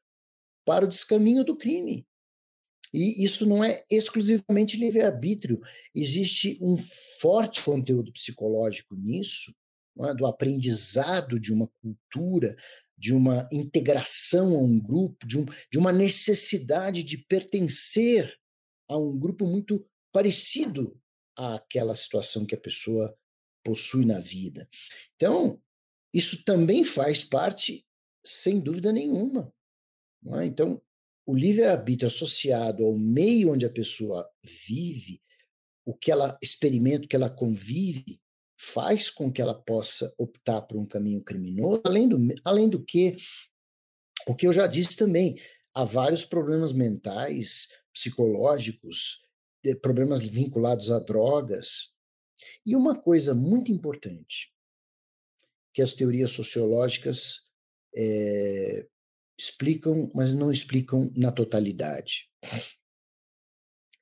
para 0.66 0.86
o 0.86 0.88
descaminho 0.88 1.44
do 1.44 1.58
crime. 1.58 2.08
E 2.94 3.24
isso 3.24 3.46
não 3.46 3.62
é 3.62 3.84
exclusivamente 3.92 4.78
livre-arbítrio. 4.78 5.60
Existe 5.94 6.58
um 6.62 6.78
forte 7.20 7.62
conteúdo 7.62 8.12
psicológico 8.14 8.96
nisso, 8.96 9.54
é? 10.00 10.14
do 10.14 10.26
aprendizado 10.26 11.38
de 11.38 11.52
uma 11.52 11.68
cultura, 11.82 12.56
de 12.98 13.14
uma 13.14 13.48
integração 13.52 14.56
a 14.56 14.62
um 14.62 14.80
grupo, 14.80 15.28
de, 15.28 15.38
um, 15.38 15.46
de 15.70 15.78
uma 15.78 15.92
necessidade 15.92 17.04
de 17.04 17.18
pertencer 17.18 18.34
a 18.88 18.98
um 18.98 19.18
grupo 19.18 19.46
muito 19.46 19.86
parecido 20.14 20.98
àquela 21.36 21.94
situação 21.94 22.46
que 22.46 22.56
a 22.56 22.60
pessoa 22.60 23.14
possui 23.66 24.06
na 24.06 24.20
vida. 24.20 24.70
Então, 25.16 25.60
isso 26.14 26.46
também 26.46 26.84
faz 26.84 27.24
parte, 27.24 27.86
sem 28.24 28.60
dúvida 28.60 28.94
nenhuma. 28.94 29.52
É? 30.40 30.46
Então, 30.46 30.82
o 31.26 31.36
livre-arbítrio 31.36 32.08
associado 32.08 32.86
ao 32.86 32.94
meio 32.98 33.52
onde 33.52 33.66
a 33.66 33.70
pessoa 33.70 34.30
vive, 34.44 35.22
o 35.84 35.94
que 35.94 36.12
ela 36.12 36.38
experimenta, 36.42 37.06
o 37.06 37.08
que 37.08 37.16
ela 37.16 37.30
convive, 37.30 38.22
faz 38.58 39.10
com 39.10 39.32
que 39.32 39.42
ela 39.42 39.54
possa 39.54 40.14
optar 40.18 40.62
por 40.62 40.78
um 40.78 40.86
caminho 40.86 41.22
criminoso, 41.22 41.82
além 41.84 42.08
do, 42.08 42.18
além 42.44 42.70
do 42.70 42.84
que, 42.84 43.18
o 44.28 44.36
que 44.36 44.48
eu 44.48 44.54
já 44.54 44.68
disse 44.68 44.96
também, 44.96 45.38
há 45.74 45.84
vários 45.84 46.24
problemas 46.24 46.72
mentais, 46.72 47.68
psicológicos, 47.92 49.22
problemas 49.82 50.20
vinculados 50.20 50.92
a 50.92 51.00
drogas. 51.00 51.95
E 52.66 52.76
uma 52.76 53.00
coisa 53.00 53.34
muito 53.34 53.72
importante 53.72 54.54
que 55.74 55.82
as 55.82 55.94
teorias 55.94 56.32
sociológicas 56.32 57.48
é, 57.96 58.88
explicam, 59.38 60.10
mas 60.14 60.34
não 60.34 60.52
explicam 60.52 61.12
na 61.16 61.32
totalidade. 61.32 62.30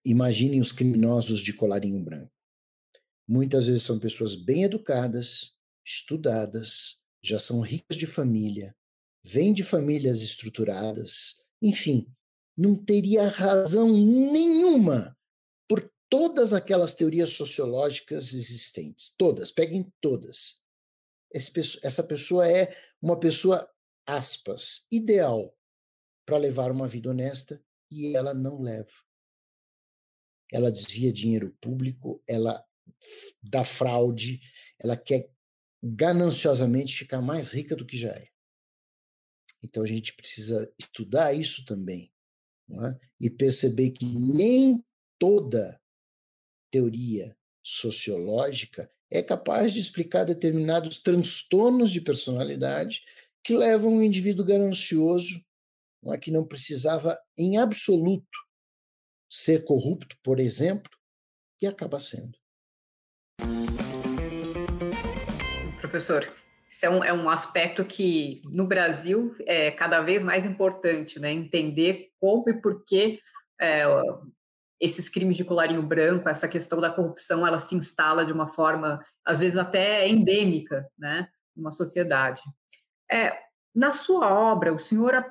Imaginem 0.06 0.60
os 0.60 0.72
criminosos 0.72 1.40
de 1.40 1.54
colarinho 1.54 2.04
branco. 2.04 2.32
Muitas 3.28 3.68
vezes 3.68 3.84
são 3.84 4.00
pessoas 4.00 4.36
bem 4.36 4.64
educadas, 4.64 5.56
estudadas, 5.86 7.02
já 7.24 7.40
são 7.40 7.62
ricas 7.62 7.98
de 7.98 8.06
família, 8.06 8.76
vêm 9.24 9.54
de 9.54 9.64
famílias 9.64 10.22
estruturadas, 10.22 11.42
enfim, 11.62 12.06
não 12.56 12.76
teria 12.76 13.28
razão 13.28 13.90
nenhuma 13.90 15.18
todas 16.14 16.54
aquelas 16.54 16.94
teorias 16.94 17.32
sociológicas 17.32 18.36
existentes. 18.36 19.16
Todas, 19.18 19.50
peguem 19.50 19.92
todas. 20.00 20.62
Essa 21.34 22.04
pessoa 22.04 22.48
é 22.48 22.72
uma 23.02 23.20
pessoa, 23.20 23.68
aspas, 24.06 24.86
ideal 24.92 25.58
para 26.24 26.38
levar 26.38 26.70
uma 26.70 26.88
vida 26.88 27.10
honesta 27.10 27.60
e 27.90 28.16
ela 28.16 28.32
não 28.32 28.62
leva. 28.62 28.94
Ela 30.52 30.72
desvia 30.72 31.12
dinheiro 31.12 31.58
público, 31.60 32.22
ela 32.28 32.64
da 33.42 33.64
fraude, 33.64 34.40
ela 34.78 34.96
quer 34.96 35.34
gananciosamente 35.82 36.96
ficar 36.96 37.24
mais 37.24 37.50
rica 37.50 37.76
do 37.76 37.88
que 37.88 37.98
já 37.98 38.12
é. 38.12 38.28
Então 39.64 39.82
a 39.82 39.88
gente 39.88 40.14
precisa 40.14 40.72
estudar 40.80 41.34
isso 41.34 41.66
também 41.66 42.14
é? 42.70 43.00
e 43.20 43.32
perceber 43.32 43.90
que 43.90 44.06
nem 44.06 44.86
toda 45.18 45.82
teoria 46.74 47.38
sociológica 47.62 48.90
é 49.12 49.22
capaz 49.22 49.72
de 49.72 49.80
explicar 49.80 50.24
determinados 50.24 50.98
transtornos 50.98 51.92
de 51.92 52.02
personalidade 52.02 53.04
que 53.44 53.56
levam 53.56 53.94
um 53.94 54.02
indivíduo 54.02 54.44
ganancioso 54.44 55.40
não 56.02 56.16
é? 56.16 56.18
que 56.18 56.32
não 56.32 56.44
precisava 56.44 57.16
em 57.38 57.60
absoluto 57.60 58.26
ser 59.30 59.64
corrupto, 59.64 60.18
por 60.24 60.40
exemplo, 60.40 60.92
e 61.62 61.68
acaba 61.68 62.00
sendo. 62.00 62.38
Professor, 65.80 66.26
isso 66.68 66.86
é 66.86 66.90
um, 66.90 67.04
é 67.04 67.14
um 67.14 67.30
aspecto 67.30 67.86
que 67.86 68.42
no 68.46 68.66
Brasil 68.66 69.36
é 69.42 69.70
cada 69.70 70.02
vez 70.02 70.24
mais 70.24 70.44
importante, 70.46 71.20
né? 71.20 71.32
Entender 71.32 72.10
como 72.20 72.50
e 72.50 72.54
por 72.54 72.84
que 72.84 73.20
é, 73.62 73.84
esses 74.84 75.08
crimes 75.08 75.38
de 75.38 75.46
colarinho 75.46 75.82
branco, 75.82 76.28
essa 76.28 76.46
questão 76.46 76.82
da 76.82 76.92
corrupção, 76.92 77.48
ela 77.48 77.58
se 77.58 77.74
instala 77.74 78.26
de 78.26 78.34
uma 78.34 78.48
forma, 78.50 79.02
às 79.26 79.40
vezes 79.40 79.58
até 79.58 80.06
endêmica, 80.10 80.86
né? 80.98 81.30
Numa 81.56 81.72
sociedade. 81.72 82.42
É, 83.10 83.34
na 83.74 83.94
sua 83.94 84.28
obra, 84.28 84.74
o 84.74 84.80
senhor 84.80 85.26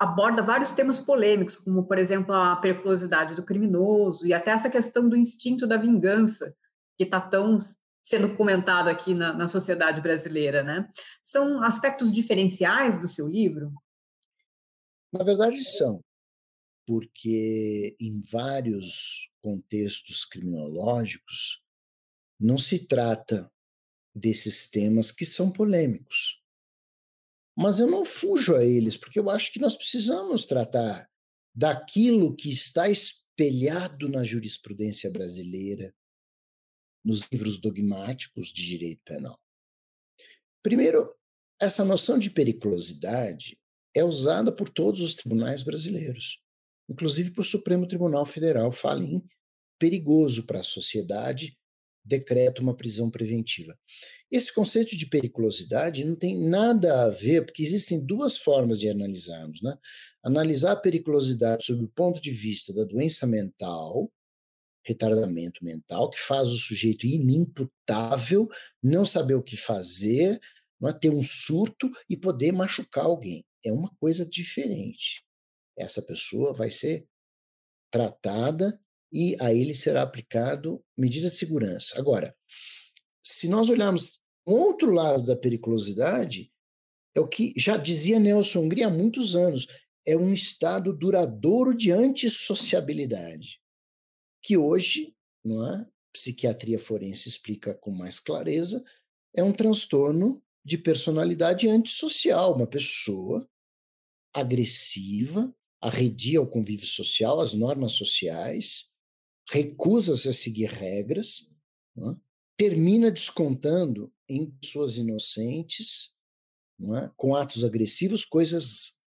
aborda 0.00 0.42
vários 0.42 0.72
temas 0.72 0.98
polêmicos, 0.98 1.56
como, 1.56 1.86
por 1.86 1.96
exemplo, 1.96 2.34
a 2.34 2.56
periculosidade 2.56 3.36
do 3.36 3.44
criminoso 3.44 4.26
e 4.26 4.34
até 4.34 4.50
essa 4.50 4.68
questão 4.68 5.08
do 5.08 5.16
instinto 5.16 5.64
da 5.64 5.76
vingança, 5.76 6.52
que 6.96 7.04
está 7.04 7.20
tão 7.20 7.56
sendo 8.02 8.34
comentado 8.36 8.88
aqui 8.88 9.14
na, 9.14 9.32
na 9.32 9.46
sociedade 9.46 10.00
brasileira, 10.00 10.64
né? 10.64 10.88
São 11.22 11.62
aspectos 11.62 12.10
diferenciais 12.10 12.98
do 12.98 13.06
seu 13.06 13.28
livro? 13.28 13.72
Na 15.12 15.22
verdade, 15.22 15.62
são, 15.62 16.02
porque 16.88 17.94
em 18.00 18.22
vários 18.22 19.30
contextos 19.42 20.24
criminológicos 20.24 21.62
não 22.40 22.56
se 22.56 22.86
trata 22.86 23.52
desses 24.14 24.70
temas 24.70 25.12
que 25.12 25.26
são 25.26 25.52
polêmicos. 25.52 26.42
Mas 27.54 27.78
eu 27.78 27.90
não 27.90 28.06
fujo 28.06 28.56
a 28.56 28.64
eles, 28.64 28.96
porque 28.96 29.18
eu 29.18 29.28
acho 29.28 29.52
que 29.52 29.60
nós 29.60 29.76
precisamos 29.76 30.46
tratar 30.46 31.06
daquilo 31.54 32.34
que 32.34 32.48
está 32.48 32.88
espelhado 32.88 34.08
na 34.08 34.24
jurisprudência 34.24 35.10
brasileira, 35.10 35.94
nos 37.04 37.20
livros 37.30 37.60
dogmáticos 37.60 38.48
de 38.48 38.64
direito 38.64 39.02
penal. 39.04 39.38
Primeiro, 40.62 41.14
essa 41.60 41.84
noção 41.84 42.18
de 42.18 42.30
periculosidade 42.30 43.60
é 43.94 44.02
usada 44.02 44.50
por 44.50 44.70
todos 44.70 45.02
os 45.02 45.12
tribunais 45.12 45.62
brasileiros, 45.62 46.42
inclusive 46.88 47.30
por 47.32 47.44
Supremo 47.44 47.86
Tribunal 47.86 48.24
Federal, 48.24 48.72
fala 48.72 49.02
em 49.02 49.22
perigoso 49.78 50.44
para 50.44 50.60
a 50.60 50.62
sociedade, 50.62 51.56
decreta 52.04 52.62
uma 52.62 52.74
prisão 52.74 53.10
preventiva. 53.10 53.78
Esse 54.30 54.52
conceito 54.52 54.96
de 54.96 55.06
periculosidade 55.06 56.04
não 56.04 56.16
tem 56.16 56.36
nada 56.38 57.02
a 57.02 57.08
ver, 57.08 57.44
porque 57.44 57.62
existem 57.62 58.04
duas 58.04 58.36
formas 58.36 58.80
de 58.80 58.88
analisarmos, 58.88 59.62
né? 59.62 59.76
Analisar 60.22 60.72
a 60.72 60.76
periculosidade 60.76 61.64
sob 61.64 61.84
o 61.84 61.88
ponto 61.88 62.20
de 62.20 62.30
vista 62.30 62.72
da 62.74 62.84
doença 62.84 63.26
mental, 63.26 64.10
retardamento 64.84 65.62
mental 65.62 66.10
que 66.10 66.18
faz 66.18 66.48
o 66.48 66.56
sujeito 66.56 67.06
inimputável, 67.06 68.48
não 68.82 69.04
saber 69.04 69.34
o 69.34 69.42
que 69.42 69.56
fazer, 69.56 70.40
não 70.80 70.88
é? 70.88 70.92
ter 70.92 71.10
um 71.10 71.22
surto 71.22 71.90
e 72.08 72.16
poder 72.16 72.52
machucar 72.52 73.04
alguém. 73.04 73.44
É 73.64 73.72
uma 73.72 73.90
coisa 73.96 74.24
diferente. 74.24 75.27
Essa 75.78 76.02
pessoa 76.02 76.52
vai 76.52 76.70
ser 76.70 77.08
tratada 77.90 78.80
e 79.12 79.36
a 79.40 79.52
ele 79.52 79.72
será 79.72 80.02
aplicado 80.02 80.84
medida 80.96 81.30
de 81.30 81.36
segurança. 81.36 81.98
Agora, 81.98 82.36
se 83.22 83.48
nós 83.48 83.70
olharmos 83.70 84.20
o 84.46 84.52
outro 84.52 84.90
lado 84.90 85.22
da 85.22 85.36
periculosidade, 85.36 86.52
é 87.14 87.20
o 87.20 87.28
que 87.28 87.52
já 87.56 87.76
dizia 87.76 88.18
Nelson 88.18 88.60
Hungria 88.60 88.86
há 88.86 88.90
muitos 88.90 89.34
anos, 89.34 89.66
é 90.06 90.16
um 90.16 90.32
estado 90.32 90.92
duradouro 90.92 91.76
de 91.76 91.92
antissociabilidade, 91.92 93.60
que 94.42 94.56
hoje, 94.56 95.14
não 95.44 95.66
é? 95.66 95.86
Psiquiatria 96.12 96.78
forense 96.78 97.28
explica 97.28 97.74
com 97.74 97.90
mais 97.90 98.18
clareza, 98.18 98.82
é 99.34 99.42
um 99.42 99.52
transtorno 99.52 100.42
de 100.64 100.78
personalidade 100.78 101.68
antissocial, 101.68 102.54
uma 102.54 102.66
pessoa 102.66 103.46
agressiva, 104.34 105.54
arredia 105.80 106.38
ao 106.38 106.46
convívio 106.46 106.86
social, 106.86 107.40
às 107.40 107.52
normas 107.52 107.92
sociais, 107.92 108.90
recusa-se 109.50 110.28
a 110.28 110.32
seguir 110.32 110.70
regras, 110.70 111.50
é? 111.96 112.16
termina 112.56 113.10
descontando 113.10 114.12
em 114.28 114.50
pessoas 114.50 114.96
inocentes, 114.96 116.12
é? 116.80 117.10
com 117.16 117.34
atos 117.34 117.64
agressivos, 117.64 118.24
coisas 118.24 119.00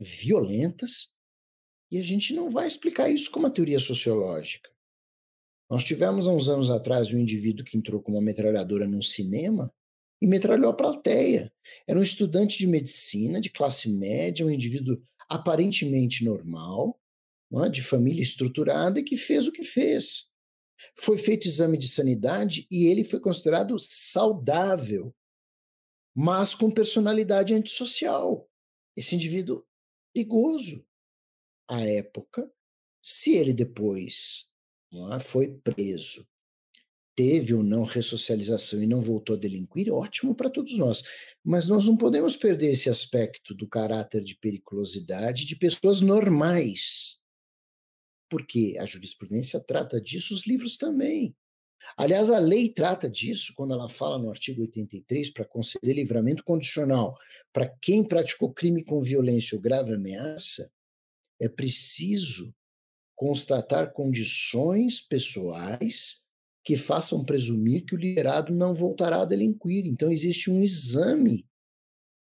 violentas, 0.00 1.12
e 1.90 1.98
a 1.98 2.02
gente 2.02 2.34
não 2.34 2.50
vai 2.50 2.66
explicar 2.66 3.10
isso 3.10 3.30
com 3.30 3.40
uma 3.40 3.50
teoria 3.50 3.78
sociológica. 3.78 4.70
Nós 5.70 5.84
tivemos 5.84 6.28
há 6.28 6.32
uns 6.32 6.48
anos 6.48 6.70
atrás 6.70 7.12
um 7.12 7.18
indivíduo 7.18 7.64
que 7.64 7.76
entrou 7.76 8.00
com 8.00 8.12
uma 8.12 8.22
metralhadora 8.22 8.86
num 8.86 9.02
cinema 9.02 9.72
e 10.20 10.26
metralhou 10.26 10.70
a 10.70 10.76
plateia. 10.76 11.52
Era 11.86 11.98
um 11.98 12.02
estudante 12.02 12.58
de 12.58 12.66
medicina, 12.66 13.40
de 13.40 13.50
classe 13.50 13.88
média, 13.88 14.44
um 14.44 14.50
indivíduo 14.50 15.00
aparentemente 15.28 16.24
normal, 16.24 17.00
é? 17.64 17.68
de 17.68 17.82
família 17.82 18.22
estruturada 18.22 19.00
e 19.00 19.04
que 19.04 19.16
fez 19.16 19.46
o 19.46 19.52
que 19.52 19.62
fez. 19.62 20.30
Foi 20.96 21.18
feito 21.18 21.48
exame 21.48 21.76
de 21.76 21.88
sanidade 21.88 22.66
e 22.70 22.86
ele 22.86 23.02
foi 23.02 23.20
considerado 23.20 23.76
saudável, 23.78 25.14
mas 26.14 26.54
com 26.54 26.70
personalidade 26.70 27.54
antissocial. 27.54 28.48
Esse 28.96 29.14
indivíduo 29.14 29.66
perigoso. 30.12 30.84
À 31.70 31.84
época, 31.84 32.50
se 33.02 33.34
ele 33.34 33.52
depois 33.52 34.48
é, 34.92 35.18
foi 35.18 35.58
preso, 35.58 36.27
teve 37.18 37.52
ou 37.52 37.64
não 37.64 37.82
ressocialização 37.82 38.80
e 38.80 38.86
não 38.86 39.02
voltou 39.02 39.34
a 39.34 39.38
delinquir, 39.38 39.92
ótimo 39.92 40.36
para 40.36 40.48
todos 40.48 40.78
nós. 40.78 41.02
Mas 41.44 41.66
nós 41.66 41.84
não 41.84 41.96
podemos 41.96 42.36
perder 42.36 42.70
esse 42.70 42.88
aspecto 42.88 43.52
do 43.52 43.66
caráter 43.66 44.22
de 44.22 44.36
periculosidade 44.36 45.44
de 45.44 45.56
pessoas 45.56 46.00
normais 46.00 47.18
porque 48.28 48.76
a 48.78 48.84
jurisprudência 48.84 49.58
trata 49.58 50.00
disso, 50.00 50.34
os 50.34 50.46
livros 50.46 50.76
também. 50.76 51.34
Aliás, 51.96 52.30
a 52.30 52.38
lei 52.38 52.68
trata 52.68 53.08
disso 53.08 53.52
quando 53.54 53.72
ela 53.72 53.88
fala 53.88 54.18
no 54.18 54.30
artigo 54.30 54.62
83 54.62 55.30
para 55.30 55.44
conceder 55.44 55.94
livramento 55.94 56.44
condicional 56.44 57.16
para 57.52 57.68
quem 57.80 58.06
praticou 58.06 58.52
crime 58.52 58.84
com 58.84 59.00
violência 59.00 59.56
ou 59.56 59.62
grave 59.62 59.94
ameaça, 59.94 60.70
é 61.40 61.48
preciso 61.48 62.54
constatar 63.14 63.92
condições 63.92 65.00
pessoais 65.00 66.27
que 66.68 66.76
façam 66.76 67.24
presumir 67.24 67.86
que 67.86 67.94
o 67.94 67.98
liberado 67.98 68.54
não 68.54 68.74
voltará 68.74 69.22
a 69.22 69.24
delinquir. 69.24 69.86
Então, 69.86 70.12
existe 70.12 70.50
um 70.50 70.62
exame 70.62 71.48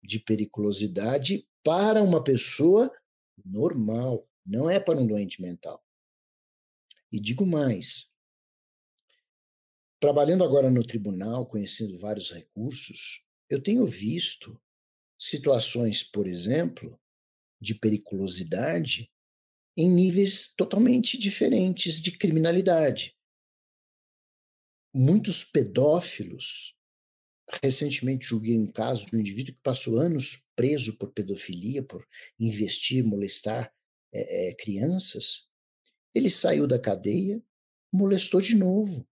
de 0.04 0.20
periculosidade 0.20 1.50
para 1.64 2.04
uma 2.04 2.24
pessoa 2.24 2.96
normal, 3.44 4.30
não 4.46 4.70
é 4.70 4.80
para 4.80 5.00
um 5.00 5.08
doente 5.08 5.42
mental. 5.42 5.84
E 7.12 7.20
digo 7.20 7.48
mais: 7.48 8.12
trabalhando 10.00 10.44
agora 10.44 10.70
no 10.70 10.86
tribunal, 10.86 11.48
conhecendo 11.48 11.98
vários 11.98 12.30
recursos, 12.30 13.26
eu 13.50 13.60
tenho 13.60 13.88
visto 13.88 14.62
situações, 15.18 16.04
por 16.04 16.28
exemplo, 16.28 16.96
de 17.60 17.74
periculosidade 17.74 19.12
em 19.76 19.90
níveis 19.90 20.54
totalmente 20.56 21.18
diferentes 21.18 22.00
de 22.00 22.12
criminalidade. 22.12 23.17
Muitos 24.94 25.44
pedófilos. 25.44 26.76
Recentemente 27.64 28.28
julguei 28.28 28.58
um 28.58 28.72
caso 28.72 29.06
de 29.06 29.16
um 29.16 29.20
indivíduo 29.20 29.56
que 29.56 29.62
passou 29.62 29.98
anos 30.00 30.46
preso 30.56 30.98
por 30.98 31.14
pedofilia, 31.14 31.84
por 31.84 32.06
investir, 32.40 33.06
molestar 33.06 33.74
é, 34.14 34.50
é, 34.50 34.54
crianças, 34.56 35.48
ele 36.14 36.30
saiu 36.30 36.66
da 36.66 36.80
cadeia, 36.80 37.42
molestou 37.94 38.42
de 38.42 38.56
novo. 38.56 39.08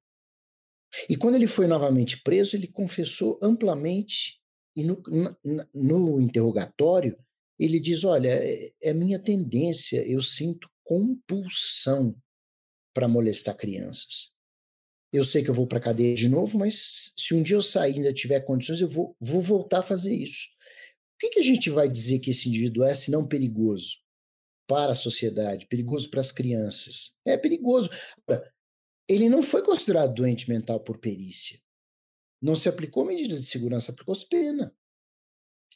E 1.09 1.15
quando 1.15 1.35
ele 1.35 1.47
foi 1.47 1.67
novamente 1.67 2.21
preso, 2.23 2.55
ele 2.55 2.67
confessou 2.67 3.37
amplamente, 3.41 4.41
e 4.75 4.83
no, 4.83 5.01
no, 5.73 5.99
no 5.99 6.21
interrogatório, 6.21 7.17
ele 7.59 7.79
diz: 7.79 8.03
Olha, 8.03 8.29
é, 8.29 8.71
é 8.81 8.93
minha 8.93 9.19
tendência, 9.19 10.05
eu 10.07 10.21
sinto 10.21 10.69
compulsão 10.83 12.15
para 12.93 13.07
molestar 13.07 13.55
crianças. 13.55 14.33
Eu 15.15 15.23
sei 15.23 15.43
que 15.43 15.49
eu 15.49 15.53
vou 15.53 15.67
para 15.67 15.77
a 15.77 15.81
cadeia 15.81 16.15
de 16.15 16.27
novo, 16.27 16.57
mas 16.57 17.13
se 17.17 17.33
um 17.33 17.41
dia 17.41 17.55
eu 17.55 17.61
sair 17.61 17.93
e 17.93 17.97
ainda 17.97 18.13
tiver 18.13 18.39
condições, 18.41 18.81
eu 18.81 18.87
vou, 18.87 19.15
vou 19.19 19.41
voltar 19.41 19.79
a 19.79 19.83
fazer 19.83 20.13
isso. 20.13 20.49
O 21.15 21.17
que, 21.19 21.29
que 21.29 21.39
a 21.39 21.43
gente 21.43 21.69
vai 21.69 21.89
dizer 21.89 22.19
que 22.19 22.31
esse 22.31 22.49
indivíduo 22.49 22.83
é, 22.83 22.93
se 22.93 23.09
não 23.09 23.25
perigoso? 23.25 24.05
para 24.67 24.91
a 24.91 24.95
sociedade, 24.95 25.67
perigoso 25.67 26.09
para 26.09 26.19
as 26.19 26.31
crianças. 26.31 27.17
É 27.25 27.37
perigoso. 27.37 27.89
Ele 29.07 29.29
não 29.29 29.43
foi 29.43 29.63
considerado 29.63 30.13
doente 30.13 30.49
mental 30.49 30.79
por 30.79 30.97
perícia. 30.97 31.61
Não 32.41 32.55
se 32.55 32.67
aplicou 32.67 33.05
medida 33.05 33.35
de 33.35 33.43
segurança, 33.43 33.91
aplicou-se 33.91 34.27
pena. 34.27 34.75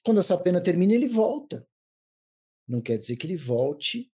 Quando 0.04 0.20
essa 0.20 0.38
pena 0.42 0.62
termina, 0.62 0.94
ele 0.94 1.08
volta. 1.08 1.68
Não 2.68 2.82
quer 2.82 2.98
dizer 2.98 3.18
que 3.18 3.26
ele 3.28 3.36
volte 3.36 4.12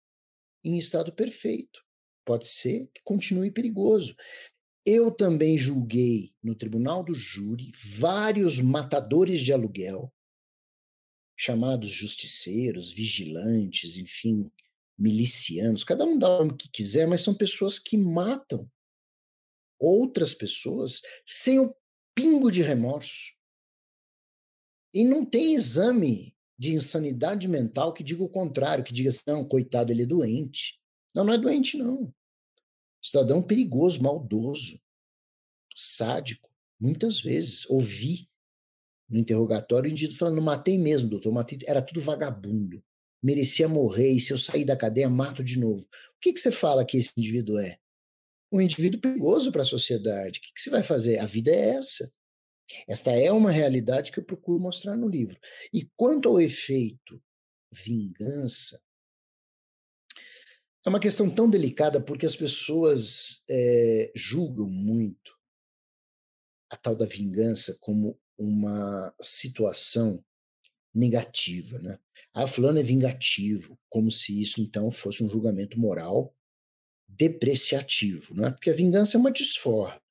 em 0.63 0.77
estado 0.77 1.13
perfeito. 1.13 1.83
Pode 2.25 2.47
ser 2.47 2.87
que 2.93 3.01
continue 3.03 3.51
perigoso. 3.51 4.15
Eu 4.85 5.11
também 5.11 5.57
julguei 5.57 6.33
no 6.43 6.55
tribunal 6.55 7.03
do 7.03 7.13
júri 7.13 7.71
vários 7.97 8.59
matadores 8.59 9.39
de 9.39 9.53
aluguel, 9.53 10.13
chamados 11.37 11.89
justiceiros, 11.89 12.91
vigilantes, 12.91 13.95
enfim, 13.95 14.51
milicianos, 14.97 15.83
cada 15.83 16.05
um 16.05 16.17
dá 16.17 16.29
o 16.29 16.39
nome 16.39 16.57
que 16.57 16.69
quiser, 16.69 17.07
mas 17.07 17.21
são 17.21 17.33
pessoas 17.33 17.79
que 17.79 17.97
matam 17.97 18.69
outras 19.79 20.33
pessoas 20.33 21.01
sem 21.25 21.59
o 21.59 21.75
pingo 22.15 22.51
de 22.51 22.61
remorso. 22.61 23.33
E 24.93 25.03
não 25.03 25.25
tem 25.25 25.55
exame 25.55 26.35
de 26.57 26.73
insanidade 26.73 27.47
mental 27.47 27.93
que 27.93 28.03
diga 28.03 28.23
o 28.23 28.29
contrário, 28.29 28.83
que 28.83 28.93
diga 28.93 29.09
assim, 29.09 29.23
não, 29.27 29.43
coitado, 29.43 29.91
ele 29.91 30.03
é 30.03 30.05
doente. 30.05 30.79
Não, 31.15 31.23
não 31.23 31.33
é 31.33 31.37
doente, 31.37 31.77
não. 31.77 32.13
Cidadão 33.03 33.41
perigoso, 33.41 34.01
maldoso, 34.01 34.79
sádico. 35.75 36.49
Muitas 36.79 37.19
vezes 37.19 37.69
ouvi 37.69 38.29
no 39.09 39.19
interrogatório 39.19 39.89
o 39.89 39.91
indivíduo 39.91 40.17
falando, 40.17 40.35
não 40.37 40.43
matei 40.43 40.77
mesmo, 40.77 41.09
doutor, 41.09 41.31
matei, 41.31 41.59
era 41.65 41.81
tudo 41.81 42.01
vagabundo 42.01 42.83
merecia 43.23 43.69
morrer 43.69 44.11
e 44.11 44.19
se 44.19 44.33
eu 44.33 44.37
sair 44.37 44.65
da 44.65 44.75
cadeia 44.75 45.09
mato 45.09 45.43
de 45.43 45.57
novo. 45.57 45.81
O 45.81 46.19
que, 46.19 46.33
que 46.33 46.39
você 46.39 46.51
fala 46.51 46.85
que 46.85 46.97
esse 46.97 47.11
indivíduo 47.17 47.57
é? 47.57 47.77
Um 48.51 48.59
indivíduo 48.59 48.99
perigoso 48.99 49.51
para 49.51 49.61
a 49.61 49.65
sociedade. 49.65 50.39
O 50.39 50.41
que, 50.41 50.53
que 50.53 50.61
você 50.61 50.69
vai 50.69 50.83
fazer? 50.83 51.17
A 51.19 51.25
vida 51.25 51.49
é 51.49 51.69
essa. 51.69 52.11
Esta 52.87 53.11
é 53.11 53.31
uma 53.31 53.49
realidade 53.49 54.11
que 54.11 54.19
eu 54.19 54.25
procuro 54.25 54.59
mostrar 54.59 54.97
no 54.97 55.07
livro. 55.07 55.39
E 55.73 55.89
quanto 55.95 56.27
ao 56.27 56.39
efeito 56.39 57.21
vingança, 57.71 58.79
é 60.85 60.89
uma 60.89 60.99
questão 60.99 61.29
tão 61.29 61.49
delicada 61.49 62.01
porque 62.01 62.25
as 62.25 62.35
pessoas 62.35 63.43
é, 63.49 64.11
julgam 64.15 64.69
muito 64.69 65.37
a 66.69 66.75
tal 66.75 66.95
da 66.95 67.05
vingança 67.05 67.77
como 67.79 68.19
uma 68.37 69.13
situação 69.21 70.23
negativa, 70.93 71.79
né? 71.79 71.99
Ah, 72.33 72.47
fulano 72.47 72.79
é 72.79 72.83
vingativo, 72.83 73.79
como 73.89 74.11
se 74.11 74.39
isso 74.41 74.61
então 74.61 74.91
fosse 74.91 75.23
um 75.23 75.29
julgamento 75.29 75.79
moral 75.79 76.35
depreciativo, 77.07 78.33
não 78.33 78.47
é? 78.47 78.51
Porque 78.51 78.69
a 78.69 78.75
vingança 78.75 79.17
é 79.17 79.19
uma 79.19 79.31
desforra, 79.31 80.01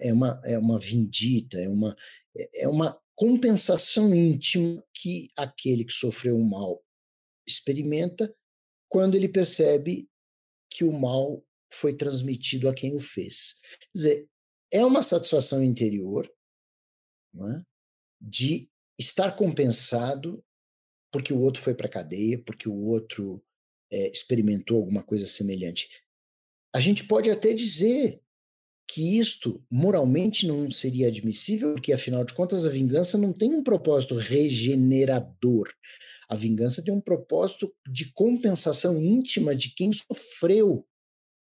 é? 0.00 0.08
é? 0.08 0.12
uma 0.12 0.40
é 0.44 0.58
uma 0.58 0.78
vindita, 0.78 1.58
é 1.58 1.68
uma 1.68 1.96
é, 2.36 2.62
é 2.62 2.68
uma 2.68 2.98
compensação 3.14 4.14
íntima 4.14 4.82
que 4.94 5.30
aquele 5.36 5.84
que 5.84 5.92
sofreu 5.92 6.36
o 6.36 6.48
mal 6.48 6.82
experimenta 7.46 8.34
quando 8.90 9.14
ele 9.14 9.28
percebe 9.28 10.10
que 10.68 10.84
o 10.84 10.92
mal 10.92 11.42
foi 11.72 11.96
transmitido 11.96 12.68
a 12.68 12.74
quem 12.74 12.94
o 12.94 13.00
fez. 13.00 13.60
Quer 13.80 13.88
dizer, 13.94 14.28
é 14.70 14.84
uma 14.84 15.02
satisfação 15.02 15.62
interior 15.62 16.30
é? 17.34 17.62
de 18.20 18.68
estar 18.98 19.34
compensado 19.36 20.44
porque 21.12 21.32
o 21.32 21.40
outro 21.40 21.62
foi 21.62 21.74
para 21.74 21.86
a 21.86 21.90
cadeia, 21.90 22.38
porque 22.38 22.68
o 22.68 22.74
outro 22.74 23.42
é, 23.90 24.10
experimentou 24.10 24.76
alguma 24.76 25.02
coisa 25.02 25.26
semelhante. 25.26 25.88
A 26.72 26.80
gente 26.80 27.04
pode 27.04 27.30
até 27.30 27.52
dizer 27.52 28.20
que 28.88 29.18
isto 29.18 29.64
moralmente 29.70 30.46
não 30.46 30.70
seria 30.70 31.08
admissível, 31.08 31.74
porque 31.74 31.92
afinal 31.92 32.24
de 32.24 32.34
contas 32.34 32.64
a 32.64 32.68
vingança 32.68 33.16
não 33.16 33.32
tem 33.32 33.54
um 33.54 33.62
propósito 33.62 34.16
regenerador. 34.16 35.72
A 36.30 36.36
vingança 36.36 36.80
tem 36.80 36.94
um 36.94 37.00
propósito 37.00 37.76
de 37.88 38.12
compensação 38.12 39.02
íntima 39.02 39.52
de 39.52 39.74
quem 39.74 39.92
sofreu 39.92 40.88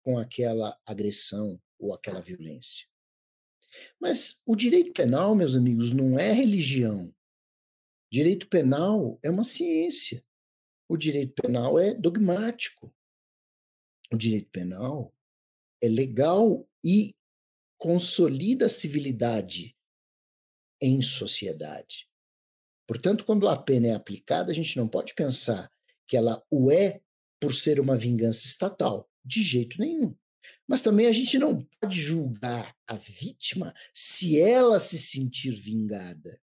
com 0.02 0.18
aquela 0.18 0.80
agressão 0.86 1.62
ou 1.78 1.94
aquela 1.94 2.22
violência. 2.22 2.88
Mas 4.00 4.42
o 4.46 4.56
direito 4.56 4.94
penal, 4.94 5.36
meus 5.36 5.58
amigos, 5.58 5.92
não 5.92 6.18
é 6.18 6.32
religião. 6.32 7.14
Direito 8.10 8.48
penal 8.48 9.20
é 9.22 9.30
uma 9.30 9.44
ciência. 9.44 10.24
O 10.88 10.96
direito 10.96 11.34
penal 11.34 11.78
é 11.78 11.94
dogmático. 11.94 12.96
O 14.10 14.16
direito 14.16 14.50
penal 14.52 15.14
é 15.84 15.90
legal 15.90 16.66
e 16.82 17.14
consolida 17.78 18.68
a 18.68 18.70
civilidade 18.70 19.78
em 20.82 21.02
sociedade. 21.02 22.07
Portanto, 22.88 23.26
quando 23.26 23.50
a 23.50 23.58
pena 23.62 23.88
é 23.88 23.94
aplicada, 23.94 24.52
a 24.52 24.56
gente 24.56 24.78
não 24.78 24.88
pode 24.88 25.14
pensar 25.14 25.70
que 26.08 26.16
ela 26.16 26.42
o 26.50 26.72
é 26.72 27.02
por 27.40 27.54
ser 27.54 27.80
uma 27.80 27.98
vingança 27.98 28.46
estatal, 28.46 29.10
de 29.24 29.44
jeito 29.44 29.80
nenhum. 29.80 30.16
Mas 30.66 30.82
também 30.82 31.08
a 31.08 31.12
gente 31.12 31.38
não 31.38 31.62
pode 31.80 32.00
julgar 32.00 32.74
a 32.88 32.96
vítima 32.96 33.74
se 33.94 34.40
ela 34.40 34.80
se 34.80 34.98
sentir 34.98 35.52
vingada. 35.52 36.42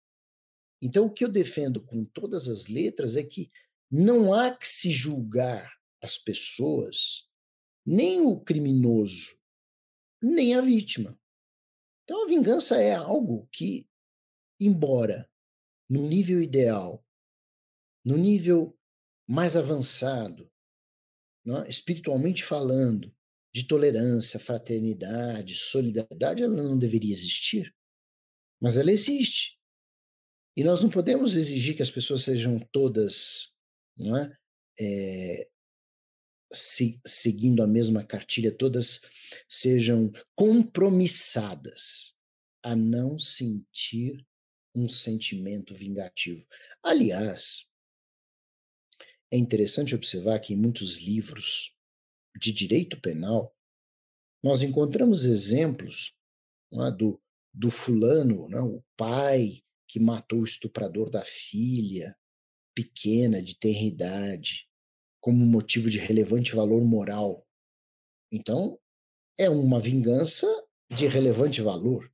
Então, 0.83 1.07
o 1.07 1.13
que 1.13 1.25
eu 1.25 1.29
defendo 1.29 1.85
com 1.85 2.05
todas 2.07 2.49
as 2.49 2.67
letras 2.67 3.17
é 3.17 3.23
que 3.23 3.51
não 3.91 4.33
há 4.33 4.51
que 4.51 4.67
se 4.67 4.91
julgar 4.91 5.71
as 6.03 6.17
pessoas, 6.17 7.29
nem 7.85 8.23
o 8.23 8.41
criminoso, 8.41 9.39
nem 10.23 10.55
a 10.55 10.63
vítima. 10.63 11.19
Então, 12.05 12.25
a 12.25 12.27
vingança 12.27 12.81
é 12.81 12.95
algo 12.95 13.47
que, 13.53 13.87
embora 14.59 15.30
no 15.91 16.09
nível 16.09 16.41
ideal, 16.41 17.05
no 18.05 18.17
nível 18.17 18.79
mais 19.29 19.57
avançado, 19.57 20.51
é? 21.47 21.69
espiritualmente 21.69 22.45
falando, 22.45 23.15
de 23.53 23.67
tolerância, 23.67 24.39
fraternidade, 24.39 25.57
solidariedade, 25.57 26.45
ela 26.45 26.55
não 26.55 26.79
deveria 26.79 27.11
existir. 27.11 27.75
Mas 28.61 28.77
ela 28.79 28.93
existe. 28.93 29.59
E 30.57 30.63
nós 30.63 30.83
não 30.83 30.89
podemos 30.91 31.35
exigir 31.35 31.75
que 31.75 31.83
as 31.83 31.91
pessoas 31.91 32.23
sejam 32.23 32.61
todas 32.73 33.55
não 34.01 34.17
é? 34.17 34.37
é 34.79 35.49
se, 36.53 37.01
seguindo 37.07 37.63
a 37.63 37.67
mesma 37.67 38.05
cartilha, 38.05 38.57
todas 38.57 39.03
sejam 39.49 40.11
compromissadas 40.35 42.15
a 42.63 42.75
não 42.75 43.19
sentir 43.19 44.27
um 44.75 44.89
sentimento 44.89 45.75
vingativo. 45.75 46.47
Aliás, 46.83 47.67
é 49.33 49.37
interessante 49.37 49.95
observar 49.95 50.41
que 50.41 50.55
em 50.55 50.57
muitos 50.57 50.97
livros 50.97 51.75
de 52.37 52.53
direito 52.53 53.01
penal, 53.01 53.55
nós 54.43 54.63
encontramos 54.63 55.25
exemplos 55.25 56.15
é, 56.73 56.91
do, 56.91 57.21
do 57.53 57.71
fulano, 57.71 58.49
é, 58.55 58.61
o 58.61 58.83
pai 58.97 59.63
que 59.89 60.01
matou 60.01 60.41
o 60.41 60.45
estuprador 60.45 61.11
da 61.11 61.23
filha 61.23 62.17
pequena, 62.75 63.43
de 63.43 63.59
tenra 63.59 63.83
idade, 63.83 64.69
como 65.21 65.45
motivo 65.45 65.91
de 65.91 65.99
relevante 65.99 66.55
valor 66.55 66.83
moral. 66.85 67.47
Então, 68.33 68.79
é 69.39 69.51
uma 69.51 69.81
vingança 69.81 70.47
de 70.89 71.07
relevante 71.07 71.61
valor. 71.61 72.11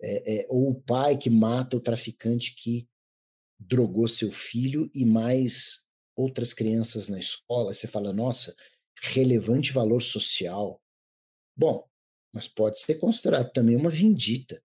É, 0.00 0.40
é, 0.40 0.46
ou 0.48 0.70
o 0.70 0.80
pai 0.82 1.16
que 1.16 1.30
mata 1.30 1.76
o 1.76 1.80
traficante 1.80 2.54
que 2.54 2.86
drogou 3.58 4.06
seu 4.06 4.30
filho 4.30 4.90
e 4.94 5.04
mais 5.04 5.86
outras 6.14 6.52
crianças 6.52 7.08
na 7.08 7.18
escola. 7.18 7.72
Você 7.72 7.86
fala, 7.86 8.12
nossa, 8.12 8.54
relevante 9.00 9.72
valor 9.72 10.02
social. 10.02 10.82
Bom, 11.56 11.88
mas 12.32 12.48
pode 12.48 12.78
ser 12.78 12.96
considerado 12.96 13.50
também 13.52 13.76
uma 13.76 13.90
vindita, 13.90 14.62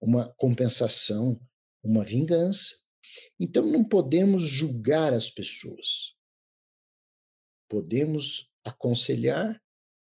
uma 0.00 0.32
compensação, 0.34 1.40
uma 1.84 2.04
vingança. 2.04 2.80
Então 3.38 3.64
não 3.66 3.84
podemos 3.84 4.42
julgar 4.42 5.12
as 5.12 5.30
pessoas. 5.30 6.16
Podemos 7.68 8.50
aconselhar, 8.64 9.60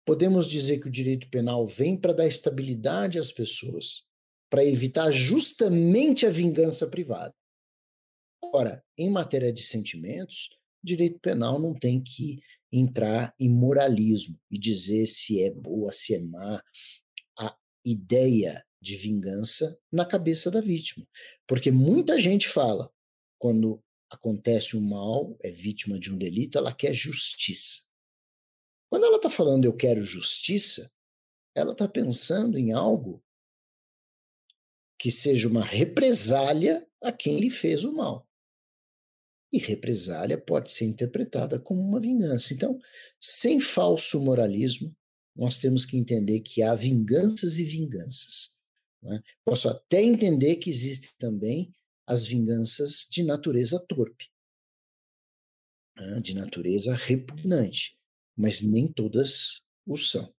podemos 0.04 0.46
dizer 0.46 0.80
que 0.80 0.88
o 0.88 0.92
direito 0.92 1.28
penal 1.28 1.66
vem 1.66 2.00
para 2.00 2.12
dar 2.12 2.26
estabilidade 2.26 3.18
às 3.18 3.32
pessoas, 3.32 4.07
para 4.50 4.64
evitar 4.64 5.10
justamente 5.10 6.26
a 6.26 6.30
vingança 6.30 6.86
privada. 6.88 7.34
Ora, 8.42 8.82
em 8.96 9.10
matéria 9.10 9.52
de 9.52 9.62
sentimentos, 9.62 10.50
direito 10.82 11.18
penal 11.20 11.58
não 11.58 11.74
tem 11.74 12.02
que 12.02 12.40
entrar 12.72 13.34
em 13.38 13.50
moralismo 13.50 14.38
e 14.50 14.58
dizer 14.58 15.06
se 15.06 15.42
é 15.42 15.50
boa, 15.50 15.92
se 15.92 16.14
é 16.14 16.20
má. 16.20 16.62
A 17.38 17.56
ideia 17.84 18.64
de 18.80 18.96
vingança 18.96 19.78
na 19.92 20.06
cabeça 20.06 20.50
da 20.50 20.60
vítima. 20.60 21.06
Porque 21.46 21.70
muita 21.70 22.18
gente 22.18 22.48
fala, 22.48 22.90
quando 23.38 23.82
acontece 24.10 24.76
um 24.76 24.80
mal, 24.80 25.36
é 25.42 25.50
vítima 25.50 25.98
de 25.98 26.12
um 26.12 26.16
delito, 26.16 26.56
ela 26.56 26.72
quer 26.72 26.94
justiça. 26.94 27.82
Quando 28.88 29.04
ela 29.04 29.16
está 29.16 29.28
falando 29.28 29.64
eu 29.64 29.76
quero 29.76 30.02
justiça, 30.02 30.90
ela 31.54 31.72
está 31.72 31.86
pensando 31.88 32.56
em 32.56 32.72
algo 32.72 33.22
que 34.98 35.10
seja 35.10 35.48
uma 35.48 35.64
represália 35.64 36.86
a 37.00 37.12
quem 37.12 37.38
lhe 37.38 37.50
fez 37.50 37.84
o 37.84 37.92
mal. 37.92 38.28
E 39.52 39.58
represália 39.58 40.36
pode 40.36 40.70
ser 40.70 40.84
interpretada 40.84 41.58
como 41.58 41.80
uma 41.80 42.00
vingança. 42.00 42.52
Então, 42.52 42.78
sem 43.20 43.60
falso 43.60 44.20
moralismo, 44.20 44.94
nós 45.34 45.58
temos 45.58 45.84
que 45.84 45.96
entender 45.96 46.40
que 46.40 46.62
há 46.62 46.74
vinganças 46.74 47.58
e 47.58 47.64
vinganças. 47.64 48.56
É? 49.04 49.22
Posso 49.44 49.68
até 49.68 50.02
entender 50.02 50.56
que 50.56 50.68
existem 50.68 51.10
também 51.18 51.72
as 52.04 52.26
vinganças 52.26 53.06
de 53.08 53.22
natureza 53.22 53.78
torpe, 53.86 54.28
né? 55.96 56.20
de 56.20 56.34
natureza 56.34 56.96
repugnante, 56.96 57.96
mas 58.36 58.60
nem 58.60 58.92
todas 58.92 59.62
o 59.86 59.96
são. 59.96 60.34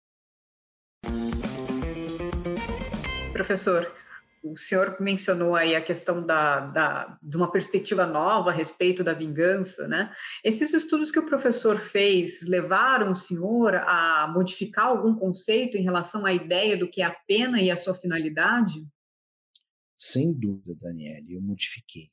Professor, 3.31 3.95
o 4.41 4.57
senhor 4.57 4.97
mencionou 4.99 5.55
aí 5.55 5.75
a 5.75 5.83
questão 5.83 6.25
da, 6.25 6.67
da, 6.67 7.19
de 7.21 7.37
uma 7.37 7.51
perspectiva 7.51 8.05
nova 8.05 8.49
a 8.49 8.53
respeito 8.53 9.03
da 9.03 9.13
vingança, 9.13 9.87
né? 9.87 10.13
Esses 10.43 10.73
estudos 10.73 11.11
que 11.11 11.19
o 11.19 11.25
professor 11.25 11.77
fez 11.77 12.41
levaram 12.43 13.11
o 13.11 13.15
senhor 13.15 13.75
a 13.75 14.27
modificar 14.27 14.87
algum 14.87 15.15
conceito 15.15 15.77
em 15.77 15.83
relação 15.83 16.25
à 16.25 16.33
ideia 16.33 16.77
do 16.77 16.89
que 16.89 17.01
é 17.01 17.05
a 17.05 17.15
pena 17.27 17.61
e 17.61 17.69
a 17.69 17.75
sua 17.75 17.93
finalidade? 17.93 18.87
Sem 19.97 20.33
dúvida, 20.33 20.75
Daniele, 20.79 21.33
eu 21.33 21.41
modifiquei. 21.41 22.09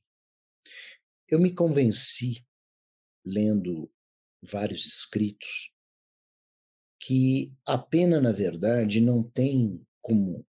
Eu 1.28 1.40
me 1.40 1.54
convenci, 1.54 2.44
lendo 3.24 3.90
vários 4.42 4.86
escritos, 4.86 5.72
que 6.98 7.52
a 7.64 7.78
pena, 7.78 8.20
na 8.20 8.32
verdade, 8.32 9.00
não 9.00 9.22
tem 9.22 9.86
como 10.00 10.46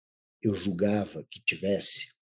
eu 0.44 0.56
julgava 0.56 1.24
que 1.24 1.42
tivesse 1.42 2.14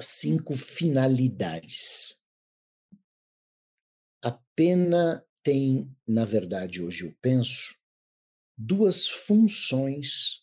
cinco 0.00 0.56
finalidades. 0.56 2.22
A 4.22 4.32
pena 4.54 5.26
tem, 5.42 5.94
na 6.08 6.24
verdade, 6.24 6.82
hoje 6.82 7.04
eu 7.06 7.14
penso, 7.20 7.78
duas 8.56 9.06
funções 9.06 10.42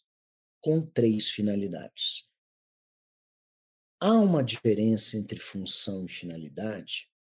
com 0.62 0.86
três 0.86 1.30
finalidades. 1.30 2.30
Há 4.00 4.12
uma 4.14 4.44
diferença 4.44 5.18
entre 5.18 5.40
função 5.40 6.06
e 6.06 6.10
finalidade 6.10 7.12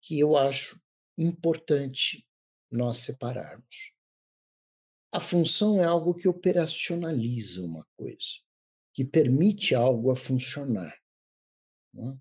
que 0.00 0.18
eu 0.18 0.36
acho 0.36 0.80
importante 1.16 2.24
nós 2.70 2.98
separarmos. 2.98 3.97
A 5.10 5.20
função 5.20 5.80
é 5.80 5.84
algo 5.84 6.14
que 6.14 6.28
operacionaliza 6.28 7.62
uma 7.62 7.86
coisa, 7.96 8.40
que 8.92 9.04
permite 9.04 9.74
algo 9.74 10.10
a 10.10 10.16
funcionar. 10.16 10.94
É? 11.96 12.18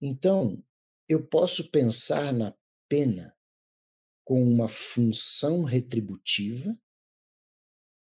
Então, 0.00 0.62
eu 1.08 1.26
posso 1.26 1.70
pensar 1.70 2.32
na 2.32 2.54
pena 2.88 3.34
com 4.24 4.42
uma 4.42 4.68
função 4.68 5.62
retributiva 5.62 6.78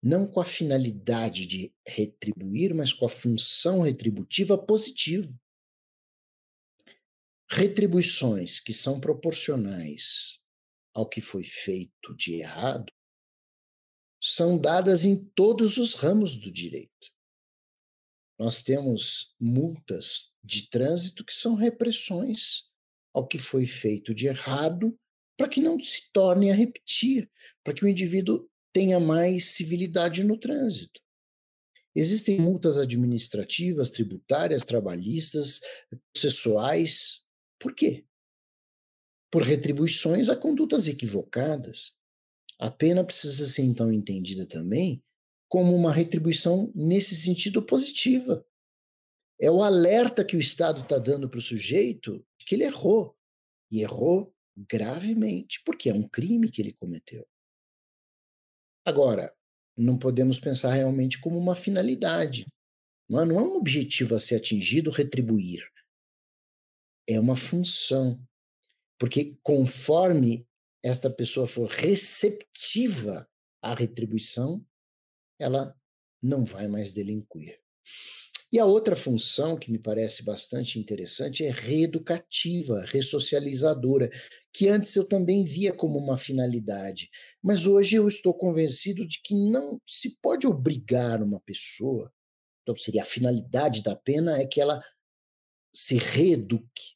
não 0.06 0.26
com 0.26 0.40
a 0.40 0.44
finalidade 0.44 1.46
de 1.46 1.74
retribuir, 1.84 2.72
mas 2.74 2.92
com 2.92 3.06
a 3.06 3.08
função 3.08 3.80
retributiva 3.80 4.56
positiva. 4.56 5.32
Retribuições 7.50 8.60
que 8.60 8.72
são 8.72 9.00
proporcionais 9.00 10.40
ao 10.94 11.08
que 11.08 11.20
foi 11.20 11.42
feito 11.42 12.14
de 12.16 12.34
errado 12.34 12.92
são 14.20 14.58
dadas 14.58 15.04
em 15.04 15.16
todos 15.34 15.76
os 15.76 15.94
ramos 15.94 16.36
do 16.36 16.50
direito. 16.50 17.12
Nós 18.38 18.62
temos 18.62 19.34
multas 19.40 20.32
de 20.44 20.68
trânsito 20.68 21.24
que 21.24 21.32
são 21.32 21.54
repressões 21.54 22.64
ao 23.14 23.26
que 23.26 23.38
foi 23.38 23.64
feito 23.64 24.14
de 24.14 24.26
errado 24.26 24.98
para 25.36 25.48
que 25.48 25.60
não 25.60 25.78
se 25.80 26.10
torne 26.12 26.50
a 26.50 26.54
repetir, 26.54 27.30
para 27.62 27.74
que 27.74 27.84
o 27.84 27.88
indivíduo 27.88 28.48
tenha 28.72 29.00
mais 29.00 29.54
civilidade 29.54 30.22
no 30.22 30.38
trânsito. 30.38 31.00
Existem 31.94 32.38
multas 32.38 32.76
administrativas, 32.76 33.88
tributárias, 33.88 34.62
trabalhistas, 34.62 35.60
processuais. 36.12 37.24
Por 37.58 37.74
quê? 37.74 38.04
Por 39.30 39.42
retribuições 39.42 40.28
a 40.28 40.36
condutas 40.36 40.86
equivocadas. 40.88 41.95
A 42.58 42.70
pena 42.70 43.04
precisa 43.04 43.46
ser 43.46 43.62
então 43.62 43.92
entendida 43.92 44.46
também 44.46 45.02
como 45.48 45.74
uma 45.74 45.92
retribuição 45.92 46.72
nesse 46.74 47.14
sentido 47.14 47.62
positiva. 47.62 48.44
É 49.40 49.50
o 49.50 49.62
alerta 49.62 50.24
que 50.24 50.36
o 50.36 50.40
Estado 50.40 50.82
está 50.82 50.98
dando 50.98 51.28
para 51.28 51.38
o 51.38 51.42
sujeito 51.42 52.24
que 52.38 52.54
ele 52.54 52.64
errou. 52.64 53.14
E 53.70 53.82
errou 53.82 54.34
gravemente, 54.56 55.62
porque 55.64 55.90
é 55.90 55.94
um 55.94 56.08
crime 56.08 56.50
que 56.50 56.62
ele 56.62 56.72
cometeu. 56.72 57.26
Agora, 58.84 59.34
não 59.76 59.98
podemos 59.98 60.40
pensar 60.40 60.72
realmente 60.72 61.20
como 61.20 61.38
uma 61.38 61.54
finalidade. 61.54 62.46
Não 63.08 63.20
é, 63.20 63.26
não 63.26 63.38
é 63.38 63.42
um 63.42 63.56
objetivo 63.56 64.14
a 64.14 64.20
ser 64.20 64.36
atingido 64.36 64.90
retribuir. 64.90 65.62
É 67.08 67.20
uma 67.20 67.36
função. 67.36 68.18
Porque 68.98 69.36
conforme 69.42 70.48
esta 70.82 71.10
pessoa 71.10 71.46
for 71.46 71.68
receptiva 71.68 73.28
à 73.62 73.74
retribuição, 73.74 74.64
ela 75.38 75.74
não 76.22 76.44
vai 76.44 76.66
mais 76.66 76.92
delinquir. 76.92 77.60
E 78.52 78.58
a 78.58 78.64
outra 78.64 78.94
função 78.94 79.56
que 79.58 79.70
me 79.70 79.78
parece 79.78 80.22
bastante 80.22 80.78
interessante 80.78 81.44
é 81.44 81.50
reeducativa, 81.50 82.84
ressocializadora, 82.86 84.08
que 84.52 84.68
antes 84.68 84.94
eu 84.94 85.06
também 85.06 85.44
via 85.44 85.74
como 85.74 85.98
uma 85.98 86.16
finalidade, 86.16 87.10
mas 87.42 87.66
hoje 87.66 87.96
eu 87.96 88.06
estou 88.06 88.32
convencido 88.32 89.06
de 89.06 89.20
que 89.20 89.34
não 89.34 89.80
se 89.84 90.16
pode 90.22 90.46
obrigar 90.46 91.22
uma 91.22 91.40
pessoa. 91.40 92.12
Então, 92.62 92.76
seria 92.76 93.02
a 93.02 93.04
finalidade 93.04 93.82
da 93.82 93.96
pena 93.96 94.38
é 94.38 94.46
que 94.46 94.60
ela 94.60 94.82
se 95.74 95.98
reeduque. 95.98 96.94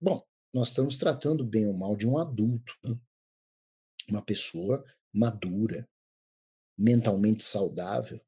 Bom, 0.00 0.22
nós 0.52 0.68
estamos 0.68 0.96
tratando 0.96 1.44
bem 1.44 1.66
ou 1.66 1.72
mal 1.72 1.96
de 1.96 2.06
um 2.06 2.18
adulto, 2.18 2.76
né? 2.82 2.98
uma 4.08 4.22
pessoa 4.22 4.84
madura, 5.12 5.88
mentalmente 6.78 7.44
saudável. 7.44 8.20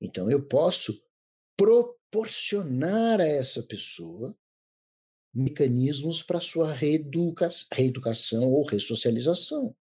Então 0.00 0.30
eu 0.30 0.46
posso 0.46 1.04
proporcionar 1.56 3.20
a 3.20 3.26
essa 3.26 3.62
pessoa 3.62 4.36
mecanismos 5.34 6.22
para 6.22 6.40
sua 6.40 6.72
reeduca 6.72 7.48
reeducação 7.72 8.50
ou 8.50 8.64
ressocialização. 8.64 9.76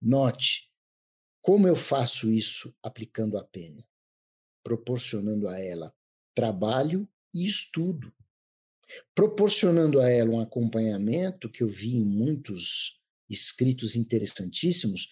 Note 0.00 0.70
como 1.46 1.68
eu 1.68 1.76
faço 1.76 2.28
isso 2.28 2.74
aplicando 2.82 3.38
a 3.38 3.44
pena, 3.44 3.86
proporcionando 4.64 5.46
a 5.48 5.60
ela 5.60 5.94
trabalho 6.34 7.08
e 7.32 7.46
estudo, 7.46 8.12
proporcionando 9.14 10.00
a 10.00 10.08
ela 10.08 10.30
um 10.30 10.40
acompanhamento 10.40 11.50
que 11.50 11.62
eu 11.62 11.68
vi 11.68 11.96
em 11.96 12.04
muitos 12.04 13.00
escritos 13.28 13.96
interessantíssimos 13.96 15.08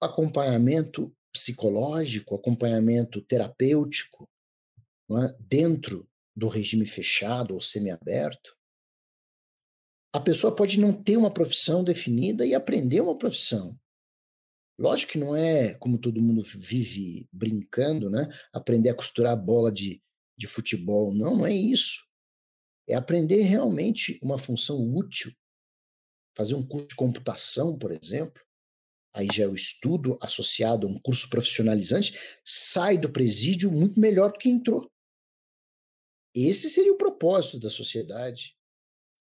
acompanhamento 0.00 1.14
psicológico, 1.32 2.34
acompanhamento 2.34 3.20
terapêutico, 3.22 4.28
é? 5.10 5.36
dentro 5.40 6.08
do 6.36 6.48
regime 6.48 6.86
fechado 6.86 7.54
ou 7.54 7.60
semiaberto, 7.60 8.56
a 10.12 10.20
pessoa 10.20 10.54
pode 10.54 10.78
não 10.78 10.92
ter 10.92 11.16
uma 11.16 11.32
profissão 11.32 11.82
definida 11.82 12.46
e 12.46 12.54
aprender 12.54 13.00
uma 13.00 13.18
profissão. 13.18 13.76
Lógico 14.78 15.12
que 15.12 15.18
não 15.18 15.34
é 15.34 15.74
como 15.74 15.98
todo 15.98 16.22
mundo 16.22 16.42
vive 16.42 17.28
brincando, 17.32 18.10
né? 18.10 18.28
Aprender 18.52 18.90
a 18.90 18.94
costurar 18.94 19.36
bola 19.36 19.70
de, 19.70 20.02
de 20.36 20.46
futebol. 20.46 21.12
Não, 21.14 21.36
não 21.36 21.46
é 21.46 21.52
isso. 21.52 22.08
É 22.88 22.94
aprender 22.94 23.42
realmente 23.42 24.18
uma 24.22 24.38
função 24.38 24.94
útil. 24.94 25.32
Fazer 26.36 26.54
um 26.54 26.66
curso 26.66 26.88
de 26.88 26.96
computação, 26.96 27.78
por 27.78 27.92
exemplo, 27.92 28.42
aí 29.14 29.28
já 29.32 29.44
é 29.44 29.48
o 29.48 29.54
estudo 29.54 30.18
associado 30.20 30.86
a 30.86 30.90
um 30.90 30.98
curso 30.98 31.30
profissionalizante, 31.30 32.18
sai 32.44 32.98
do 32.98 33.10
presídio 33.10 33.70
muito 33.70 34.00
melhor 34.00 34.32
do 34.32 34.38
que 34.38 34.48
entrou. 34.48 34.90
Esse 36.34 36.68
seria 36.68 36.92
o 36.92 36.98
propósito 36.98 37.60
da 37.60 37.70
sociedade. 37.70 38.56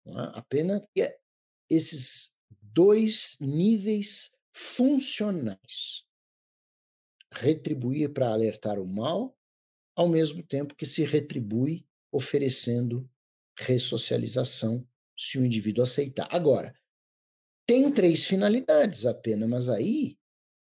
É? 0.07 0.11
Apenas 0.33 0.81
que 0.93 1.01
é 1.01 1.19
esses 1.69 2.35
dois 2.49 3.37
níveis 3.39 4.31
funcionais. 4.51 6.03
Retribuir 7.31 8.11
para 8.13 8.31
alertar 8.33 8.79
o 8.79 8.87
mal, 8.87 9.37
ao 9.95 10.07
mesmo 10.07 10.41
tempo 10.41 10.75
que 10.75 10.85
se 10.85 11.03
retribui 11.03 11.85
oferecendo 12.11 13.07
ressocialização 13.57 14.87
se 15.17 15.37
o 15.37 15.45
indivíduo 15.45 15.83
aceitar. 15.83 16.27
Agora, 16.31 16.75
tem 17.65 17.91
três 17.91 18.23
finalidades 18.23 19.05
apenas, 19.05 19.49
mas 19.49 19.69
aí, 19.69 20.17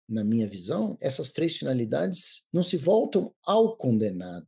na 0.07 0.23
minha 0.23 0.47
visão, 0.47 0.97
essas 0.99 1.31
três 1.31 1.55
finalidades 1.57 2.47
não 2.51 2.63
se 2.63 2.77
voltam 2.77 3.35
ao 3.43 3.77
condenado, 3.77 4.47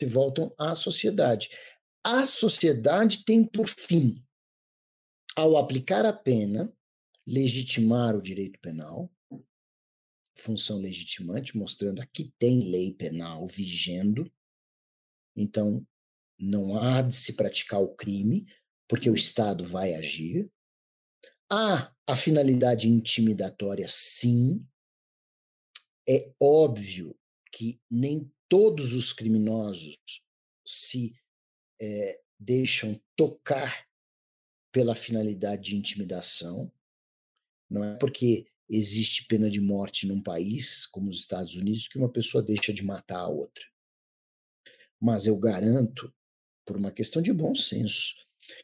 se 0.00 0.08
voltam 0.08 0.54
à 0.58 0.74
sociedade. 0.74 1.48
A 2.04 2.24
sociedade 2.24 3.24
tem 3.24 3.44
por 3.44 3.68
fim, 3.68 4.24
ao 5.34 5.56
aplicar 5.56 6.04
a 6.04 6.12
pena, 6.12 6.72
legitimar 7.26 8.16
o 8.16 8.22
direito 8.22 8.58
penal, 8.60 9.10
função 10.36 10.78
legitimante, 10.78 11.56
mostrando 11.56 12.00
aqui 12.00 12.32
tem 12.38 12.70
lei 12.70 12.94
penal 12.94 13.46
vigendo, 13.46 14.30
então 15.36 15.84
não 16.38 16.78
há 16.78 17.02
de 17.02 17.14
se 17.14 17.34
praticar 17.34 17.80
o 17.80 17.94
crime, 17.94 18.46
porque 18.88 19.10
o 19.10 19.14
Estado 19.14 19.64
vai 19.64 19.94
agir. 19.94 20.50
Há 21.50 21.92
a 22.06 22.16
finalidade 22.16 22.88
intimidatória, 22.88 23.86
sim. 23.88 24.66
É 26.08 26.32
óbvio 26.40 27.18
que 27.52 27.80
nem 27.90 28.32
todos 28.48 28.94
os 28.94 29.12
criminosos 29.12 29.98
se 30.66 31.14
é, 31.80 32.20
deixam 32.38 33.00
tocar 33.16 33.86
pela 34.72 34.94
finalidade 34.94 35.70
de 35.70 35.76
intimidação. 35.76 36.72
Não 37.70 37.84
é 37.84 37.96
porque 37.98 38.46
existe 38.68 39.26
pena 39.26 39.50
de 39.50 39.60
morte 39.60 40.06
num 40.06 40.22
país 40.22 40.86
como 40.86 41.08
os 41.08 41.18
Estados 41.18 41.54
Unidos 41.54 41.88
que 41.88 41.98
uma 41.98 42.10
pessoa 42.10 42.42
deixa 42.42 42.72
de 42.72 42.84
matar 42.84 43.20
a 43.20 43.28
outra. 43.28 43.64
Mas 45.00 45.26
eu 45.26 45.38
garanto, 45.38 46.12
por 46.68 46.76
uma 46.76 46.92
questão 46.92 47.22
de 47.22 47.32
bom 47.32 47.54
senso, 47.54 48.14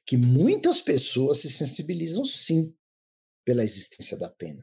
que 0.05 0.15
muitas 0.15 0.83
pessoas 0.83 1.39
se 1.39 1.51
sensibilizam 1.51 2.23
sim 2.23 2.77
pela 3.47 3.65
existência 3.65 4.19
da 4.19 4.29
pena. 4.29 4.63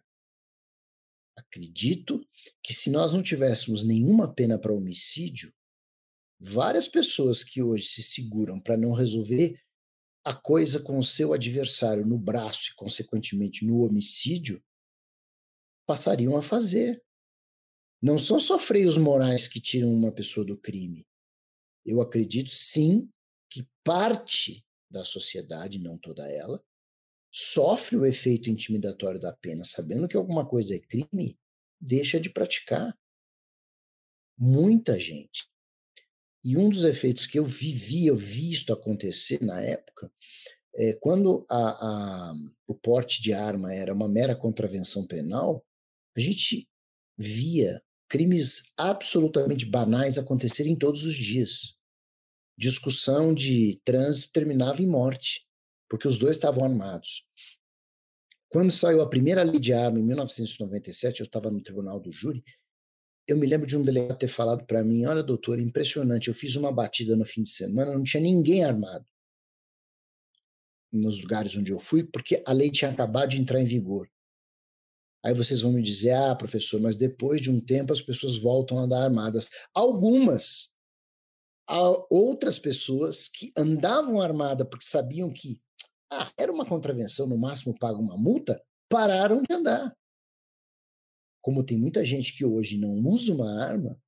Acredito 1.36 2.24
que 2.62 2.72
se 2.72 2.92
nós 2.92 3.12
não 3.12 3.24
tivéssemos 3.24 3.84
nenhuma 3.84 4.32
pena 4.32 4.60
para 4.60 4.72
homicídio, 4.72 5.52
várias 6.40 6.88
pessoas 6.88 7.44
que 7.44 7.64
hoje 7.64 7.88
se 7.88 8.04
seguram 8.04 8.60
para 8.60 8.78
não 8.78 8.94
resolver 8.94 9.60
a 10.24 10.36
coisa 10.36 10.80
com 10.80 11.00
o 11.00 11.04
seu 11.04 11.34
adversário 11.34 12.06
no 12.06 12.20
braço 12.20 12.70
e, 12.72 12.76
consequentemente, 12.76 13.66
no 13.66 13.80
homicídio, 13.80 14.64
passariam 15.88 16.38
a 16.38 16.44
fazer. 16.44 17.04
Não 18.00 18.20
são 18.20 18.40
só 18.40 18.60
freios 18.60 18.98
morais 18.98 19.48
que 19.48 19.60
tiram 19.60 19.92
uma 19.92 20.12
pessoa 20.12 20.46
do 20.46 20.56
crime. 20.56 21.08
Eu 21.84 22.02
acredito, 22.02 22.52
sim, 22.52 23.10
que 23.52 23.68
parte 23.84 24.66
da 24.90 25.04
sociedade, 25.04 25.78
não 25.78 25.98
toda 25.98 26.28
ela, 26.32 26.64
sofre 27.32 27.98
o 27.98 28.06
efeito 28.06 28.50
intimidatório 28.50 29.20
da 29.20 29.34
pena, 29.34 29.64
sabendo 29.64 30.08
que 30.08 30.18
alguma 30.18 30.48
coisa 30.48 30.76
é 30.76 30.80
crime, 30.80 31.38
deixa 31.80 32.20
de 32.20 32.30
praticar. 32.30 32.98
Muita 34.38 35.00
gente. 35.00 35.48
E 36.44 36.58
um 36.58 36.70
dos 36.70 36.84
efeitos 36.84 37.28
que 37.28 37.38
eu 37.38 37.46
vivi, 37.46 38.08
eu 38.08 38.16
vi 38.16 38.52
acontecer 38.72 39.42
na 39.44 39.62
época, 39.62 40.12
é 40.76 40.94
quando 40.94 41.46
a, 41.50 42.32
a, 42.32 42.34
o 42.66 42.74
porte 42.74 43.22
de 43.22 43.34
arma 43.34 43.74
era 43.74 43.94
uma 43.94 44.08
mera 44.08 44.36
contravenção 44.36 45.06
penal, 45.06 45.64
a 46.16 46.20
gente 46.20 46.68
via 47.18 47.82
crimes 48.10 48.74
absolutamente 48.78 49.66
banais 49.66 50.18
acontecerem 50.18 50.76
todos 50.76 51.04
os 51.06 51.16
dias. 51.16 51.78
Discussão 52.62 53.34
de 53.34 53.82
trânsito 53.84 54.32
terminava 54.32 54.84
em 54.84 54.86
morte, 54.86 55.48
porque 55.90 56.08
os 56.08 56.20
dois 56.20 56.36
estavam 56.36 56.64
armados. 56.64 57.26
Quando 58.50 58.70
saiu 58.70 59.02
a 59.02 59.10
primeira 59.10 59.42
lei 59.42 59.60
de 59.60 59.74
arma, 59.74 60.00
em 60.00 60.04
1997, 60.04 61.22
eu 61.22 61.26
estava 61.26 61.50
no 61.50 61.64
tribunal 61.64 62.00
do 62.00 62.12
júri, 62.12 62.44
eu 63.28 63.36
me 63.36 63.48
lembro 63.48 63.66
de 63.66 63.76
um 63.76 63.82
delegado 63.82 64.20
ter 64.20 64.28
falado 64.28 64.64
para 64.68 64.84
mim: 64.84 65.06
Olha, 65.06 65.24
doutor, 65.24 65.60
impressionante, 65.60 66.28
eu 66.28 66.36
fiz 66.36 66.56
uma 66.56 66.72
batida 66.72 67.16
no 67.16 67.26
fim 67.26 67.42
de 67.42 67.50
semana, 67.50 67.96
não 67.96 68.04
tinha 68.04 68.22
ninguém 68.22 68.64
armado 68.64 69.08
nos 70.92 71.20
lugares 71.20 71.56
onde 71.56 71.72
eu 71.72 71.80
fui, 71.80 72.04
porque 72.04 72.44
a 72.46 72.52
lei 72.52 72.70
tinha 72.70 72.92
acabado 72.92 73.30
de 73.30 73.42
entrar 73.42 73.60
em 73.60 73.66
vigor. 73.66 74.08
Aí 75.26 75.34
vocês 75.34 75.62
vão 75.62 75.72
me 75.72 75.82
dizer: 75.82 76.12
Ah, 76.12 76.36
professor, 76.36 76.80
mas 76.80 76.96
depois 76.96 77.42
de 77.42 77.50
um 77.50 77.60
tempo 77.60 77.92
as 77.92 78.02
pessoas 78.02 78.38
voltam 78.38 78.78
a 78.78 78.82
andar 78.82 79.02
armadas. 79.02 79.50
Algumas. 79.74 80.71
Há 81.68 81.80
outras 82.10 82.60
pessoas 82.60 83.28
que 83.28 83.52
andavam 83.58 84.20
armadas 84.20 84.68
porque 84.70 84.86
sabiam 84.86 85.32
que 85.32 85.60
ah, 86.12 86.32
era 86.38 86.52
uma 86.52 86.66
contravenção, 86.66 87.28
no 87.28 87.38
máximo 87.38 87.78
paga 87.78 87.98
uma 87.98 88.18
multa, 88.18 88.62
pararam 88.90 89.42
de 89.42 89.54
andar 89.54 89.96
como 91.42 91.64
tem 91.64 91.78
muita 91.78 92.06
gente 92.06 92.38
que 92.38 92.46
hoje 92.46 92.78
não 92.78 92.94
usa 93.10 93.34
uma 93.34 93.62
arma 93.62 94.00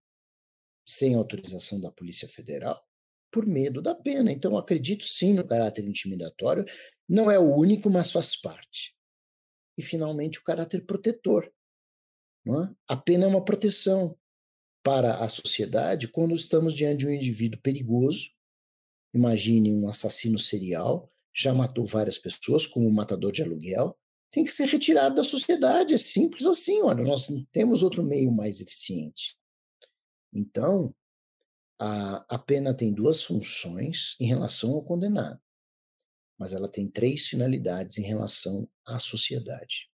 sem 0.88 1.16
autorização 1.16 1.82
da 1.82 1.92
Polícia 1.92 2.28
Federal, 2.28 2.82
por 3.32 3.46
medo 3.46 3.82
da 3.82 3.96
pena. 3.96 4.32
Então, 4.32 4.58
acredito 4.58 5.04
sim 5.04 5.34
no 5.34 5.46
caráter 5.46 5.84
intimidatório, 5.86 6.66
não 7.10 7.32
é 7.32 7.40
o 7.40 7.56
único, 7.56 7.90
mas 7.90 8.12
faz 8.12 8.36
parte. 8.36 8.96
E, 9.78 9.82
finalmente, 9.82 10.40
o 10.40 10.44
caráter 10.44 10.86
protetor. 10.86 11.52
É? 12.46 12.76
A 12.88 12.98
pena 12.98 13.24
é 13.24 13.28
uma 13.28 13.44
proteção 13.44 14.18
para 14.84 15.16
a 15.16 15.28
sociedade 15.30 16.08
quando 16.08 16.36
estamos 16.36 16.74
diante 16.74 17.00
de 17.00 17.08
um 17.08 17.12
indivíduo 17.12 17.62
perigoso. 17.62 18.30
Imagine 19.14 19.72
um 19.72 19.88
assassino 19.88 20.38
serial, 20.38 21.10
já 21.34 21.54
matou 21.54 21.86
várias 21.86 22.18
pessoas, 22.18 22.66
como 22.66 22.88
um 22.88 22.92
matador 22.92 23.32
de 23.32 23.42
aluguel, 23.42 23.98
tem 24.30 24.44
que 24.44 24.52
ser 24.52 24.66
retirado 24.66 25.16
da 25.16 25.24
sociedade. 25.24 25.94
É 25.94 25.98
simples 25.98 26.46
assim. 26.46 26.82
Olha, 26.82 27.04
nós 27.04 27.28
temos 27.52 27.84
outro 27.84 28.04
meio 28.04 28.32
mais 28.32 28.60
eficiente. 28.60 29.38
Então, 30.34 30.94
a, 31.80 32.26
a 32.36 32.40
pena 32.40 32.74
tem 32.74 32.92
duas 32.92 33.22
funções 33.22 34.16
em 34.20 34.26
relação 34.26 34.72
ao 34.72 34.84
condenado, 34.84 35.40
mas 36.38 36.54
ela 36.54 36.68
tem 36.68 36.90
três 36.90 37.28
finalidades 37.28 37.98
em 37.98 38.04
relação 38.04 38.68
à 38.86 38.98
sociedade. 38.98 39.92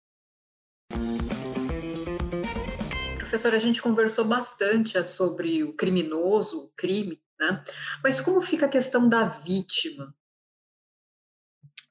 Professor, 3.37 3.55
a 3.55 3.59
gente 3.59 3.83
conversou 3.83 4.25
bastante 4.25 5.05
sobre 5.05 5.63
o 5.63 5.75
criminoso, 5.75 6.65
o 6.65 6.69
crime, 6.71 7.23
né? 7.39 7.63
Mas 8.03 8.19
como 8.19 8.41
fica 8.41 8.65
a 8.65 8.69
questão 8.69 9.07
da 9.07 9.25
vítima? 9.27 10.17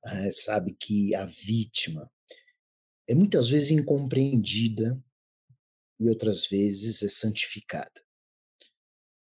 É, 0.03 0.31
sabe 0.31 0.73
que 0.73 1.13
a 1.13 1.23
vítima 1.23 2.11
é 3.07 3.13
muitas 3.13 3.47
vezes 3.47 3.69
incompreendida 3.69 4.99
e 5.99 6.09
outras 6.09 6.47
vezes 6.47 7.03
é 7.03 7.09
santificada. 7.09 8.03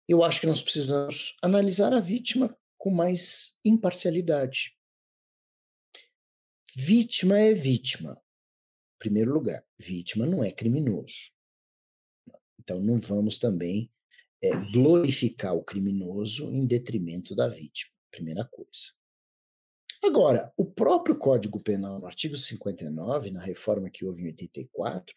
Eu 0.08 0.24
acho 0.24 0.40
que 0.40 0.46
nós 0.46 0.62
precisamos 0.62 1.36
analisar 1.42 1.94
a 1.94 2.00
vítima 2.00 2.56
com 2.78 2.92
mais 2.92 3.58
imparcialidade. 3.66 4.78
Vítima 6.76 7.40
é 7.40 7.54
vítima. 7.54 8.12
Em 8.12 9.00
primeiro 9.00 9.34
lugar, 9.34 9.66
vítima 9.80 10.28
não 10.28 10.44
é 10.44 10.52
criminoso. 10.52 11.34
Então 12.64 12.80
não 12.80 13.00
vamos 13.00 13.38
também 13.38 13.92
é, 14.42 14.50
glorificar 14.72 15.54
o 15.54 15.64
criminoso 15.64 16.50
em 16.50 16.66
detrimento 16.66 17.36
da 17.36 17.48
vítima. 17.48 17.94
Primeira 18.10 18.46
coisa. 18.46 18.94
Agora, 20.02 20.54
o 20.58 20.66
próprio 20.66 21.18
Código 21.18 21.62
Penal, 21.62 22.00
no 22.00 22.06
artigo 22.06 22.36
59, 22.36 23.32
na 23.32 23.42
reforma 23.42 23.90
que 23.90 24.06
houve 24.06 24.22
em 24.22 24.28
84, 24.28 25.16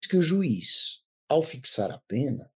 diz 0.00 0.10
que 0.10 0.16
o 0.16 0.22
juiz, 0.22 1.02
ao 1.28 1.42
fixar 1.42 1.90
a 1.90 1.98
pena, 1.98 2.52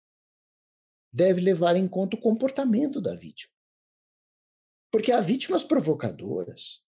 deve 1.12 1.42
levar 1.42 1.76
em 1.76 1.88
conta 1.88 2.16
o 2.16 2.22
comportamento 2.22 3.02
da 3.02 3.16
vítima. 3.16 3.54
Porque 4.92 5.12
há 5.12 5.22
vítimas 5.22 5.64
provocadoras, 5.64 6.84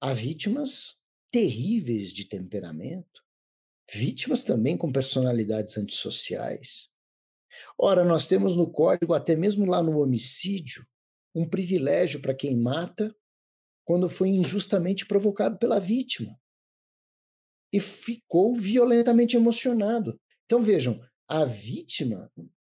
há 0.00 0.12
vítimas 0.12 1.00
terríveis 1.30 2.12
de 2.12 2.24
temperamento, 2.24 3.24
vítimas 3.90 4.42
também 4.42 4.76
com 4.76 4.92
personalidades 4.92 5.76
antissociais. 5.76 6.90
Ora, 7.78 8.04
nós 8.04 8.26
temos 8.26 8.54
no 8.54 8.70
código, 8.70 9.14
até 9.14 9.36
mesmo 9.36 9.66
lá 9.66 9.82
no 9.82 10.00
homicídio, 10.00 10.86
um 11.34 11.48
privilégio 11.48 12.20
para 12.20 12.34
quem 12.34 12.56
mata 12.56 13.14
quando 13.84 14.08
foi 14.08 14.28
injustamente 14.28 15.06
provocado 15.06 15.58
pela 15.58 15.80
vítima. 15.80 16.38
E 17.72 17.80
ficou 17.80 18.54
violentamente 18.54 19.36
emocionado. 19.36 20.20
Então 20.44 20.60
vejam, 20.60 21.00
a 21.26 21.44
vítima 21.44 22.30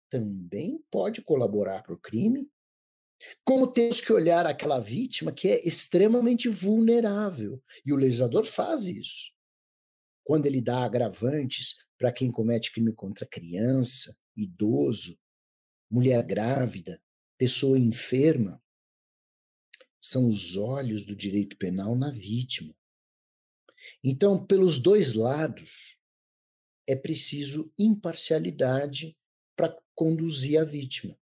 também 0.09 0.79
pode 0.91 1.21
colaborar 1.23 1.81
para 1.81 1.95
o 1.95 1.99
crime, 1.99 2.47
como 3.43 3.71
temos 3.71 3.99
que 3.99 4.13
olhar 4.13 4.45
aquela 4.45 4.79
vítima 4.79 5.31
que 5.31 5.47
é 5.47 5.67
extremamente 5.67 6.49
vulnerável. 6.49 7.61
E 7.85 7.91
o 7.91 7.95
legislador 7.95 8.45
faz 8.45 8.85
isso. 8.85 9.31
Quando 10.23 10.45
ele 10.45 10.61
dá 10.61 10.83
agravantes 10.83 11.75
para 11.97 12.11
quem 12.11 12.31
comete 12.31 12.71
crime 12.71 12.93
contra 12.93 13.27
criança, 13.27 14.17
idoso, 14.35 15.19
mulher 15.89 16.23
grávida, 16.23 17.01
pessoa 17.37 17.77
enferma, 17.77 18.61
são 19.99 20.27
os 20.27 20.55
olhos 20.55 21.05
do 21.05 21.15
direito 21.15 21.57
penal 21.57 21.95
na 21.95 22.09
vítima. 22.09 22.75
Então, 24.03 24.45
pelos 24.45 24.81
dois 24.81 25.13
lados, 25.13 25.97
é 26.87 26.95
preciso 26.95 27.73
imparcialidade 27.77 29.17
para 29.55 29.77
conduzir 29.95 30.59
a 30.59 30.63
vítima. 30.63 31.17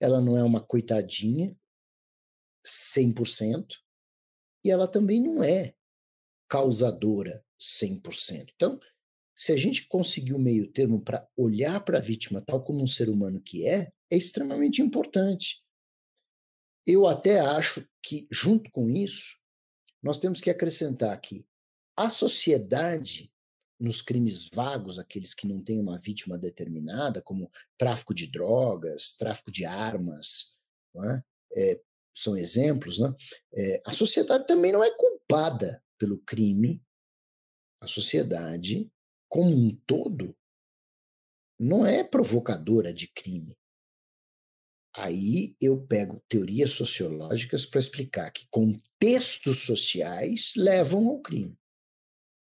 Ela 0.00 0.20
não 0.20 0.36
é 0.36 0.42
uma 0.42 0.60
coitadinha 0.60 1.56
100%, 2.64 3.76
e 4.64 4.70
ela 4.70 4.88
também 4.88 5.22
não 5.22 5.42
é 5.42 5.76
causadora 6.48 7.45
100%. 7.60 8.52
Então, 8.54 8.78
se 9.34 9.52
a 9.52 9.56
gente 9.56 9.86
conseguir 9.86 10.32
o 10.32 10.38
meio 10.38 10.70
termo 10.72 11.00
para 11.00 11.28
olhar 11.36 11.80
para 11.84 11.98
a 11.98 12.00
vítima 12.00 12.40
tal 12.40 12.62
como 12.62 12.82
um 12.82 12.86
ser 12.86 13.08
humano 13.08 13.40
que 13.40 13.68
é, 13.68 13.92
é 14.10 14.16
extremamente 14.16 14.80
importante. 14.80 15.62
Eu 16.86 17.06
até 17.06 17.40
acho 17.40 17.86
que, 18.02 18.26
junto 18.30 18.70
com 18.70 18.88
isso, 18.88 19.38
nós 20.02 20.18
temos 20.18 20.40
que 20.40 20.48
acrescentar 20.48 21.20
que 21.20 21.44
a 21.96 22.08
sociedade, 22.08 23.32
nos 23.80 24.00
crimes 24.00 24.48
vagos, 24.54 24.98
aqueles 24.98 25.34
que 25.34 25.46
não 25.46 25.62
têm 25.62 25.80
uma 25.80 25.98
vítima 25.98 26.38
determinada, 26.38 27.20
como 27.20 27.50
tráfico 27.76 28.14
de 28.14 28.26
drogas, 28.26 29.14
tráfico 29.18 29.50
de 29.50 29.64
armas, 29.64 30.54
é? 31.04 31.22
É, 31.54 31.80
são 32.14 32.36
exemplos, 32.36 32.98
né? 32.98 33.14
É, 33.54 33.82
a 33.84 33.92
sociedade 33.92 34.46
também 34.46 34.72
não 34.72 34.82
é 34.82 34.90
culpada 34.96 35.82
pelo 35.98 36.18
crime. 36.18 36.82
A 37.86 37.88
sociedade, 37.88 38.90
como 39.28 39.54
um 39.54 39.70
todo, 39.86 40.36
não 41.56 41.86
é 41.86 42.02
provocadora 42.02 42.92
de 42.92 43.06
crime. 43.06 43.56
Aí 44.92 45.54
eu 45.60 45.86
pego 45.86 46.20
teorias 46.28 46.72
sociológicas 46.72 47.64
para 47.64 47.78
explicar 47.78 48.32
que 48.32 48.48
contextos 48.50 49.58
sociais 49.58 50.52
levam 50.56 51.06
ao 51.06 51.22
crime. 51.22 51.56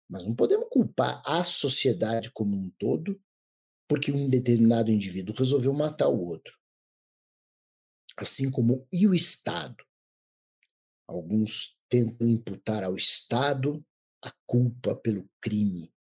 Mas 0.09 0.25
não 0.25 0.33
podemos 0.33 0.69
culpar 0.69 1.21
a 1.25 1.43
sociedade 1.43 2.31
como 2.31 2.55
um 2.55 2.69
todo 2.79 3.21
porque 3.85 4.13
um 4.13 4.29
determinado 4.29 4.89
indivíduo 4.89 5.35
resolveu 5.37 5.73
matar 5.73 6.07
o 6.07 6.25
outro. 6.25 6.57
Assim 8.15 8.49
como 8.49 8.87
e 8.93 9.05
o 9.05 9.13
Estado. 9.13 9.83
Alguns 11.05 11.77
tentam 11.89 12.29
imputar 12.29 12.81
ao 12.81 12.95
Estado 12.95 13.85
a 14.23 14.31
culpa 14.47 14.95
pelo 14.95 15.29
crime 15.41 15.93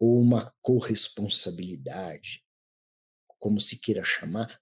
ou 0.00 0.20
uma 0.20 0.52
corresponsabilidade, 0.60 2.44
como 3.38 3.60
se 3.60 3.78
queira 3.78 4.04
chamar, 4.04 4.60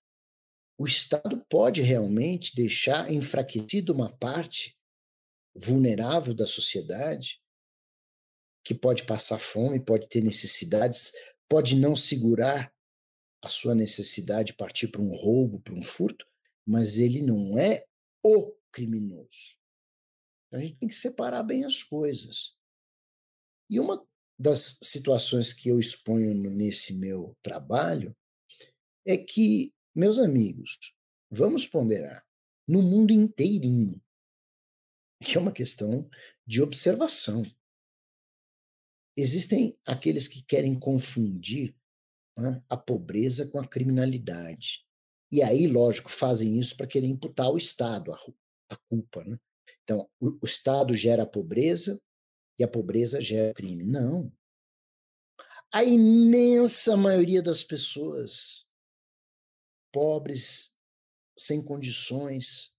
o 0.79 0.87
Estado 0.87 1.45
pode 1.49 1.81
realmente 1.81 2.55
deixar 2.55 3.11
enfraquecida 3.11 3.93
uma 3.93 4.15
parte 4.17 4.79
vulnerável 5.55 6.35
da 6.35 6.47
sociedade, 6.47 7.41
que 8.65 8.75
pode 8.75 9.05
passar 9.05 9.39
fome, 9.39 9.79
pode 9.79 10.09
ter 10.09 10.23
necessidades, 10.23 11.13
pode 11.49 11.77
não 11.77 11.95
segurar 11.95 12.75
a 13.43 13.49
sua 13.49 13.75
necessidade 13.75 14.49
de 14.49 14.57
partir 14.57 14.89
para 14.89 15.03
um 15.03 15.15
roubo, 15.15 15.61
para 15.61 15.75
um 15.75 15.83
furto, 15.83 16.27
mas 16.67 16.99
ele 16.99 17.23
não 17.23 17.59
é 17.59 17.85
o 18.23 18.55
criminoso. 18.73 19.59
A 20.51 20.59
gente 20.59 20.77
tem 20.77 20.89
que 20.89 20.95
separar 20.95 21.43
bem 21.43 21.65
as 21.65 21.83
coisas. 21.83 22.54
E 23.71 23.81
uma 23.81 24.05
das 24.39 24.79
situações 24.83 25.53
que 25.53 25.69
eu 25.69 25.79
exponho 25.79 26.35
nesse 26.35 26.95
meu 26.95 27.37
trabalho 27.43 28.15
é 29.07 29.17
que, 29.17 29.73
meus 29.95 30.19
amigos, 30.19 30.95
vamos 31.31 31.67
ponderar, 31.67 32.25
no 32.67 32.83
mundo 32.83 33.13
inteirinho, 33.13 34.01
que 35.25 35.37
é 35.37 35.41
uma 35.41 35.53
questão 35.53 36.09
de 36.47 36.63
observação. 36.63 37.45
Existem 39.17 39.79
aqueles 39.87 40.27
que 40.27 40.43
querem 40.43 40.79
confundir 40.79 41.77
né, 42.37 42.63
a 42.69 42.77
pobreza 42.77 43.49
com 43.49 43.61
a 43.61 43.67
criminalidade. 43.67 44.85
E 45.31 45.43
aí, 45.43 45.67
lógico, 45.67 46.11
fazem 46.11 46.59
isso 46.59 46.77
para 46.77 46.87
querer 46.87 47.07
imputar 47.07 47.47
ao 47.47 47.57
Estado 47.57 48.13
a, 48.13 48.19
a 48.71 48.77
culpa. 48.89 49.23
Né? 49.25 49.39
Então, 49.83 50.09
o, 50.21 50.39
o 50.43 50.45
Estado 50.45 50.93
gera 50.95 51.23
a 51.23 51.27
pobreza 51.27 52.01
e 52.59 52.65
a 52.65 52.69
pobreza 52.69 53.21
gera 53.21 53.53
crime. 53.53 53.85
Não. 53.85 54.33
A 55.73 55.83
imensa 55.83 56.97
maioria 56.97 57.43
das 57.43 57.65
pessoas 57.65 58.69
pobres, 59.93 60.73
sem 61.37 61.65
condições, 61.65 62.75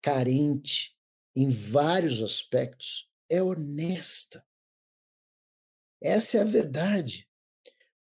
carente 0.00 0.96
em 1.34 1.50
vários 1.50 2.22
aspectos, 2.22 3.10
é 3.28 3.42
honesta. 3.42 4.46
Essa 6.00 6.38
é 6.38 6.40
a 6.40 6.44
verdade. 6.44 7.28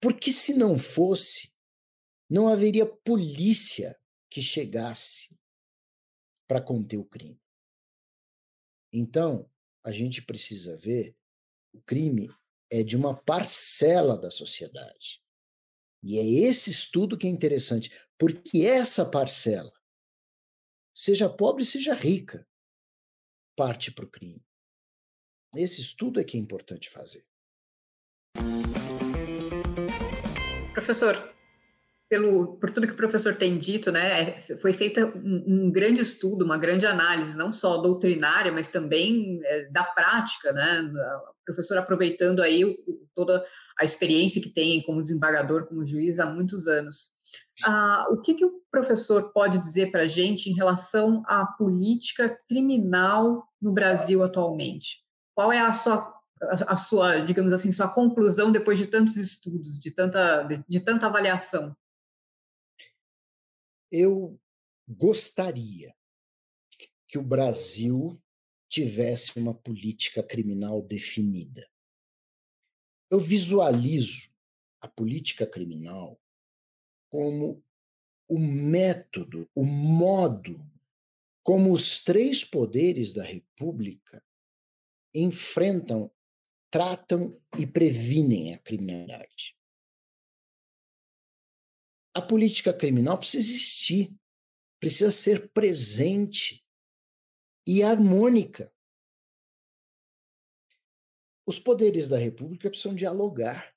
Porque 0.00 0.32
se 0.32 0.54
não 0.54 0.78
fosse, 0.78 1.54
não 2.28 2.48
haveria 2.48 2.86
polícia 2.86 3.98
que 4.30 4.40
chegasse 4.40 5.38
para 6.48 6.62
conter 6.62 6.96
o 6.96 7.04
crime. 7.04 7.40
Então, 8.90 9.51
a 9.84 9.90
gente 9.90 10.22
precisa 10.22 10.76
ver 10.76 11.16
o 11.72 11.80
crime 11.82 12.28
é 12.70 12.82
de 12.82 12.96
uma 12.96 13.14
parcela 13.14 14.16
da 14.16 14.30
sociedade. 14.30 15.22
E 16.02 16.18
é 16.18 16.48
esse 16.48 16.70
estudo 16.70 17.16
que 17.16 17.26
é 17.26 17.30
interessante, 17.30 17.90
porque 18.18 18.66
essa 18.66 19.08
parcela, 19.08 19.72
seja 20.96 21.28
pobre, 21.28 21.64
seja 21.64 21.94
rica, 21.94 22.48
parte 23.56 23.92
para 23.92 24.04
o 24.04 24.10
crime. 24.10 24.44
Esse 25.54 25.80
estudo 25.80 26.18
é 26.18 26.24
que 26.24 26.36
é 26.36 26.40
importante 26.40 26.88
fazer. 26.88 27.26
Professor, 30.72 31.34
pelo, 32.12 32.58
por 32.58 32.70
tudo 32.70 32.86
que 32.86 32.92
o 32.92 32.96
professor 32.96 33.34
tem 33.34 33.56
dito, 33.56 33.90
né, 33.90 34.20
é, 34.20 34.56
foi 34.58 34.74
feito 34.74 35.00
um, 35.00 35.44
um 35.46 35.72
grande 35.72 36.02
estudo, 36.02 36.44
uma 36.44 36.58
grande 36.58 36.86
análise, 36.86 37.34
não 37.34 37.50
só 37.50 37.78
doutrinária, 37.78 38.52
mas 38.52 38.68
também 38.68 39.40
é, 39.46 39.70
da 39.70 39.82
prática, 39.82 40.52
né, 40.52 40.92
o 40.92 41.44
professor 41.46 41.78
aproveitando 41.78 42.42
aí 42.42 42.66
o, 42.66 42.76
toda 43.14 43.42
a 43.80 43.82
experiência 43.82 44.42
que 44.42 44.50
tem 44.50 44.82
como 44.82 45.00
desembargador, 45.00 45.66
como 45.66 45.86
juiz 45.86 46.20
há 46.20 46.26
muitos 46.26 46.66
anos. 46.66 47.12
Ah, 47.64 48.04
o 48.10 48.20
que, 48.20 48.34
que 48.34 48.44
o 48.44 48.60
professor 48.70 49.32
pode 49.32 49.58
dizer 49.58 49.90
para 49.90 50.02
a 50.02 50.06
gente 50.06 50.50
em 50.50 50.54
relação 50.54 51.22
à 51.26 51.46
política 51.46 52.26
criminal 52.46 53.48
no 53.58 53.72
Brasil 53.72 54.22
atualmente? 54.22 54.98
Qual 55.34 55.50
é 55.50 55.60
a 55.60 55.72
sua 55.72 56.12
a 56.66 56.74
sua, 56.74 57.20
digamos 57.20 57.52
assim, 57.52 57.70
sua 57.70 57.86
conclusão 57.86 58.50
depois 58.50 58.76
de 58.76 58.88
tantos 58.88 59.16
estudos, 59.16 59.78
de 59.78 59.92
tanta, 59.92 60.42
de, 60.42 60.60
de 60.68 60.80
tanta 60.80 61.06
avaliação? 61.06 61.72
Eu 63.92 64.40
gostaria 64.88 65.94
que 67.06 67.18
o 67.18 67.22
Brasil 67.22 68.18
tivesse 68.68 69.38
uma 69.38 69.54
política 69.54 70.22
criminal 70.22 70.80
definida. 70.80 71.70
Eu 73.10 73.20
visualizo 73.20 74.32
a 74.80 74.88
política 74.88 75.46
criminal 75.46 76.18
como 77.10 77.62
o 78.26 78.38
método, 78.38 79.46
o 79.54 79.62
modo 79.62 80.58
como 81.42 81.70
os 81.70 82.02
três 82.02 82.42
poderes 82.42 83.12
da 83.12 83.22
República 83.22 84.24
enfrentam 85.14 86.10
tratam 86.72 87.38
e 87.58 87.66
previnem 87.66 88.54
a 88.54 88.58
criminalidade. 88.58 89.54
A 92.14 92.20
política 92.20 92.72
criminal 92.72 93.18
precisa 93.18 93.48
existir, 93.48 94.14
precisa 94.78 95.10
ser 95.10 95.50
presente 95.50 96.64
e 97.66 97.82
harmônica. 97.82 98.72
Os 101.46 101.58
poderes 101.58 102.08
da 102.08 102.18
República 102.18 102.68
precisam 102.68 102.94
dialogar. 102.94 103.74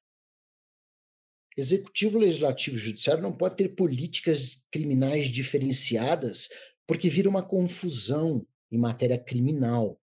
Executivo, 1.58 2.20
legislativo 2.20 2.76
e 2.76 2.80
judiciário 2.80 3.24
não 3.24 3.36
pode 3.36 3.56
ter 3.56 3.70
políticas 3.70 4.64
criminais 4.70 5.30
diferenciadas, 5.30 6.50
porque 6.86 7.10
vira 7.10 7.30
uma 7.30 7.48
confusão 7.48 8.46
em 8.70 8.78
matéria 8.78 9.18
criminal 9.18 10.00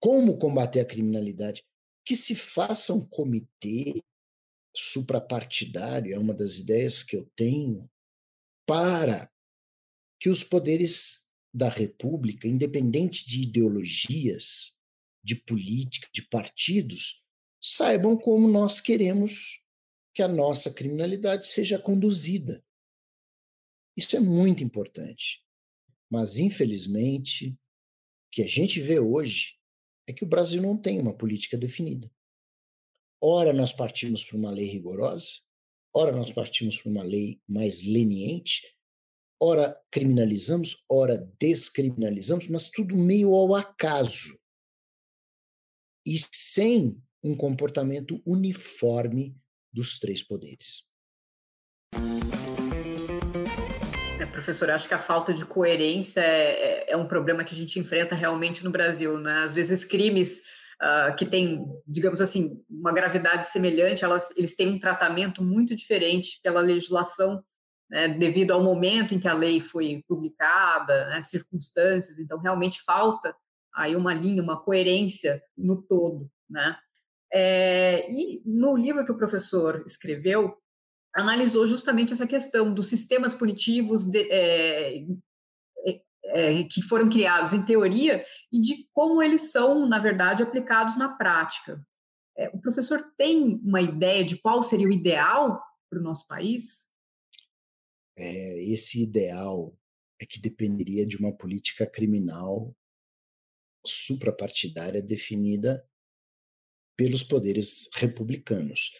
como 0.00 0.36
combater 0.36 0.80
a 0.80 0.84
criminalidade, 0.84 1.64
que 2.04 2.16
se 2.16 2.34
faça 2.34 2.92
um 2.92 3.06
comitê 3.06 4.02
suprapartidário, 4.74 6.14
é 6.14 6.18
uma 6.18 6.34
das 6.34 6.58
ideias 6.58 7.02
que 7.02 7.16
eu 7.16 7.30
tenho, 7.36 7.90
para 8.66 9.30
que 10.18 10.28
os 10.28 10.42
poderes 10.42 11.28
da 11.52 11.68
República, 11.68 12.48
independente 12.48 13.26
de 13.26 13.42
ideologias, 13.42 14.74
de 15.22 15.36
política, 15.36 16.08
de 16.12 16.22
partidos, 16.22 17.22
saibam 17.60 18.16
como 18.16 18.48
nós 18.48 18.80
queremos 18.80 19.62
que 20.14 20.22
a 20.22 20.28
nossa 20.28 20.72
criminalidade 20.72 21.46
seja 21.46 21.78
conduzida. 21.78 22.64
Isso 23.96 24.16
é 24.16 24.20
muito 24.20 24.64
importante. 24.64 25.44
Mas, 26.10 26.38
infelizmente, 26.38 27.50
o 27.50 27.58
que 28.30 28.42
a 28.42 28.46
gente 28.46 28.80
vê 28.80 28.98
hoje 28.98 29.58
é 30.06 30.12
que 30.12 30.24
o 30.24 30.28
Brasil 30.28 30.60
não 30.60 30.76
tem 30.76 31.00
uma 31.00 31.16
política 31.16 31.56
definida. 31.56 32.10
Ora, 33.24 33.52
nós 33.52 33.72
partimos 33.72 34.24
para 34.24 34.36
uma 34.36 34.50
lei 34.50 34.66
rigorosa, 34.66 35.28
ora, 35.94 36.10
nós 36.10 36.32
partimos 36.32 36.76
para 36.76 36.90
uma 36.90 37.04
lei 37.04 37.40
mais 37.48 37.80
leniente, 37.84 38.76
ora, 39.40 39.80
criminalizamos, 39.92 40.82
ora, 40.90 41.16
descriminalizamos, 41.38 42.48
mas 42.48 42.68
tudo 42.68 42.96
meio 42.96 43.32
ao 43.32 43.54
acaso 43.54 44.36
e 46.04 46.18
sem 46.34 47.00
um 47.22 47.36
comportamento 47.36 48.20
uniforme 48.26 49.36
dos 49.72 50.00
três 50.00 50.20
poderes. 50.20 50.82
É, 54.18 54.26
professor, 54.26 54.68
acho 54.68 54.88
que 54.88 54.94
a 54.94 54.98
falta 54.98 55.32
de 55.32 55.46
coerência 55.46 56.20
é, 56.20 56.86
é, 56.88 56.90
é, 56.90 56.96
um 56.96 57.06
problema 57.06 57.44
que 57.44 57.54
a 57.54 57.58
gente 57.58 57.78
enfrenta 57.78 58.16
realmente 58.16 58.64
no 58.64 58.70
Brasil. 58.72 59.16
Né? 59.16 59.44
Às 59.44 59.54
vezes, 59.54 59.84
crimes 59.84 60.42
uh, 60.82 61.14
que 61.16 61.24
têm, 61.24 61.64
digamos 61.86 62.20
assim, 62.20 62.60
uma 62.68 62.92
gravidade 62.92 63.46
semelhante, 63.46 64.04
elas, 64.04 64.28
eles 64.36 64.56
têm 64.56 64.68
um 64.68 64.78
tratamento 64.78 65.42
muito 65.42 65.76
diferente 65.76 66.40
pela 66.42 66.60
legislação, 66.60 67.42
né, 67.88 68.08
devido 68.08 68.50
ao 68.50 68.62
momento 68.62 69.14
em 69.14 69.20
que 69.20 69.28
a 69.28 69.34
lei 69.34 69.60
foi 69.60 70.02
publicada, 70.08 71.08
né, 71.10 71.20
circunstâncias. 71.20 72.18
Então, 72.18 72.38
realmente 72.40 72.82
falta 72.82 73.34
aí 73.74 73.94
uma 73.94 74.12
linha, 74.12 74.42
uma 74.42 74.60
coerência 74.60 75.42
no 75.56 75.80
todo. 75.80 76.28
Né? 76.50 76.76
É, 77.32 78.10
e 78.10 78.42
no 78.44 78.76
livro 78.76 79.04
que 79.04 79.12
o 79.12 79.16
professor 79.16 79.82
escreveu, 79.86 80.56
analisou 81.14 81.66
justamente 81.66 82.12
essa 82.12 82.26
questão 82.26 82.72
dos 82.72 82.86
sistemas 82.86 83.34
punitivos 83.34 84.04
de, 84.04 84.28
é, 84.30 85.04
é, 86.26 86.64
que 86.64 86.82
foram 86.82 87.08
criados 87.08 87.52
em 87.52 87.64
teoria 87.64 88.24
e 88.52 88.60
de 88.60 88.88
como 88.92 89.22
eles 89.22 89.50
são, 89.50 89.86
na 89.86 89.98
verdade, 89.98 90.42
aplicados 90.42 90.96
na 90.96 91.08
prática. 91.08 91.84
É, 92.36 92.48
o 92.50 92.60
professor 92.60 93.02
tem 93.16 93.60
uma 93.64 93.80
ideia 93.80 94.24
de 94.24 94.36
qual 94.36 94.62
seria 94.62 94.88
o 94.88 94.92
ideal 94.92 95.62
para 95.90 95.98
o 95.98 96.02
nosso 96.02 96.26
país? 96.26 96.88
É, 98.16 98.64
esse 98.64 99.02
ideal 99.02 99.76
é 100.20 100.26
que 100.26 100.40
dependeria 100.40 101.06
de 101.06 101.16
uma 101.16 101.32
política 101.32 101.86
criminal 101.86 102.74
suprapartidária 103.84 105.02
definida 105.02 105.84
pelos 106.96 107.22
poderes 107.22 107.88
republicanos 107.94 108.92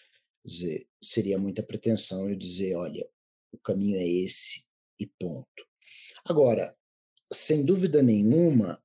dizer, 0.45 0.89
seria 1.03 1.39
muita 1.39 1.63
pretensão 1.63 2.29
eu 2.29 2.37
dizer, 2.37 2.75
olha, 2.77 3.09
o 3.53 3.59
caminho 3.59 3.97
é 3.99 4.07
esse 4.07 4.65
e 4.99 5.07
ponto. 5.07 5.67
Agora, 6.25 6.77
sem 7.33 7.65
dúvida 7.65 8.03
nenhuma, 8.03 8.83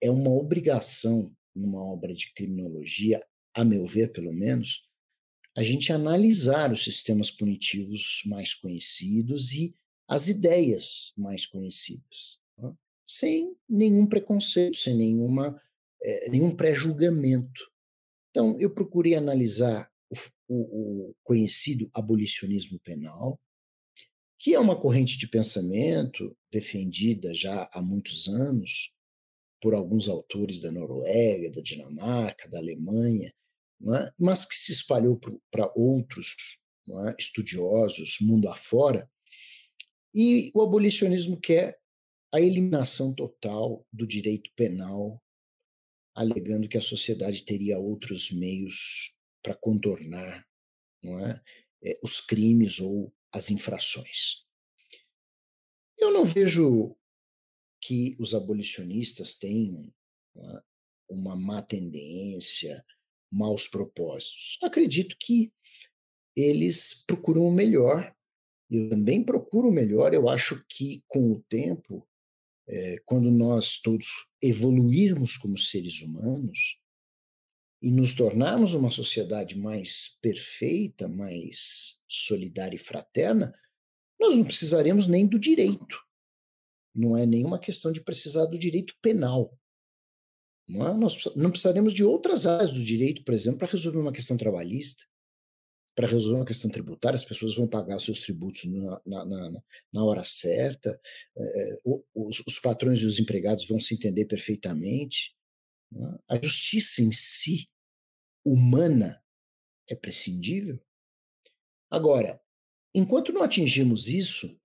é 0.00 0.10
uma 0.10 0.30
obrigação 0.30 1.34
numa 1.54 1.82
obra 1.82 2.12
de 2.12 2.32
criminologia, 2.34 3.24
a 3.54 3.64
meu 3.64 3.84
ver, 3.86 4.12
pelo 4.12 4.32
menos, 4.32 4.88
a 5.56 5.62
gente 5.62 5.92
analisar 5.92 6.72
os 6.72 6.82
sistemas 6.82 7.30
punitivos 7.30 8.22
mais 8.26 8.54
conhecidos 8.54 9.52
e 9.52 9.74
as 10.08 10.28
ideias 10.28 11.12
mais 11.16 11.46
conhecidas, 11.46 12.40
né? 12.58 12.74
sem 13.06 13.54
nenhum 13.68 14.06
preconceito, 14.06 14.78
sem 14.78 14.96
nenhuma, 14.96 15.60
é, 16.02 16.30
nenhum 16.30 16.56
pré-julgamento. 16.56 17.70
Então, 18.30 18.58
eu 18.58 18.70
procurei 18.70 19.14
analisar 19.14 19.90
o, 20.10 20.16
o, 20.48 21.10
o 21.10 21.14
conhecido 21.22 21.90
abolicionismo 21.92 22.78
penal, 22.80 23.38
que 24.42 24.54
é 24.54 24.58
uma 24.58 24.74
corrente 24.74 25.16
de 25.16 25.28
pensamento 25.28 26.36
defendida 26.50 27.32
já 27.32 27.70
há 27.72 27.80
muitos 27.80 28.26
anos 28.26 28.92
por 29.60 29.72
alguns 29.72 30.08
autores 30.08 30.60
da 30.60 30.72
Noruega, 30.72 31.48
da 31.48 31.60
Dinamarca, 31.60 32.48
da 32.48 32.58
Alemanha, 32.58 33.32
é? 33.86 34.12
mas 34.18 34.44
que 34.44 34.56
se 34.56 34.72
espalhou 34.72 35.16
para 35.48 35.72
outros 35.76 36.58
é? 37.06 37.14
estudiosos 37.16 38.16
mundo 38.20 38.48
afora. 38.48 39.08
E 40.12 40.50
o 40.56 40.60
abolicionismo 40.60 41.40
quer 41.40 41.78
a 42.34 42.40
eliminação 42.40 43.14
total 43.14 43.86
do 43.92 44.04
direito 44.04 44.50
penal, 44.56 45.22
alegando 46.16 46.68
que 46.68 46.76
a 46.76 46.82
sociedade 46.82 47.44
teria 47.44 47.78
outros 47.78 48.32
meios 48.32 49.14
para 49.40 49.54
contornar 49.54 50.44
é? 51.04 51.40
É, 51.84 52.00
os 52.02 52.20
crimes 52.20 52.80
ou 52.80 53.14
as 53.32 53.50
infrações. 53.50 54.44
Eu 55.98 56.12
não 56.12 56.24
vejo 56.24 56.96
que 57.80 58.16
os 58.18 58.34
abolicionistas 58.34 59.34
tenham 59.34 59.92
uma 61.08 61.36
má 61.36 61.62
tendência, 61.62 62.84
maus 63.32 63.66
propósitos. 63.66 64.58
Acredito 64.62 65.16
que 65.18 65.52
eles 66.36 67.04
procuram 67.06 67.42
o 67.42 67.52
melhor. 67.52 68.14
Eu 68.70 68.90
também 68.90 69.22
procuro 69.22 69.68
o 69.68 69.72
melhor. 69.72 70.14
Eu 70.14 70.28
acho 70.28 70.64
que, 70.68 71.02
com 71.06 71.32
o 71.32 71.42
tempo, 71.42 72.08
é, 72.68 72.96
quando 73.04 73.30
nós 73.30 73.80
todos 73.80 74.06
evoluirmos 74.40 75.36
como 75.36 75.58
seres 75.58 76.00
humanos, 76.00 76.80
e 77.82 77.90
nos 77.90 78.14
tornarmos 78.14 78.74
uma 78.74 78.92
sociedade 78.92 79.58
mais 79.58 80.16
perfeita, 80.22 81.08
mais 81.08 81.98
solidária 82.08 82.76
e 82.76 82.78
fraterna, 82.78 83.52
nós 84.20 84.36
não 84.36 84.44
precisaremos 84.44 85.08
nem 85.08 85.26
do 85.26 85.36
direito. 85.36 85.98
Não 86.94 87.16
é 87.16 87.26
nenhuma 87.26 87.58
questão 87.58 87.90
de 87.90 88.00
precisar 88.00 88.46
do 88.46 88.56
direito 88.58 88.94
penal. 89.02 89.58
Não 90.68 90.86
é? 90.86 90.94
Nós 90.94 91.18
não 91.34 91.50
precisaremos 91.50 91.92
de 91.92 92.04
outras 92.04 92.46
áreas 92.46 92.70
do 92.70 92.82
direito, 92.82 93.24
por 93.24 93.34
exemplo, 93.34 93.58
para 93.58 93.72
resolver 93.72 93.98
uma 93.98 94.12
questão 94.12 94.36
trabalhista, 94.36 95.04
para 95.96 96.06
resolver 96.06 96.36
uma 96.36 96.46
questão 96.46 96.70
tributária, 96.70 97.16
as 97.16 97.24
pessoas 97.24 97.56
vão 97.56 97.66
pagar 97.66 97.98
seus 97.98 98.20
tributos 98.20 98.64
na, 98.64 99.02
na, 99.04 99.24
na, 99.24 99.62
na 99.92 100.04
hora 100.04 100.22
certa, 100.22 100.98
é, 101.36 101.78
os, 102.14 102.42
os, 102.46 102.58
patrões 102.60 103.00
e 103.00 103.06
os 103.06 103.18
empregados 103.18 103.66
vão 103.66 103.80
se 103.80 103.92
entender 103.92 104.24
perfeitamente. 104.26 105.34
É? 105.94 106.36
A 106.36 106.40
justiça 106.40 107.02
em 107.02 107.10
si 107.10 107.68
humana 108.44 109.22
é 109.88 109.94
prescindível? 109.94 110.80
Agora, 111.90 112.40
enquanto 112.94 113.32
não 113.32 113.42
atingimos 113.42 114.08
isso, 114.08 114.58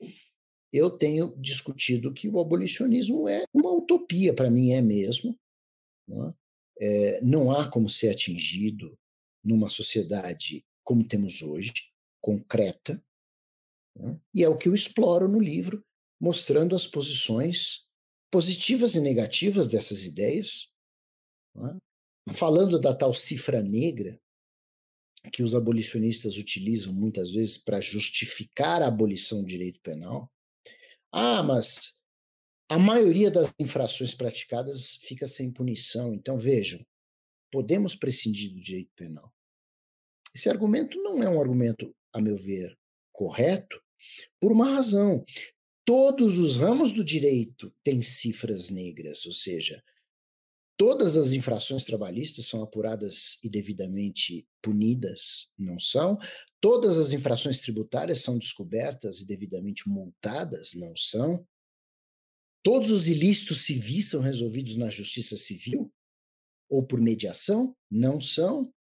eu 0.72 0.90
tenho 0.90 1.36
discutido 1.38 2.14
que 2.14 2.30
o 2.30 2.40
abolicionismo 2.40 3.28
é 3.28 3.44
uma 3.54 3.72
utopia, 3.72 4.34
para 4.34 4.50
mim 4.50 4.72
é 4.72 4.82
mesmo. 4.82 5.38
Não, 6.08 6.30
é? 6.30 6.34
É, 6.80 7.22
não 7.22 7.52
há 7.52 7.70
como 7.70 7.90
ser 7.90 8.10
atingido 8.10 8.98
numa 9.44 9.68
sociedade 9.68 10.64
como 10.84 11.06
temos 11.06 11.42
hoje, 11.42 11.74
concreta, 12.22 13.04
né? 13.96 14.20
e 14.34 14.44
é 14.44 14.48
o 14.48 14.58
que 14.58 14.70
eu 14.70 14.76
exploro 14.76 15.28
no 15.28 15.40
livro, 15.40 15.84
mostrando 16.20 16.76
as 16.76 16.88
posições 16.88 17.86
positivas 18.32 18.96
e 18.96 19.02
negativas 19.02 19.68
dessas 19.68 20.06
ideias, 20.06 20.72
né? 21.56 21.78
Falando 22.34 22.80
da 22.80 22.94
tal 22.94 23.14
cifra 23.14 23.62
negra 23.62 24.20
que 25.32 25.44
os 25.44 25.56
abolicionistas 25.56 26.38
utilizam 26.38 26.94
muitas 26.94 27.32
vezes 27.32 27.58
para 27.58 27.82
justificar 27.82 28.82
a 28.82 28.88
abolição 28.88 29.42
do 29.42 29.48
direito 29.48 29.80
penal. 29.82 30.32
Ah, 31.12 31.44
mas 31.44 31.98
a 32.70 32.78
maioria 32.78 33.32
das 33.32 33.52
infrações 33.60 34.14
praticadas 34.14 34.98
fica 35.02 35.28
sem 35.28 35.52
punição. 35.52 36.14
Então, 36.14 36.38
vejam, 36.38 36.86
podemos 37.52 37.96
prescindir 37.96 38.54
do 38.54 38.60
direito 38.60 38.92
penal. 38.96 39.34
Esse 40.36 40.50
argumento 40.50 41.02
não 41.02 41.24
é 41.24 41.30
um 41.30 41.42
argumento, 41.42 41.96
a 42.14 42.22
meu 42.22 42.36
ver, 42.38 42.78
correto, 43.12 43.82
por 44.40 44.52
uma 44.52 44.70
razão. 44.70 45.26
Todos 45.84 46.38
os 46.38 46.58
ramos 46.58 46.92
do 46.92 47.04
direito 47.04 47.74
têm 47.84 48.02
cifras 48.02 48.70
negras, 48.70 49.26
ou 49.26 49.32
seja, 49.32 49.82
Todas 50.78 51.18
as 51.18 51.32
infrações 51.32 51.84
trabalhistas 51.84 52.46
são 52.46 52.62
apuradas 52.62 53.40
e 53.44 53.50
devidamente 53.50 54.48
punidas, 54.62 55.50
não 55.58 55.80
são? 55.80 56.20
Todas 56.62 56.98
as 56.98 57.12
infrações 57.12 57.60
tributárias 57.60 58.22
são 58.22 58.38
descobertas 58.38 59.20
e 59.20 59.26
devidamente 59.26 59.90
multadas, 59.90 60.76
não 60.76 60.96
são? 60.96 61.48
Todos 62.62 62.92
os 62.92 63.08
ilícitos 63.08 63.66
civis 63.66 64.12
são 64.12 64.22
resolvidos 64.22 64.76
na 64.76 64.88
justiça 64.88 65.36
civil? 65.36 65.92
Ou 66.70 66.86
por 66.86 67.02
mediação? 67.02 67.76
Não 67.90 68.22
são? 68.22 68.72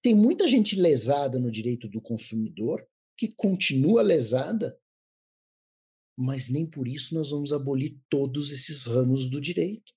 Tem 0.00 0.14
muita 0.14 0.46
gente 0.46 0.76
lesada 0.76 1.38
no 1.38 1.50
direito 1.50 1.88
do 1.88 2.00
consumidor 2.00 2.86
que 3.16 3.28
continua 3.28 4.02
lesada, 4.02 4.78
mas 6.16 6.48
nem 6.48 6.64
por 6.64 6.86
isso 6.86 7.12
nós 7.12 7.30
vamos 7.30 7.52
abolir 7.52 7.98
todos 8.08 8.52
esses 8.52 8.84
ramos 8.86 9.28
do 9.28 9.40
direito. 9.40 9.92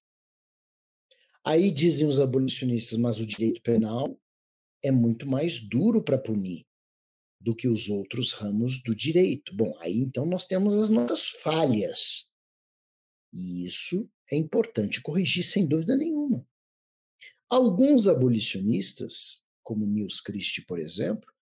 Aí 1.48 1.72
dizem 1.72 2.06
os 2.06 2.20
abolicionistas, 2.20 2.98
mas 2.98 3.22
o 3.22 3.26
direito 3.26 3.62
penal 3.62 4.22
é 4.84 4.92
muito 4.92 5.26
mais 5.26 5.62
duro 5.62 6.04
para 6.04 6.18
punir 6.18 6.66
do 7.40 7.56
que 7.56 7.70
os 7.70 7.88
outros 7.88 8.34
ramos 8.34 8.84
do 8.84 8.94
direito. 8.94 9.56
Bom, 9.56 9.74
aí 9.80 9.96
então 9.96 10.26
nós 10.26 10.44
temos 10.44 10.76
as 10.76 10.90
nossas 10.90 11.30
falhas. 11.30 12.30
E 13.32 13.64
isso 13.64 14.12
é 14.30 14.36
importante 14.36 15.02
corrigir 15.02 15.42
sem 15.42 15.66
dúvida 15.66 15.96
nenhuma. 15.96 16.46
Alguns 17.50 18.10
abolicionistas, 18.10 19.42
como 19.64 19.88
Nils 19.88 20.20
Christie, 20.20 20.66
por 20.66 20.82
exemplo, 20.82 21.34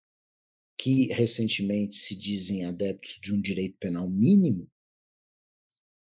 que 0.78 1.08
recentemente 1.14 1.96
se 1.96 2.16
dizem 2.16 2.64
adeptos 2.64 3.20
de 3.20 3.34
um 3.34 3.42
direito 3.42 3.76
penal 3.80 4.08
mínimo, 4.08 4.72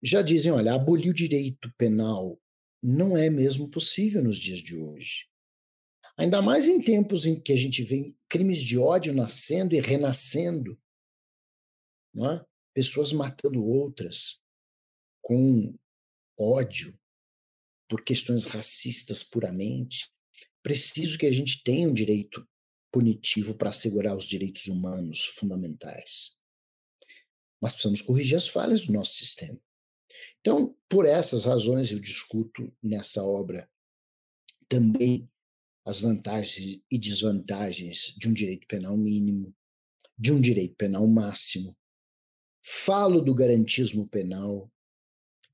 já 0.03 0.23
dizem, 0.23 0.51
olha, 0.51 0.75
abolir 0.75 1.13
o 1.13 1.15
direito 1.15 1.73
penal 1.79 2.42
não 2.83 3.17
é 3.17 3.31
mesmo 3.31 3.69
possível 3.69 4.23
nos 4.23 4.37
dias 4.37 4.59
de 4.59 4.77
hoje. 4.77 5.29
Ainda 6.17 6.43
mais 6.43 6.67
em 6.67 6.81
tempos 6.81 7.27
em 7.27 7.41
que 7.41 7.53
a 7.53 7.57
gente 7.57 7.83
vê 7.83 8.15
crimes 8.29 8.59
de 8.59 8.77
ódio 8.77 9.15
nascendo 9.15 9.75
e 9.75 9.81
renascendo, 9.81 10.79
é? 12.17 12.45
pessoas 12.75 13.13
matando 13.13 13.63
outras 13.63 14.41
com 15.23 15.79
ódio 16.39 16.99
por 17.89 18.03
questões 18.03 18.45
racistas 18.45 19.23
puramente. 19.23 20.11
Preciso 20.63 21.19
que 21.19 21.27
a 21.27 21.33
gente 21.33 21.63
tenha 21.63 21.89
um 21.89 21.95
direito 21.95 22.47
punitivo 22.93 23.55
para 23.55 23.71
assegurar 23.71 24.17
os 24.17 24.27
direitos 24.27 24.67
humanos 24.67 25.25
fundamentais. 25.25 26.39
Mas 27.61 27.73
precisamos 27.73 28.03
corrigir 28.03 28.37
as 28.37 28.49
falhas 28.49 28.87
do 28.87 28.93
nosso 28.93 29.15
sistema. 29.15 29.59
Então, 30.41 30.77
por 30.89 31.07
essas 31.07 31.45
razões, 31.45 31.91
eu 31.91 31.99
discuto 31.99 32.75
nessa 32.83 33.23
obra 33.23 33.69
também 34.69 35.31
as 35.85 35.99
vantagens 35.99 36.81
e 36.91 36.99
desvantagens 36.99 38.15
de 38.17 38.29
um 38.29 38.33
direito 38.33 38.67
penal 38.67 38.97
mínimo, 38.97 39.55
de 40.17 40.33
um 40.33 40.41
direito 40.41 40.77
penal 40.77 41.07
máximo. 41.07 41.77
Falo 42.65 43.21
do 43.21 43.35
garantismo 43.35 44.09
penal, 44.09 44.71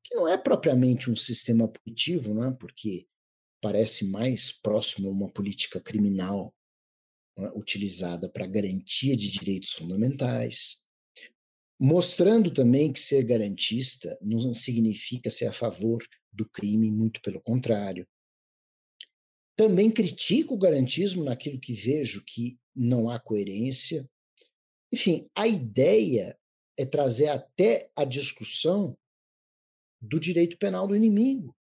que 0.05 0.15
não 0.15 0.29
é 0.29 0.37
propriamente 0.37 1.11
um 1.11 1.17
sistema 1.17 1.67
punitivo, 1.67 2.35
não 2.35 2.45
é? 2.45 2.53
porque 2.53 3.09
parece 3.61 4.05
mais 4.07 4.53
próximo 4.53 5.09
a 5.09 5.13
uma 5.13 5.31
política 5.31 5.81
criminal 5.81 6.55
é? 7.39 7.49
utilizada 7.59 8.29
para 8.29 8.47
garantia 8.47 9.17
de 9.17 9.31
direitos 9.31 9.73
fundamentais 9.73 10.87
mostrando 11.79 12.51
também 12.51 12.93
que 12.93 12.99
ser 12.99 13.23
garantista 13.23 14.19
não 14.21 14.53
significa 14.53 15.31
ser 15.31 15.47
a 15.47 15.53
favor 15.53 16.05
do 16.33 16.49
crime, 16.49 16.91
muito 16.91 17.21
pelo 17.23 17.41
contrário. 17.41 18.07
Também 19.55 19.91
critico 19.91 20.55
o 20.55 20.59
garantismo 20.59 21.25
naquilo 21.25 21.61
que 21.61 21.73
vejo 21.73 22.25
que 22.25 22.59
não 22.75 23.09
há 23.09 23.19
coerência. 23.19 24.09
Enfim, 24.93 25.29
a 25.35 25.47
ideia 25.47 26.37
é 26.77 26.85
trazer 26.85 27.29
até 27.29 27.91
a 27.95 28.05
discussão 28.05 28.97
do 30.01 30.19
direito 30.19 30.57
penal 30.59 30.87
do 30.87 30.97
inimigo. 30.97 31.57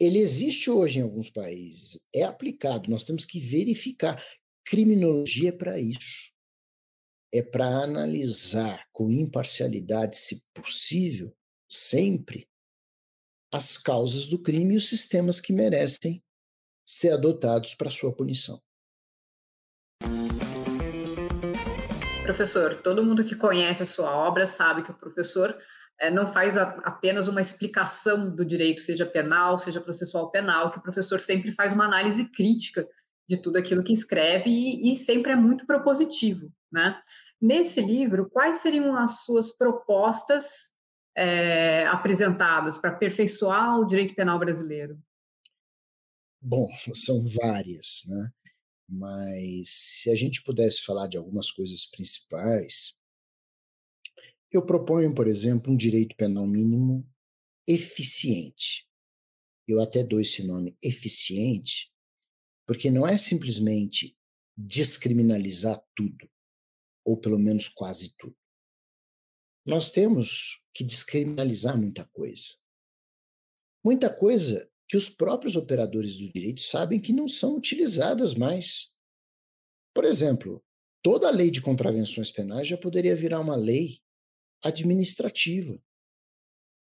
Ele 0.00 0.18
existe 0.18 0.70
hoje 0.70 1.00
em 1.00 1.02
alguns 1.02 1.28
países, 1.28 2.00
é 2.14 2.22
aplicado, 2.22 2.88
nós 2.88 3.02
temos 3.02 3.24
que 3.24 3.40
verificar. 3.40 4.22
Criminologia 4.64 5.48
é 5.48 5.52
para 5.52 5.80
isso 5.80 6.32
é 7.32 7.42
para 7.42 7.66
analisar 7.66 8.86
com 8.92 9.10
imparcialidade, 9.10 10.16
se 10.16 10.44
possível, 10.54 11.34
sempre, 11.68 12.48
as 13.52 13.76
causas 13.76 14.28
do 14.28 14.40
crime 14.40 14.74
e 14.74 14.76
os 14.76 14.88
sistemas 14.88 15.40
que 15.40 15.52
merecem 15.52 16.22
ser 16.86 17.12
adotados 17.12 17.74
para 17.74 17.90
sua 17.90 18.14
punição. 18.14 18.60
Professor, 22.22 22.76
todo 22.76 23.04
mundo 23.04 23.24
que 23.24 23.34
conhece 23.34 23.82
a 23.82 23.86
sua 23.86 24.14
obra 24.14 24.46
sabe 24.46 24.82
que 24.82 24.90
o 24.90 24.98
professor 24.98 25.58
é, 25.98 26.10
não 26.10 26.26
faz 26.26 26.56
apenas 26.56 27.26
uma 27.26 27.40
explicação 27.40 28.34
do 28.34 28.44
direito, 28.44 28.80
seja 28.80 29.06
penal, 29.06 29.58
seja 29.58 29.80
processual 29.80 30.30
penal, 30.30 30.70
que 30.70 30.78
o 30.78 30.82
professor 30.82 31.18
sempre 31.18 31.50
faz 31.52 31.72
uma 31.72 31.86
análise 31.86 32.30
crítica 32.30 32.86
de 33.28 33.36
tudo 33.36 33.56
aquilo 33.56 33.82
que 33.82 33.92
escreve 33.92 34.48
e, 34.48 34.92
e 34.92 34.96
sempre 34.96 35.32
é 35.32 35.36
muito 35.36 35.66
propositivo, 35.66 36.52
né? 36.70 37.00
Nesse 37.40 37.80
livro, 37.80 38.28
quais 38.28 38.58
seriam 38.58 38.96
as 38.96 39.24
suas 39.24 39.50
propostas 39.50 40.72
é, 41.16 41.86
apresentadas 41.86 42.76
para 42.76 42.90
aperfeiçoar 42.90 43.78
o 43.78 43.86
direito 43.86 44.14
penal 44.14 44.38
brasileiro? 44.38 44.98
Bom, 46.40 46.66
são 46.94 47.20
várias, 47.42 48.02
né? 48.06 48.30
Mas 48.88 49.68
se 49.68 50.10
a 50.10 50.14
gente 50.14 50.42
pudesse 50.42 50.82
falar 50.82 51.08
de 51.08 51.18
algumas 51.18 51.50
coisas 51.50 51.84
principais, 51.84 52.96
eu 54.50 54.64
proponho, 54.64 55.14
por 55.14 55.28
exemplo, 55.28 55.72
um 55.72 55.76
direito 55.76 56.16
penal 56.16 56.46
mínimo 56.46 57.06
eficiente. 57.66 58.88
Eu 59.66 59.82
até 59.82 60.02
dou 60.02 60.20
esse 60.20 60.42
nome 60.46 60.76
eficiente, 60.82 61.92
porque 62.66 62.90
não 62.90 63.06
é 63.06 63.18
simplesmente 63.18 64.16
descriminalizar 64.56 65.78
tudo, 65.94 66.28
ou 67.08 67.16
pelo 67.16 67.38
menos 67.38 67.68
quase 67.68 68.14
tudo. 68.18 68.36
Nós 69.64 69.90
temos 69.90 70.62
que 70.74 70.84
descriminalizar 70.84 71.76
muita 71.78 72.04
coisa. 72.04 72.54
Muita 73.82 74.12
coisa 74.12 74.70
que 74.86 74.96
os 74.96 75.08
próprios 75.08 75.56
operadores 75.56 76.18
do 76.18 76.30
direito 76.30 76.60
sabem 76.60 77.00
que 77.00 77.12
não 77.12 77.26
são 77.26 77.56
utilizadas 77.56 78.34
mais. 78.34 78.94
Por 79.94 80.04
exemplo, 80.04 80.62
toda 81.02 81.28
a 81.28 81.30
lei 81.30 81.50
de 81.50 81.62
contravenções 81.62 82.30
penais 82.30 82.68
já 82.68 82.76
poderia 82.76 83.16
virar 83.16 83.40
uma 83.40 83.56
lei 83.56 84.02
administrativa. 84.62 85.82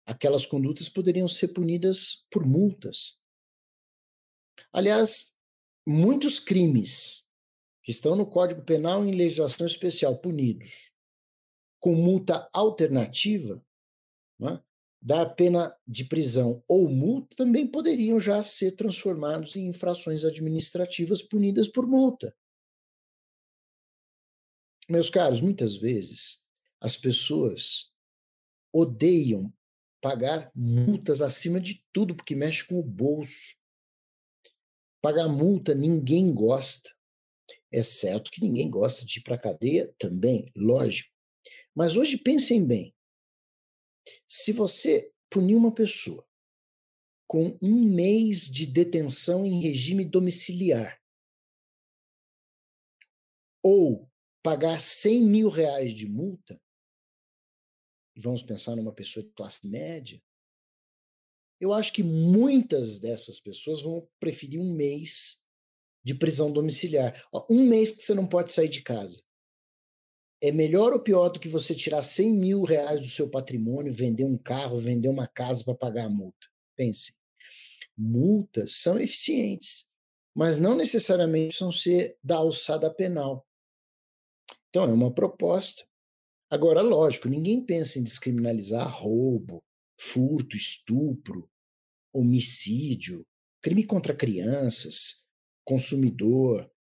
Aquelas 0.06 0.46
condutas 0.46 0.90
poderiam 0.90 1.28
ser 1.28 1.50
punidas 1.50 2.28
por 2.30 2.46
multas. 2.46 3.22
Aliás, 4.74 5.36
muitos 5.86 6.40
crimes 6.40 7.27
que 7.88 7.92
estão 7.92 8.18
no 8.18 8.26
Código 8.26 8.62
Penal 8.64 9.06
em 9.06 9.16
legislação 9.16 9.66
especial 9.66 10.18
punidos 10.18 10.92
com 11.80 11.96
multa 11.96 12.50
alternativa, 12.52 13.66
né, 14.38 14.62
da 15.02 15.26
pena 15.26 15.74
de 15.88 16.04
prisão 16.04 16.62
ou 16.68 16.90
multa 16.90 17.34
também 17.38 17.66
poderiam 17.66 18.20
já 18.20 18.44
ser 18.44 18.76
transformados 18.76 19.56
em 19.56 19.68
infrações 19.68 20.26
administrativas 20.26 21.22
punidas 21.22 21.70
por 21.70 21.88
multa. 21.88 22.36
Meus 24.90 25.10
caros, 25.10 25.40
muitas 25.40 25.78
vezes 25.78 26.42
as 26.82 26.98
pessoas 26.98 27.90
odeiam 28.74 29.50
pagar 30.02 30.52
multas 30.54 31.22
acima 31.22 31.62
de 31.62 31.86
tudo 31.94 32.14
porque 32.14 32.36
mexe 32.36 32.68
com 32.68 32.78
o 32.78 32.84
bolso. 32.84 33.56
Pagar 35.02 35.30
multa 35.30 35.74
ninguém 35.74 36.34
gosta. 36.34 36.97
É 37.72 37.84
certo 37.84 38.32
que 38.32 38.42
ninguém 38.42 38.70
gosta 38.70 39.06
de 39.06 39.20
ir 39.20 39.24
para 39.24 39.36
a 39.36 39.40
cadeia 39.40 39.94
também, 40.00 40.52
lógico. 40.56 41.14
Mas 41.76 41.96
hoje 41.96 42.18
pensem 42.18 42.66
bem. 42.66 42.96
Se 44.26 44.52
você 44.52 45.12
punir 45.30 45.56
uma 45.56 45.74
pessoa 45.74 46.26
com 47.28 47.58
um 47.62 47.94
mês 47.94 48.50
de 48.50 48.66
detenção 48.66 49.46
em 49.46 49.62
regime 49.62 50.06
domiciliar 50.06 50.98
ou 53.62 54.10
pagar 54.42 54.80
100 54.80 55.24
mil 55.24 55.50
reais 55.50 55.94
de 55.94 56.08
multa, 56.08 56.62
e 58.16 58.22
vamos 58.22 58.42
pensar 58.42 58.76
numa 58.76 58.94
pessoa 58.94 59.24
de 59.24 59.32
classe 59.34 59.68
média, 59.68 60.24
eu 61.60 61.74
acho 61.74 61.92
que 61.92 62.02
muitas 62.02 63.00
dessas 63.00 63.40
pessoas 63.40 63.82
vão 63.82 64.08
preferir 64.20 64.60
um 64.60 64.74
mês 64.74 65.44
de 66.08 66.16
prisão 66.16 66.50
domiciliar. 66.50 67.22
Um 67.50 67.68
mês 67.68 67.92
que 67.92 68.02
você 68.02 68.14
não 68.14 68.26
pode 68.26 68.54
sair 68.54 68.70
de 68.70 68.82
casa 68.82 69.22
é 70.42 70.54
melhor 70.54 70.94
ou 70.94 71.02
pior 71.02 71.28
do 71.28 71.38
que 71.38 71.50
você 71.50 71.76
tirar 71.76 72.02
100 72.02 72.32
mil 72.32 72.64
reais 72.64 73.02
do 73.02 73.10
seu 73.10 73.30
patrimônio, 73.30 73.92
vender 73.92 74.24
um 74.24 74.38
carro, 74.38 74.78
vender 74.78 75.10
uma 75.10 75.28
casa 75.28 75.66
para 75.66 75.76
pagar 75.76 76.06
a 76.06 76.10
multa? 76.10 76.48
Pense. 76.78 77.14
Multas 77.98 78.76
são 78.76 78.98
eficientes, 78.98 79.90
mas 80.34 80.58
não 80.58 80.78
necessariamente 80.78 81.56
são 81.56 81.74
ser 81.74 82.18
da 82.24 82.38
alçada 82.38 82.90
penal. 82.90 83.46
Então, 84.70 84.86
é 84.86 84.94
uma 84.94 85.14
proposta. 85.14 85.86
Agora, 86.50 86.82
lógico, 86.82 87.28
ninguém 87.28 87.66
pensa 87.66 88.00
em 88.00 88.04
descriminalizar 88.04 88.90
roubo, 88.90 89.62
furto, 90.00 90.56
estupro, 90.56 91.50
homicídio, 92.14 93.26
crime 93.62 93.84
contra 93.84 94.16
crianças, 94.16 95.27
consumidor, 95.68 96.74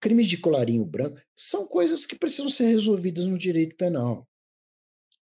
crimes 0.00 0.28
de 0.28 0.38
colarinho 0.38 0.86
branco, 0.86 1.20
são 1.34 1.66
coisas 1.66 2.06
que 2.06 2.16
precisam 2.16 2.48
ser 2.48 2.66
resolvidas 2.66 3.24
no 3.24 3.36
direito 3.36 3.74
penal. 3.74 4.30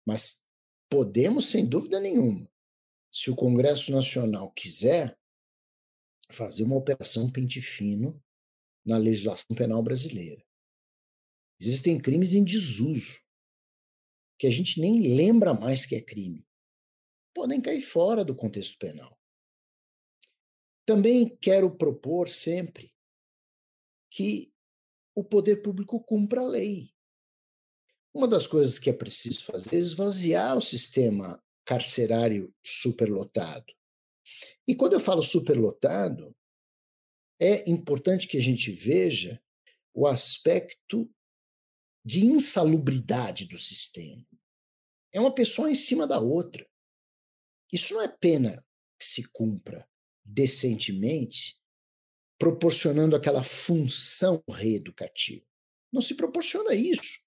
Mas 0.06 0.44
podemos, 0.90 1.46
sem 1.46 1.66
dúvida 1.66 1.98
nenhuma, 1.98 2.46
se 3.10 3.30
o 3.30 3.34
Congresso 3.34 3.90
Nacional 3.90 4.52
quiser, 4.52 5.18
fazer 6.30 6.62
uma 6.62 6.76
operação 6.76 7.32
pente 7.32 7.60
fino 7.60 8.22
na 8.84 8.98
legislação 8.98 9.56
penal 9.56 9.82
brasileira. 9.82 10.44
Existem 11.58 11.98
crimes 11.98 12.34
em 12.34 12.44
desuso, 12.44 13.18
que 14.38 14.46
a 14.46 14.50
gente 14.50 14.78
nem 14.78 15.14
lembra 15.16 15.54
mais 15.54 15.86
que 15.86 15.96
é 15.96 16.02
crime. 16.02 16.46
Podem 17.34 17.60
cair 17.62 17.80
fora 17.80 18.24
do 18.24 18.34
contexto 18.34 18.78
penal. 18.78 19.19
Também 20.90 21.28
quero 21.36 21.70
propor 21.70 22.28
sempre 22.28 22.92
que 24.10 24.52
o 25.14 25.22
poder 25.22 25.62
público 25.62 26.02
cumpra 26.02 26.40
a 26.40 26.48
lei. 26.48 26.92
Uma 28.12 28.26
das 28.26 28.44
coisas 28.44 28.76
que 28.76 28.90
é 28.90 28.92
preciso 28.92 29.44
fazer 29.44 29.76
é 29.76 29.78
esvaziar 29.78 30.58
o 30.58 30.60
sistema 30.60 31.40
carcerário 31.64 32.52
superlotado. 32.60 33.72
E 34.66 34.74
quando 34.74 34.94
eu 34.94 34.98
falo 34.98 35.22
superlotado, 35.22 36.36
é 37.40 37.70
importante 37.70 38.26
que 38.26 38.36
a 38.36 38.42
gente 38.42 38.72
veja 38.72 39.40
o 39.94 40.08
aspecto 40.08 41.08
de 42.04 42.26
insalubridade 42.26 43.46
do 43.46 43.56
sistema. 43.56 44.26
É 45.12 45.20
uma 45.20 45.32
pessoa 45.32 45.70
em 45.70 45.74
cima 45.76 46.04
da 46.04 46.18
outra. 46.18 46.68
Isso 47.72 47.94
não 47.94 48.02
é 48.02 48.08
pena 48.08 48.66
que 48.98 49.06
se 49.06 49.22
cumpra 49.30 49.88
decentemente 50.30 51.58
proporcionando 52.38 53.14
aquela 53.14 53.42
função 53.42 54.42
reeducativa. 54.48 55.44
Não 55.92 56.00
se 56.00 56.14
proporciona 56.14 56.74
isso. 56.74 57.20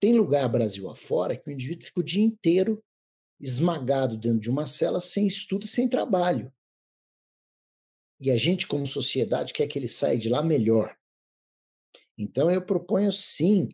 Tem 0.00 0.16
lugar 0.16 0.48
Brasil 0.48 0.88
afora 0.88 1.36
que 1.36 1.48
o 1.48 1.52
indivíduo 1.52 1.84
fica 1.84 2.00
o 2.00 2.04
dia 2.04 2.22
inteiro 2.22 2.82
esmagado 3.40 4.16
dentro 4.16 4.40
de 4.40 4.50
uma 4.50 4.64
cela 4.64 5.00
sem 5.00 5.26
estudo 5.26 5.66
sem 5.66 5.88
trabalho. 5.88 6.52
E 8.20 8.30
a 8.30 8.36
gente, 8.36 8.66
como 8.66 8.86
sociedade, 8.86 9.52
quer 9.52 9.66
que 9.66 9.78
ele 9.78 9.88
saia 9.88 10.16
de 10.16 10.28
lá 10.28 10.42
melhor. 10.42 10.96
Então, 12.16 12.50
eu 12.50 12.64
proponho 12.64 13.12
sim 13.12 13.68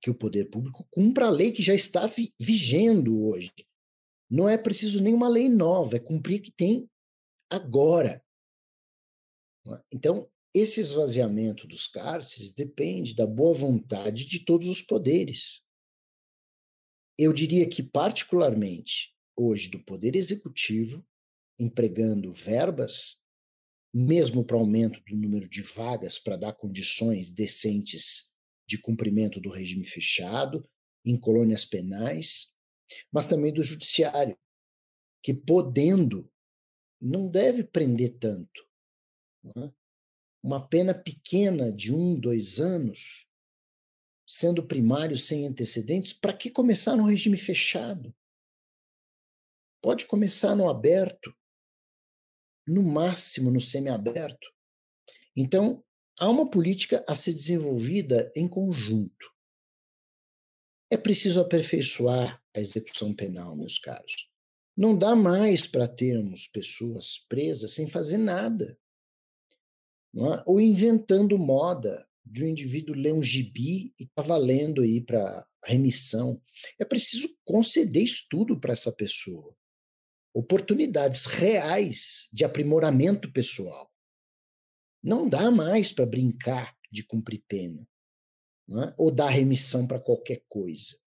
que 0.00 0.10
o 0.10 0.14
poder 0.14 0.46
público 0.46 0.86
cumpra 0.90 1.26
a 1.26 1.30
lei 1.30 1.52
que 1.52 1.62
já 1.62 1.74
está 1.74 2.10
vigendo 2.40 3.26
hoje. 3.26 3.52
Não 4.28 4.48
é 4.48 4.58
preciso 4.58 5.02
nenhuma 5.02 5.28
lei 5.28 5.48
nova, 5.48 5.96
é 5.96 6.00
cumprir 6.00 6.40
que 6.40 6.50
tem 6.50 6.90
agora. 7.50 8.24
É? 9.66 9.82
Então, 9.92 10.30
esse 10.54 10.80
esvaziamento 10.80 11.66
dos 11.66 11.86
cárceres 11.86 12.52
depende 12.52 13.14
da 13.14 13.26
boa 13.26 13.52
vontade 13.52 14.24
de 14.24 14.44
todos 14.44 14.68
os 14.68 14.80
poderes. 14.80 15.62
Eu 17.18 17.32
diria 17.32 17.68
que, 17.68 17.82
particularmente, 17.82 19.14
hoje, 19.36 19.68
do 19.68 19.82
Poder 19.84 20.16
Executivo, 20.16 21.06
empregando 21.58 22.32
verbas, 22.32 23.18
mesmo 23.94 24.44
para 24.44 24.56
aumento 24.56 25.02
do 25.04 25.16
número 25.16 25.48
de 25.48 25.62
vagas 25.62 26.18
para 26.18 26.36
dar 26.36 26.52
condições 26.52 27.32
decentes 27.32 28.30
de 28.68 28.78
cumprimento 28.78 29.40
do 29.40 29.48
regime 29.48 29.84
fechado, 29.84 30.68
em 31.04 31.18
colônias 31.18 31.64
penais, 31.64 32.54
mas 33.12 33.26
também 33.26 33.52
do 33.52 33.62
Judiciário, 33.62 34.36
que, 35.22 35.32
podendo, 35.32 36.30
não 37.00 37.28
deve 37.28 37.64
prender 37.64 38.18
tanto 38.18 38.66
né? 39.54 39.72
Uma 40.42 40.66
pena 40.66 40.94
pequena 40.94 41.72
de 41.72 41.92
um, 41.92 42.18
dois 42.18 42.60
anos, 42.60 43.28
sendo 44.26 44.66
primário 44.66 45.16
sem 45.16 45.46
antecedentes, 45.46 46.12
para 46.12 46.36
que 46.36 46.50
começar 46.50 46.96
no 46.96 47.06
regime 47.06 47.36
fechado? 47.36 48.14
Pode 49.82 50.06
começar 50.06 50.56
no 50.56 50.68
aberto. 50.68 51.34
no 52.68 52.82
máximo 52.82 53.48
no 53.48 53.60
semiaberto. 53.60 54.52
Então, 55.36 55.84
há 56.18 56.28
uma 56.28 56.50
política 56.50 57.04
a 57.06 57.14
ser 57.14 57.32
desenvolvida 57.32 58.32
em 58.34 58.48
conjunto. 58.48 59.32
É 60.90 60.96
preciso 60.96 61.40
aperfeiçoar 61.40 62.42
a 62.52 62.58
execução 62.58 63.14
penal, 63.14 63.54
meus 63.54 63.78
caros. 63.78 64.28
Não 64.76 64.96
dá 64.96 65.16
mais 65.16 65.66
para 65.66 65.88
termos 65.88 66.46
pessoas 66.48 67.24
presas 67.28 67.72
sem 67.72 67.88
fazer 67.88 68.18
nada. 68.18 68.78
É? 70.14 70.42
Ou 70.46 70.60
inventando 70.60 71.38
moda 71.38 72.06
de 72.24 72.44
um 72.44 72.48
indivíduo 72.48 72.94
ler 72.94 73.14
um 73.14 73.22
gibi 73.22 73.94
e 73.98 74.06
tá 74.06 74.22
valendo 74.22 74.82
aí 74.82 75.00
para 75.00 75.46
remissão. 75.64 76.42
É 76.78 76.84
preciso 76.84 77.28
conceder 77.44 78.02
estudo 78.02 78.58
para 78.58 78.72
essa 78.72 78.92
pessoa. 78.92 79.56
Oportunidades 80.34 81.24
reais 81.24 82.28
de 82.32 82.44
aprimoramento 82.44 83.32
pessoal. 83.32 83.90
Não 85.02 85.28
dá 85.28 85.50
mais 85.50 85.92
para 85.92 86.04
brincar 86.04 86.76
de 86.90 87.02
cumprir 87.02 87.44
pena. 87.48 87.88
É? 88.68 88.94
Ou 88.98 89.10
dar 89.10 89.28
remissão 89.28 89.86
para 89.86 90.00
qualquer 90.00 90.44
coisa. 90.48 90.98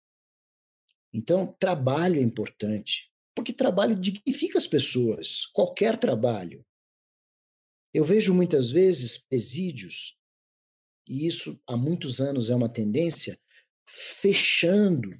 Então, 1.12 1.54
trabalho 1.58 2.18
é 2.18 2.22
importante, 2.22 3.09
porque 3.40 3.54
trabalho 3.54 3.98
dignifica 3.98 4.58
as 4.58 4.66
pessoas, 4.66 5.46
qualquer 5.46 5.96
trabalho. 5.96 6.62
Eu 7.90 8.04
vejo 8.04 8.34
muitas 8.34 8.70
vezes 8.70 9.16
presídios, 9.16 10.14
e 11.08 11.26
isso 11.26 11.58
há 11.66 11.74
muitos 11.74 12.20
anos 12.20 12.50
é 12.50 12.54
uma 12.54 12.68
tendência, 12.68 13.40
fechando 13.88 15.18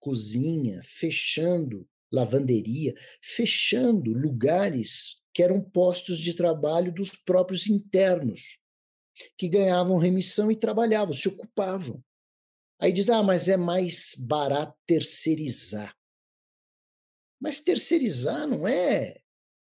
cozinha, 0.00 0.80
fechando 0.82 1.88
lavanderia, 2.12 2.92
fechando 3.22 4.10
lugares 4.10 5.22
que 5.32 5.40
eram 5.40 5.62
postos 5.62 6.18
de 6.18 6.34
trabalho 6.34 6.92
dos 6.92 7.10
próprios 7.10 7.68
internos, 7.68 8.58
que 9.36 9.48
ganhavam 9.48 9.96
remissão 9.96 10.50
e 10.50 10.56
trabalhavam, 10.56 11.14
se 11.14 11.28
ocupavam. 11.28 12.02
Aí 12.80 12.90
diz: 12.90 13.08
ah, 13.08 13.22
mas 13.22 13.46
é 13.46 13.56
mais 13.56 14.16
barato 14.26 14.76
terceirizar. 14.84 15.97
Mas 17.40 17.60
terceirizar 17.60 18.46
não 18.46 18.66
é 18.66 19.22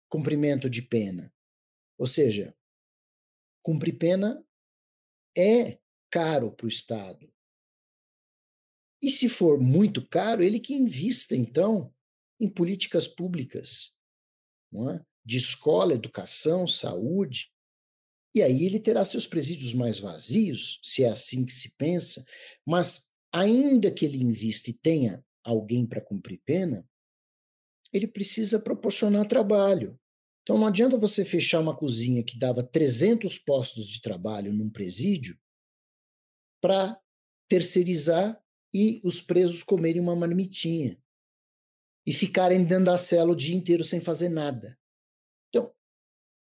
cumprimento 0.09 0.69
de 0.69 0.81
pena. 0.81 1.33
Ou 1.97 2.07
seja, 2.07 2.55
cumprir 3.63 3.97
pena 3.97 4.43
é 5.37 5.79
caro 6.09 6.51
para 6.51 6.65
o 6.65 6.69
Estado. 6.69 7.31
E 9.01 9.09
se 9.09 9.27
for 9.29 9.59
muito 9.59 10.07
caro, 10.07 10.43
ele 10.43 10.59
que 10.59 10.73
invista, 10.73 11.35
então, 11.35 11.93
em 12.39 12.49
políticas 12.49 13.07
públicas 13.07 13.95
é? 14.73 15.03
de 15.25 15.37
escola, 15.37 15.93
educação, 15.93 16.67
saúde. 16.67 17.51
E 18.33 18.41
aí 18.41 18.65
ele 18.65 18.79
terá 18.79 19.03
seus 19.03 19.27
presídios 19.27 19.73
mais 19.73 19.99
vazios, 19.99 20.79
se 20.83 21.03
é 21.03 21.09
assim 21.09 21.45
que 21.45 21.51
se 21.51 21.75
pensa, 21.75 22.23
mas 22.65 23.11
ainda 23.31 23.91
que 23.91 24.05
ele 24.05 24.21
invista 24.21 24.69
e 24.69 24.73
tenha 24.73 25.25
alguém 25.43 25.85
para 25.85 26.01
cumprir 26.01 26.41
pena, 26.45 26.87
ele 27.93 28.07
precisa 28.07 28.59
proporcionar 28.59 29.27
trabalho. 29.27 29.99
Então 30.43 30.57
não 30.57 30.67
adianta 30.67 30.97
você 30.97 31.23
fechar 31.23 31.59
uma 31.59 31.75
cozinha 31.75 32.23
que 32.23 32.37
dava 32.37 32.63
300 32.63 33.37
postos 33.39 33.87
de 33.87 34.01
trabalho 34.01 34.51
num 34.53 34.69
presídio 34.69 35.39
para 36.61 36.99
terceirizar 37.47 38.41
e 38.73 39.01
os 39.03 39.21
presos 39.21 39.61
comerem 39.61 40.01
uma 40.01 40.15
marmitinha 40.15 40.97
e 42.05 42.13
ficarem 42.13 42.63
dentro 42.63 42.85
da 42.85 42.97
cela 42.97 43.31
o 43.31 43.35
dia 43.35 43.55
inteiro 43.55 43.83
sem 43.83 43.99
fazer 43.99 44.29
nada. 44.29 44.79
Então, 45.49 45.73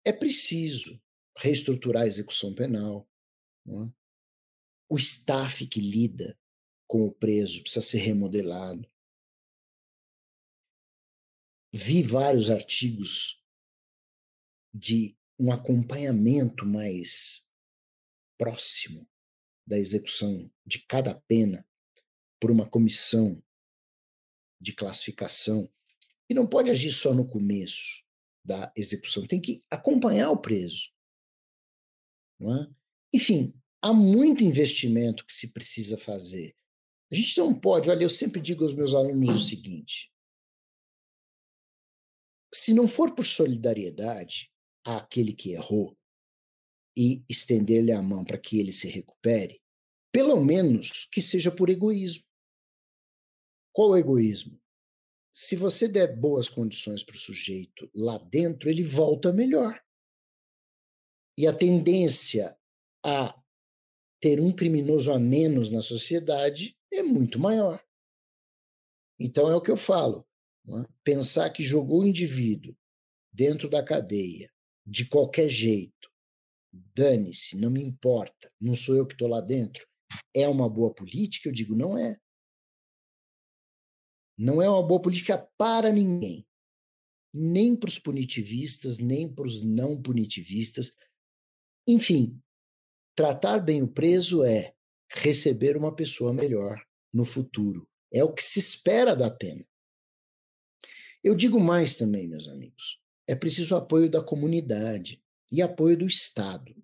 é 0.05 0.11
preciso 0.11 1.01
reestruturar 1.37 2.03
a 2.03 2.07
execução 2.07 2.53
penal. 2.53 3.09
É? 3.67 3.91
O 4.89 4.97
staff 4.97 5.65
que 5.67 5.79
lida 5.79 6.37
com 6.87 7.05
o 7.05 7.11
preso 7.11 7.61
precisa 7.61 7.81
ser 7.81 7.97
remodelado. 7.97 8.87
Vi 11.73 12.03
vários 12.03 12.51
artigos 12.51 13.43
de 14.71 15.17
um 15.39 15.51
acompanhamento 15.51 16.67
mais 16.67 17.49
próximo 18.37 19.09
da 19.65 19.79
execução 19.79 20.51
de 20.63 20.85
cada 20.85 21.15
pena 21.27 21.67
por 22.39 22.51
uma 22.51 22.69
comissão 22.69 23.41
de 24.61 24.71
classificação 24.73 25.67
e 26.29 26.33
não 26.35 26.45
pode 26.45 26.69
agir 26.69 26.91
só 26.91 27.11
no 27.11 27.27
começo 27.27 28.03
da 28.45 28.71
execução, 28.75 29.25
tem 29.25 29.41
que 29.41 29.63
acompanhar 29.67 30.29
o 30.29 30.37
preso. 30.37 30.91
É? 32.41 32.71
Enfim, 33.11 33.51
há 33.81 33.91
muito 33.91 34.43
investimento 34.43 35.25
que 35.25 35.33
se 35.33 35.53
precisa 35.53 35.97
fazer. 35.97 36.55
A 37.11 37.15
gente 37.15 37.35
não 37.39 37.57
pode, 37.57 37.89
olha, 37.89 38.03
eu 38.03 38.09
sempre 38.09 38.39
digo 38.39 38.63
aos 38.63 38.75
meus 38.75 38.93
alunos 38.93 39.29
o 39.29 39.39
seguinte: 39.39 40.12
se 42.53 42.73
não 42.73 42.87
for 42.87 43.15
por 43.15 43.25
solidariedade 43.25 44.51
àquele 44.85 45.33
que 45.33 45.51
errou 45.51 45.97
e 46.95 47.23
estender-lhe 47.27 47.91
a 47.91 48.01
mão 48.01 48.23
para 48.23 48.37
que 48.37 48.59
ele 48.59 48.71
se 48.71 48.87
recupere, 48.87 49.61
pelo 50.11 50.39
menos 50.43 51.05
que 51.05 51.21
seja 51.21 51.51
por 51.51 51.69
egoísmo. 51.69 52.23
Qual 53.73 53.89
o 53.89 53.97
egoísmo? 53.97 54.61
Se 55.35 55.55
você 55.55 55.87
der 55.87 56.15
boas 56.15 56.47
condições 56.47 57.03
para 57.03 57.15
o 57.15 57.19
sujeito 57.19 57.89
lá 57.95 58.19
dentro, 58.19 58.69
ele 58.69 58.83
volta 58.83 59.33
melhor. 59.33 59.83
E 61.35 61.47
a 61.47 61.55
tendência 61.55 62.55
a 63.03 63.35
ter 64.21 64.39
um 64.39 64.55
criminoso 64.55 65.11
a 65.11 65.19
menos 65.19 65.71
na 65.71 65.81
sociedade 65.81 66.77
é 66.91 67.01
muito 67.01 67.39
maior. 67.39 67.83
Então 69.19 69.49
é 69.49 69.55
o 69.55 69.61
que 69.61 69.71
eu 69.71 69.77
falo. 69.77 70.27
É? 70.67 70.87
Pensar 71.03 71.49
que 71.49 71.63
jogou 71.63 72.01
o 72.01 72.07
indivíduo 72.07 72.75
dentro 73.31 73.69
da 73.69 73.83
cadeia 73.83 74.49
de 74.85 75.07
qualquer 75.07 75.49
jeito, 75.49 76.09
dane-se, 76.71 77.57
não 77.57 77.69
me 77.69 77.81
importa, 77.81 78.51
não 78.59 78.75
sou 78.75 78.95
eu 78.95 79.05
que 79.05 79.13
estou 79.13 79.27
lá 79.27 79.41
dentro, 79.41 79.85
é 80.33 80.47
uma 80.47 80.69
boa 80.69 80.93
política? 80.93 81.49
Eu 81.49 81.53
digo, 81.53 81.75
não 81.75 81.97
é. 81.97 82.19
Não 84.37 84.61
é 84.61 84.69
uma 84.69 84.85
boa 84.85 85.01
política 85.01 85.37
para 85.57 85.91
ninguém. 85.91 86.45
Nem 87.33 87.75
para 87.75 87.89
os 87.89 87.99
punitivistas, 87.99 88.99
nem 88.99 89.33
para 89.33 89.45
os 89.45 89.63
não 89.63 89.99
punitivistas. 90.01 90.95
Enfim, 91.87 92.39
tratar 93.15 93.59
bem 93.59 93.81
o 93.81 93.87
preso 93.87 94.43
é 94.43 94.75
receber 95.09 95.77
uma 95.77 95.95
pessoa 95.95 96.33
melhor 96.33 96.83
no 97.13 97.25
futuro. 97.25 97.87
É 98.11 98.23
o 98.23 98.33
que 98.33 98.43
se 98.43 98.59
espera 98.59 99.15
da 99.15 99.29
pena. 99.29 99.65
Eu 101.23 101.33
digo 101.35 101.59
mais 101.59 101.95
também, 101.95 102.27
meus 102.27 102.47
amigos. 102.49 102.99
É 103.25 103.33
preciso 103.33 103.75
apoio 103.75 104.09
da 104.09 104.21
comunidade 104.21 105.23
e 105.49 105.61
apoio 105.61 105.97
do 105.97 106.05
Estado. 106.05 106.75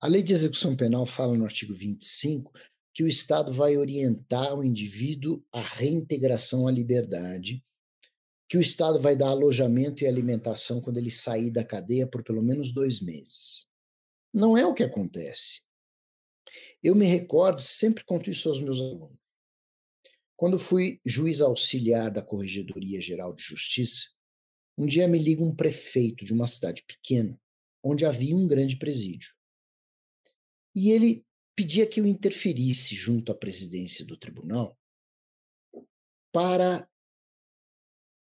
A 0.00 0.06
lei 0.06 0.22
de 0.22 0.32
execução 0.32 0.74
penal 0.74 1.04
fala 1.04 1.36
no 1.36 1.44
artigo 1.44 1.74
25 1.74 2.52
que 2.94 3.04
o 3.04 3.08
Estado 3.08 3.52
vai 3.52 3.76
orientar 3.76 4.54
o 4.54 4.64
indivíduo 4.64 5.44
à 5.52 5.60
reintegração 5.60 6.66
à 6.66 6.72
liberdade, 6.72 7.62
que 8.48 8.56
o 8.56 8.60
Estado 8.60 8.98
vai 8.98 9.14
dar 9.14 9.28
alojamento 9.28 10.02
e 10.02 10.06
alimentação 10.06 10.80
quando 10.80 10.96
ele 10.96 11.10
sair 11.10 11.50
da 11.50 11.62
cadeia 11.62 12.06
por 12.06 12.22
pelo 12.22 12.42
menos 12.42 12.72
dois 12.72 13.00
meses. 13.00 13.66
Não 14.32 14.56
é 14.56 14.64
o 14.64 14.72
que 14.72 14.82
acontece. 14.82 15.62
Eu 16.82 16.94
me 16.94 17.04
recordo, 17.04 17.60
sempre 17.60 18.04
conto 18.04 18.30
isso 18.30 18.48
aos 18.48 18.62
meus 18.62 18.80
alunos. 18.80 19.25
Quando 20.36 20.58
fui 20.58 21.00
juiz 21.04 21.40
auxiliar 21.40 22.10
da 22.10 22.22
Corregedoria 22.22 23.00
Geral 23.00 23.32
de 23.34 23.42
Justiça, 23.42 24.10
um 24.76 24.86
dia 24.86 25.08
me 25.08 25.18
liga 25.18 25.42
um 25.42 25.54
prefeito 25.54 26.24
de 26.24 26.34
uma 26.34 26.46
cidade 26.46 26.82
pequena, 26.82 27.40
onde 27.82 28.04
havia 28.04 28.36
um 28.36 28.46
grande 28.46 28.76
presídio. 28.76 29.34
E 30.74 30.90
ele 30.90 31.24
pedia 31.54 31.86
que 31.86 31.98
eu 31.98 32.06
interferisse 32.06 32.94
junto 32.94 33.32
à 33.32 33.34
presidência 33.34 34.04
do 34.04 34.14
tribunal 34.14 34.78
para, 36.30 36.86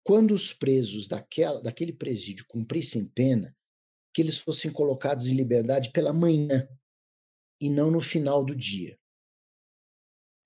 quando 0.02 0.32
os 0.32 0.54
presos 0.54 1.06
daquela, 1.06 1.60
daquele 1.60 1.92
presídio 1.92 2.46
cumprissem 2.48 3.06
pena, 3.06 3.54
que 4.14 4.22
eles 4.22 4.38
fossem 4.38 4.72
colocados 4.72 5.26
em 5.26 5.34
liberdade 5.34 5.92
pela 5.92 6.10
manhã 6.10 6.66
e 7.60 7.68
não 7.68 7.90
no 7.90 8.00
final 8.00 8.42
do 8.42 8.56
dia. 8.56 8.97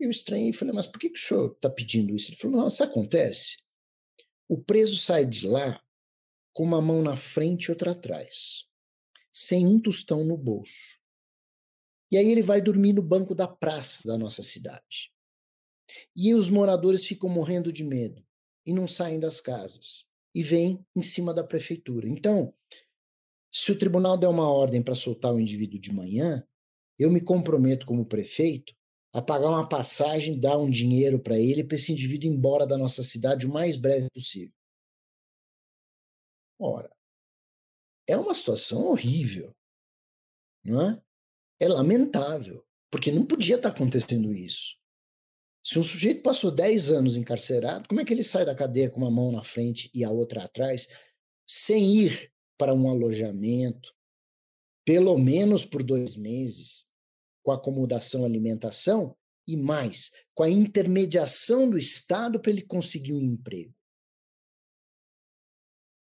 Eu 0.02 0.10
estranhei 0.10 0.48
e 0.48 0.52
falei, 0.52 0.74
mas 0.74 0.88
por 0.88 0.98
que, 0.98 1.08
que 1.08 1.16
o 1.16 1.22
senhor 1.22 1.52
está 1.52 1.70
pedindo 1.70 2.12
isso? 2.16 2.28
Ele 2.28 2.36
falou, 2.36 2.56
não, 2.56 2.66
isso 2.66 2.82
acontece. 2.82 3.58
O 4.48 4.60
preso 4.60 4.96
sai 4.96 5.24
de 5.24 5.46
lá 5.46 5.80
com 6.52 6.64
uma 6.64 6.82
mão 6.82 7.02
na 7.02 7.14
frente 7.14 7.66
e 7.66 7.70
outra 7.70 7.92
atrás, 7.92 8.68
sem 9.30 9.64
um 9.64 9.80
tostão 9.80 10.24
no 10.24 10.36
bolso. 10.36 11.00
E 12.10 12.16
aí 12.16 12.26
ele 12.26 12.42
vai 12.42 12.60
dormir 12.60 12.92
no 12.94 13.00
banco 13.00 13.32
da 13.32 13.46
praça 13.46 14.08
da 14.08 14.18
nossa 14.18 14.42
cidade. 14.42 15.14
E 16.16 16.34
os 16.34 16.50
moradores 16.50 17.06
ficam 17.06 17.28
morrendo 17.28 17.72
de 17.72 17.84
medo 17.84 18.26
e 18.66 18.72
não 18.72 18.88
saem 18.88 19.20
das 19.20 19.40
casas. 19.40 20.10
e 20.34 20.42
vem 20.42 20.84
em 20.96 21.02
cima 21.02 21.32
da 21.32 21.44
prefeitura. 21.44 22.08
Então, 22.08 22.52
se 23.52 23.70
o 23.70 23.78
tribunal 23.78 24.16
der 24.16 24.28
uma 24.28 24.50
ordem 24.50 24.82
para 24.82 24.94
soltar 24.94 25.32
o 25.32 25.38
indivíduo 25.38 25.78
de 25.78 25.92
manhã, 25.92 26.42
eu 26.98 27.10
me 27.10 27.20
comprometo 27.20 27.84
como 27.84 28.06
prefeito 28.06 28.74
a 29.12 29.20
pagar 29.20 29.51
uma 29.51 29.68
passagem, 29.68 30.40
dar 30.40 30.56
um 30.59 30.70
dinheiro 30.70 31.20
para 31.20 31.39
ele, 31.39 31.62
para 31.62 31.74
esse 31.76 31.93
indivíduo 31.93 32.30
ir 32.30 32.34
embora 32.34 32.66
da 32.66 32.78
nossa 32.78 33.02
cidade 33.02 33.47
o 33.47 33.52
mais 33.52 33.76
breve 33.76 34.09
possível. 34.10 34.55
Ora, 36.59 36.90
é 38.09 38.16
uma 38.16 38.32
situação 38.34 38.86
horrível, 38.86 39.55
não 40.64 40.80
é? 40.80 41.02
É 41.60 41.68
lamentável, 41.68 42.64
porque 42.90 43.12
não 43.12 43.26
podia 43.26 43.56
estar 43.56 43.70
tá 43.70 43.74
acontecendo 43.74 44.32
isso. 44.32 44.76
Se 45.62 45.78
um 45.78 45.82
sujeito 45.82 46.22
passou 46.22 46.51
10 46.51 46.90
anos 46.90 47.16
encarcerado, 47.16 47.86
como 47.89 48.01
é 48.01 48.05
que 48.05 48.12
ele 48.12 48.24
sai 48.24 48.44
da 48.44 48.55
cadeia 48.55 48.90
com 48.90 48.98
uma 48.98 49.10
mão 49.10 49.30
na 49.30 49.43
frente 49.43 49.90
e 49.94 50.02
a 50.02 50.10
outra 50.10 50.44
atrás, 50.44 50.89
sem 51.47 51.94
ir 52.05 52.32
para 52.59 52.74
um 52.74 52.90
alojamento, 52.90 53.94
pelo 54.84 55.16
menos 55.18 55.64
por 55.64 55.82
dois 55.82 56.16
meses, 56.16 56.89
com 57.43 57.52
acomodação, 57.52 58.24
alimentação 58.24 59.16
e 59.47 59.56
mais, 59.56 60.10
com 60.35 60.43
a 60.43 60.51
intermediação 60.51 61.69
do 61.69 61.77
Estado 61.77 62.40
para 62.40 62.51
ele 62.51 62.62
conseguir 62.62 63.12
um 63.12 63.20
emprego? 63.20 63.74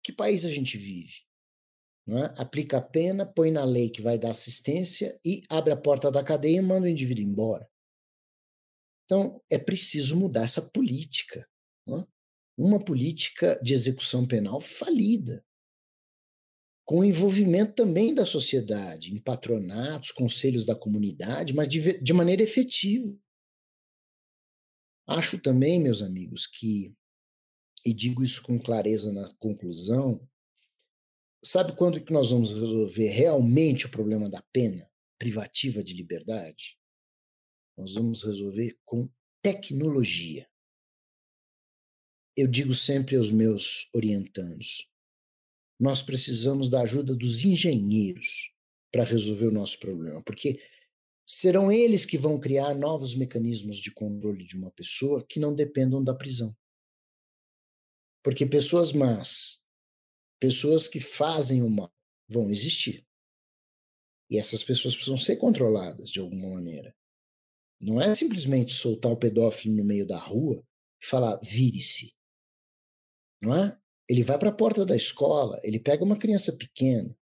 Que 0.03 0.13
país 0.13 0.45
a 0.45 0.51
gente 0.51 0.77
vive? 0.77 1.29
É? 2.09 2.41
Aplica 2.41 2.79
a 2.79 2.83
pena, 2.83 3.27
põe 3.27 3.51
na 3.51 3.65
lei 3.65 3.91
que 3.91 4.01
vai 4.01 4.19
dar 4.19 4.31
assistência 4.31 5.21
e 5.25 5.43
abre 5.49 5.73
a 5.73 5.77
porta 5.77 6.11
da 6.11 6.25
cadeia 6.25 6.57
e 6.57 6.63
manda 6.63 6.87
o 6.87 6.89
indivíduo 6.89 7.23
embora. 7.23 7.69
Então, 9.05 9.43
é 9.51 9.59
preciso 9.59 10.17
mudar 10.17 10.45
essa 10.45 10.63
política. 10.71 11.47
É? 11.89 12.07
Uma 12.57 12.83
política 12.83 13.61
de 13.63 13.75
execução 13.75 14.27
penal 14.27 14.61
falida, 14.61 15.45
com 16.89 17.01
o 17.01 17.05
envolvimento 17.05 17.75
também 17.75 18.15
da 18.15 18.25
sociedade, 18.25 19.13
em 19.13 19.19
patronatos, 19.19 20.11
conselhos 20.11 20.65
da 20.65 20.75
comunidade, 20.75 21.53
mas 21.53 21.69
de, 21.69 22.01
de 22.01 22.13
maneira 22.15 22.43
efetiva. 22.43 23.15
Acho 25.07 25.39
também, 25.39 25.79
meus 25.79 26.01
amigos, 26.01 26.47
que, 26.47 26.97
e 27.85 27.93
digo 27.93 28.25
isso 28.25 28.43
com 28.43 28.59
clareza 28.59 29.13
na 29.13 29.31
conclusão, 29.35 30.27
sabe 31.45 31.77
quando 31.77 32.03
que 32.03 32.11
nós 32.11 32.31
vamos 32.31 32.53
resolver 32.53 33.09
realmente 33.09 33.85
o 33.85 33.91
problema 33.91 34.27
da 34.27 34.43
pena 34.51 34.91
privativa 35.19 35.85
de 35.85 35.93
liberdade? 35.93 36.79
Nós 37.77 37.93
vamos 37.97 38.23
resolver 38.23 38.79
com 38.87 39.07
tecnologia. 39.43 40.49
Eu 42.35 42.47
digo 42.47 42.73
sempre 42.73 43.15
aos 43.15 43.31
meus 43.31 43.91
orientandos: 43.93 44.89
nós 45.79 46.03
precisamos 46.03 46.69
da 46.69 46.83
ajuda 46.83 47.15
dos 47.15 47.45
engenheiros 47.45 48.53
para 48.91 49.05
resolver 49.05 49.47
o 49.47 49.53
nosso 49.53 49.79
problema, 49.79 50.23
porque 50.23 50.61
serão 51.27 51.71
eles 51.71 52.05
que 52.05 52.17
vão 52.17 52.41
criar 52.41 52.75
novos 52.75 53.15
mecanismos 53.15 53.77
de 53.77 53.93
controle 53.93 54.45
de 54.45 54.57
uma 54.57 54.71
pessoa 54.71 55.25
que 55.29 55.39
não 55.39 55.55
dependam 55.55 56.03
da 56.03 56.15
prisão. 56.15 56.57
Porque 58.25 58.47
pessoas 58.47 58.93
más, 58.93 59.63
pessoas 60.41 60.89
que 60.89 61.01
fazem 61.01 61.63
o 61.63 61.71
mal, 61.71 61.93
vão 62.29 62.51
existir. 62.51 63.07
E 64.31 64.39
essas 64.39 64.65
pessoas 64.65 64.95
precisam 64.95 65.19
ser 65.19 65.37
controladas 65.37 66.11
de 66.11 66.21
alguma 66.21 66.51
maneira. 66.51 66.95
Não 67.81 68.01
é 68.01 68.15
simplesmente 68.15 68.73
soltar 68.73 69.13
o 69.13 69.17
pedófilo 69.17 69.77
no 69.77 69.85
meio 69.85 70.07
da 70.07 70.19
rua 70.19 70.67
e 71.01 71.07
falar, 71.07 71.39
vire-se. 71.39 72.15
Não 73.41 73.55
é? 73.55 73.79
Ele 74.09 74.23
vai 74.23 74.39
para 74.39 74.49
a 74.49 74.55
porta 74.55 74.87
da 74.87 74.97
escola, 74.97 75.59
ele 75.63 75.79
pega 75.79 76.05
uma 76.05 76.19
criança 76.19 76.53
pequena. 76.57 77.17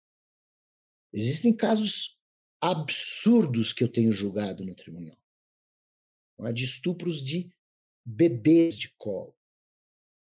Existem 1.12 1.54
casos 1.54 2.18
absurdos 2.60 3.72
que 3.72 3.84
eu 3.84 3.88
tenho 3.88 4.12
julgado 4.12 4.64
no 4.64 4.74
tribunal. 4.74 5.16
É? 6.40 6.52
De 6.52 6.64
estupros 6.64 7.22
de 7.22 7.50
bebês 8.04 8.76
de 8.76 8.92
colo. 8.96 9.36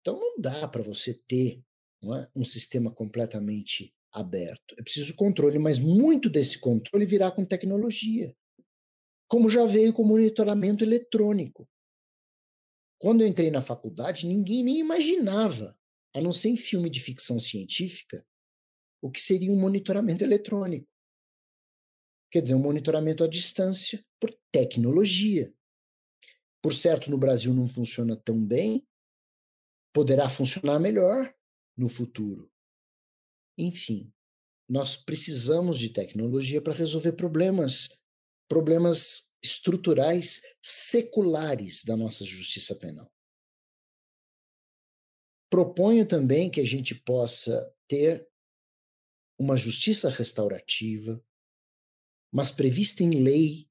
Então 0.02 0.20
não 0.20 0.40
dá 0.40 0.68
para 0.68 0.84
você 0.84 1.14
ter 1.14 1.64
é? 2.04 2.30
um 2.36 2.44
sistema 2.44 2.92
completamente 2.92 3.94
aberto. 4.12 4.76
É 4.78 4.84
preciso 4.84 5.16
controle, 5.16 5.58
mas 5.58 5.80
muito 5.80 6.30
desse 6.30 6.60
controle 6.60 7.06
virá 7.06 7.32
com 7.32 7.46
tecnologia 7.46 8.36
como 9.32 9.50
já 9.50 9.64
veio 9.64 9.94
com 9.94 10.04
monitoramento 10.04 10.84
eletrônico. 10.84 11.66
Quando 13.00 13.22
eu 13.22 13.28
entrei 13.28 13.50
na 13.50 13.62
faculdade, 13.62 14.28
ninguém 14.28 14.62
nem 14.62 14.80
imaginava, 14.80 15.74
a 16.14 16.22
não 16.22 16.32
ser 16.32 16.50
em 16.50 16.58
filme 16.58 16.90
de 16.90 17.00
ficção 17.00 17.40
científica, 17.40 18.26
o 19.02 19.10
que 19.10 19.20
seria 19.20 19.52
um 19.52 19.60
monitoramento 19.60 20.24
eletrônico. 20.24 20.88
Quer 22.30 22.42
dizer, 22.42 22.56
um 22.56 22.60
monitoramento 22.60 23.24
à 23.24 23.28
distância 23.28 24.04
por 24.20 24.32
tecnologia. 24.52 25.54
Por 26.62 26.74
certo, 26.74 27.10
no 27.10 27.18
Brasil 27.18 27.54
não 27.54 27.68
funciona 27.68 28.16
tão 28.16 28.46
bem, 28.46 28.88
poderá 29.94 30.30
funcionar 30.30 30.80
melhor 30.80 31.34
no 31.76 31.90
futuro. 31.90 32.50
Enfim, 33.58 34.14
nós 34.70 34.96
precisamos 34.96 35.78
de 35.78 35.90
tecnologia 35.90 36.62
para 36.62 36.74
resolver 36.74 37.14
problemas 37.14 38.02
problemas 38.48 39.32
estruturais 39.42 40.42
seculares 40.62 41.84
da 41.86 41.96
nossa 41.96 42.24
justiça 42.24 42.76
penal. 42.76 43.11
Proponho 45.52 46.08
também 46.08 46.50
que 46.50 46.62
a 46.62 46.66
gente 46.66 46.96
possa 46.96 47.76
ter 47.86 48.26
uma 49.38 49.58
justiça 49.58 50.10
restaurativa, 50.10 51.22
mas 52.32 52.52
prevista 52.52 53.04
em 53.04 53.22
lei, 53.22 53.70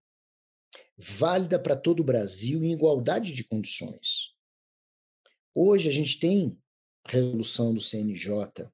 válida 0.99 1.59
para 1.59 1.75
todo 1.75 2.01
o 2.01 2.05
Brasil 2.05 2.63
em 2.63 2.75
igualdade 2.75 3.33
de 3.33 3.43
condições. 3.45 4.37
Hoje 5.55 5.89
a 5.89 5.93
gente 5.93 6.19
tem 6.19 6.63
resolução 7.07 7.73
do 7.73 7.81
CNJ 7.81 8.71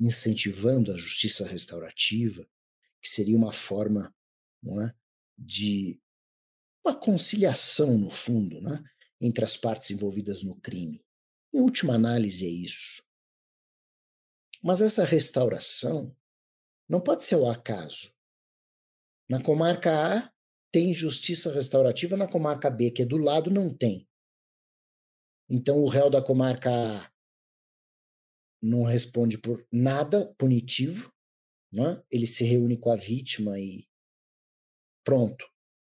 incentivando 0.00 0.92
a 0.92 0.96
justiça 0.96 1.46
restaurativa, 1.46 2.44
que 3.00 3.08
seria 3.08 3.36
uma 3.36 3.52
forma 3.52 4.12
é? 4.64 4.94
de 5.38 6.02
uma 6.84 6.92
conciliação, 6.92 7.96
no 7.96 8.10
fundo, 8.10 8.60
né? 8.60 8.82
entre 9.20 9.44
as 9.44 9.56
partes 9.56 9.92
envolvidas 9.92 10.42
no 10.42 10.56
crime. 10.56 11.04
Em 11.52 11.60
última 11.60 11.94
análise, 11.94 12.46
é 12.46 12.48
isso. 12.48 13.02
Mas 14.62 14.80
essa 14.80 15.04
restauração 15.04 16.16
não 16.88 17.00
pode 17.00 17.24
ser 17.24 17.36
o 17.36 17.50
acaso. 17.50 18.12
Na 19.28 19.42
comarca 19.42 20.18
A 20.18 20.32
tem 20.70 20.94
justiça 20.94 21.52
restaurativa, 21.52 22.16
na 22.16 22.28
comarca 22.28 22.70
B, 22.70 22.90
que 22.90 23.02
é 23.02 23.06
do 23.06 23.16
lado, 23.16 23.50
não 23.50 23.74
tem. 23.74 24.08
Então 25.48 25.78
o 25.82 25.88
réu 25.88 26.08
da 26.08 26.22
comarca 26.22 26.70
A 26.70 27.12
não 28.62 28.84
responde 28.84 29.36
por 29.36 29.66
nada 29.72 30.32
punitivo, 30.38 31.12
né? 31.72 32.02
ele 32.10 32.26
se 32.26 32.44
reúne 32.44 32.78
com 32.78 32.90
a 32.90 32.96
vítima 32.96 33.58
e 33.58 33.86
Pronto. 35.04 35.44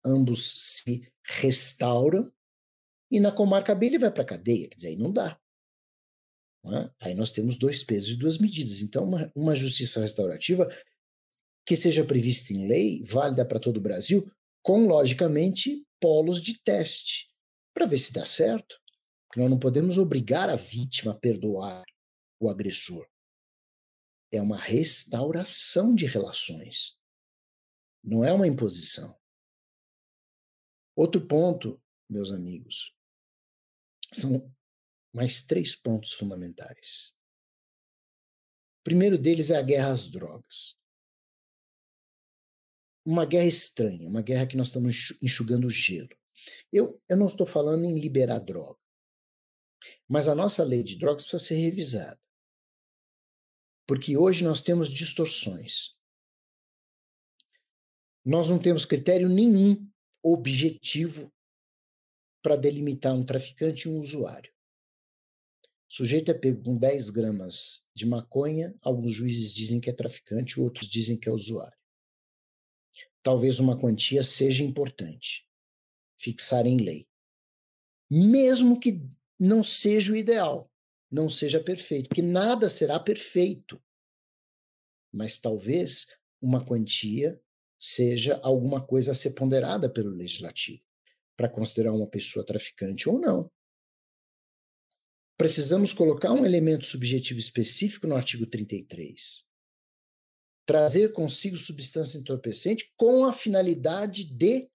Ambos 0.05 0.83
se 0.83 1.13
restauram 1.23 2.33
e 3.11 3.21
na 3.21 3.33
comarca 3.33 3.75
B 3.75 3.87
ele 3.87 3.99
vai 3.99 4.11
para 4.11 4.23
a 4.23 4.27
cadeia. 4.27 4.69
Quer 4.69 4.75
dizer, 4.75 4.89
aí 4.89 4.97
não 4.97 5.13
dá. 5.13 5.39
Não 6.65 6.77
é? 6.79 6.91
Aí 6.99 7.15
nós 7.15 7.31
temos 7.31 7.59
dois 7.59 7.85
pesos 7.85 8.11
e 8.11 8.17
duas 8.17 8.39
medidas. 8.39 8.81
Então, 8.81 9.05
uma, 9.05 9.31
uma 9.37 9.55
justiça 9.55 10.01
restaurativa 10.01 10.67
que 11.67 11.77
seja 11.77 12.05
prevista 12.05 12.53
em 12.53 12.67
lei, 12.67 13.03
válida 13.03 13.45
para 13.45 13.61
todo 13.61 13.77
o 13.77 13.83
Brasil, 13.83 14.31
com, 14.63 14.87
logicamente, 14.87 15.87
polos 16.01 16.43
de 16.43 16.59
teste, 16.63 17.31
para 17.75 17.87
ver 17.87 17.99
se 17.99 18.13
dá 18.13 18.25
certo. 18.25 18.81
Porque 19.29 19.41
nós 19.41 19.51
não 19.51 19.59
podemos 19.59 19.99
obrigar 19.99 20.49
a 20.49 20.57
vítima 20.57 21.13
a 21.13 21.15
perdoar 21.15 21.85
o 22.41 22.49
agressor. 22.49 23.07
É 24.33 24.41
uma 24.41 24.59
restauração 24.59 25.95
de 25.95 26.07
relações. 26.07 26.99
Não 28.03 28.25
é 28.25 28.33
uma 28.33 28.47
imposição. 28.47 29.19
Outro 30.97 31.27
ponto, 31.27 31.81
meus 32.09 32.31
amigos, 32.31 32.95
são 34.13 34.54
mais 35.15 35.43
três 35.43 35.77
pontos 35.77 36.13
fundamentais. 36.13 37.15
O 38.81 38.85
primeiro 38.85 39.17
deles 39.17 39.49
é 39.49 39.57
a 39.57 39.63
guerra 39.63 39.93
às 39.93 40.11
drogas. 40.11 40.77
Uma 43.07 43.25
guerra 43.25 43.47
estranha, 43.47 44.09
uma 44.09 44.23
guerra 44.23 44.47
que 44.47 44.57
nós 44.57 44.69
estamos 44.69 45.17
enxugando 45.23 45.71
gelo. 45.71 46.09
Eu, 46.73 47.01
eu 47.09 47.17
não 47.17 47.27
estou 47.27 47.47
falando 47.47 47.85
em 47.85 47.99
liberar 47.99 48.41
droga, 48.41 48.79
mas 50.09 50.27
a 50.27 50.35
nossa 50.35 50.65
lei 50.65 50.83
de 50.83 50.99
drogas 50.99 51.23
precisa 51.23 51.45
ser 51.45 51.57
revisada. 51.57 52.21
Porque 53.87 54.17
hoje 54.17 54.43
nós 54.43 54.63
temos 54.63 54.91
distorções. 54.91 55.97
Nós 58.25 58.49
não 58.49 58.59
temos 58.59 58.85
critério 58.87 59.29
nenhum 59.29 59.91
objetivo 60.23 61.33
para 62.43 62.57
delimitar 62.57 63.15
um 63.15 63.25
traficante 63.25 63.87
e 63.87 63.91
um 63.91 63.99
usuário. 63.99 64.54
O 65.91 65.95
sujeito 65.95 66.31
é 66.31 66.35
pego 66.35 66.63
com 66.63 66.77
10 66.77 67.11
gramas 67.11 67.85
de 67.95 68.07
maconha, 68.07 68.75
alguns 68.81 69.13
juízes 69.13 69.55
dizem 69.55 69.81
que 69.81 69.91
é 69.91 69.93
traficante, 69.93 70.61
outros 70.61 70.89
dizem 70.89 71.19
que 71.19 71.29
é 71.29 71.33
usuário. 71.33 71.77
Talvez 73.23 73.59
uma 73.59 73.79
quantia 73.79 74.23
seja 74.23 74.63
importante, 74.63 75.49
fixar 76.19 76.67
em 76.67 76.79
lei. 76.79 77.09
Mesmo 78.11 78.79
que 78.79 79.03
não 79.39 79.63
seja 79.63 80.13
o 80.13 80.17
ideal, 80.17 80.71
não 81.11 81.31
seja 81.31 81.63
perfeito, 81.63 82.09
porque 82.09 82.23
nada 82.23 82.69
será 82.69 82.99
perfeito. 82.99 83.81
Mas 85.13 85.39
talvez 85.39 86.09
uma 86.41 86.65
quantia 86.65 87.41
seja 87.79 88.41
alguma 88.43 88.85
coisa 88.85 89.13
a 89.13 89.15
ser 89.15 89.33
ponderada 89.35 89.89
pelo 89.89 90.11
legislativo 90.11 90.83
para 91.37 91.49
considerar 91.49 91.93
uma 91.93 92.07
pessoa 92.07 92.45
traficante 92.45 93.09
ou 93.09 93.19
não. 93.19 93.51
Precisamos 95.37 95.93
colocar 95.93 96.33
um 96.33 96.45
elemento 96.45 96.85
subjetivo 96.85 97.41
específico 97.41 98.07
no 98.07 98.15
artigo 98.15 98.47
33. 98.47 99.45
Trazer 100.67 101.13
consigo 101.13 101.57
substância 101.57 102.19
entorpecente 102.19 102.93
com 102.97 103.25
a 103.25 103.33
finalidade 103.33 104.25
de 104.25 104.71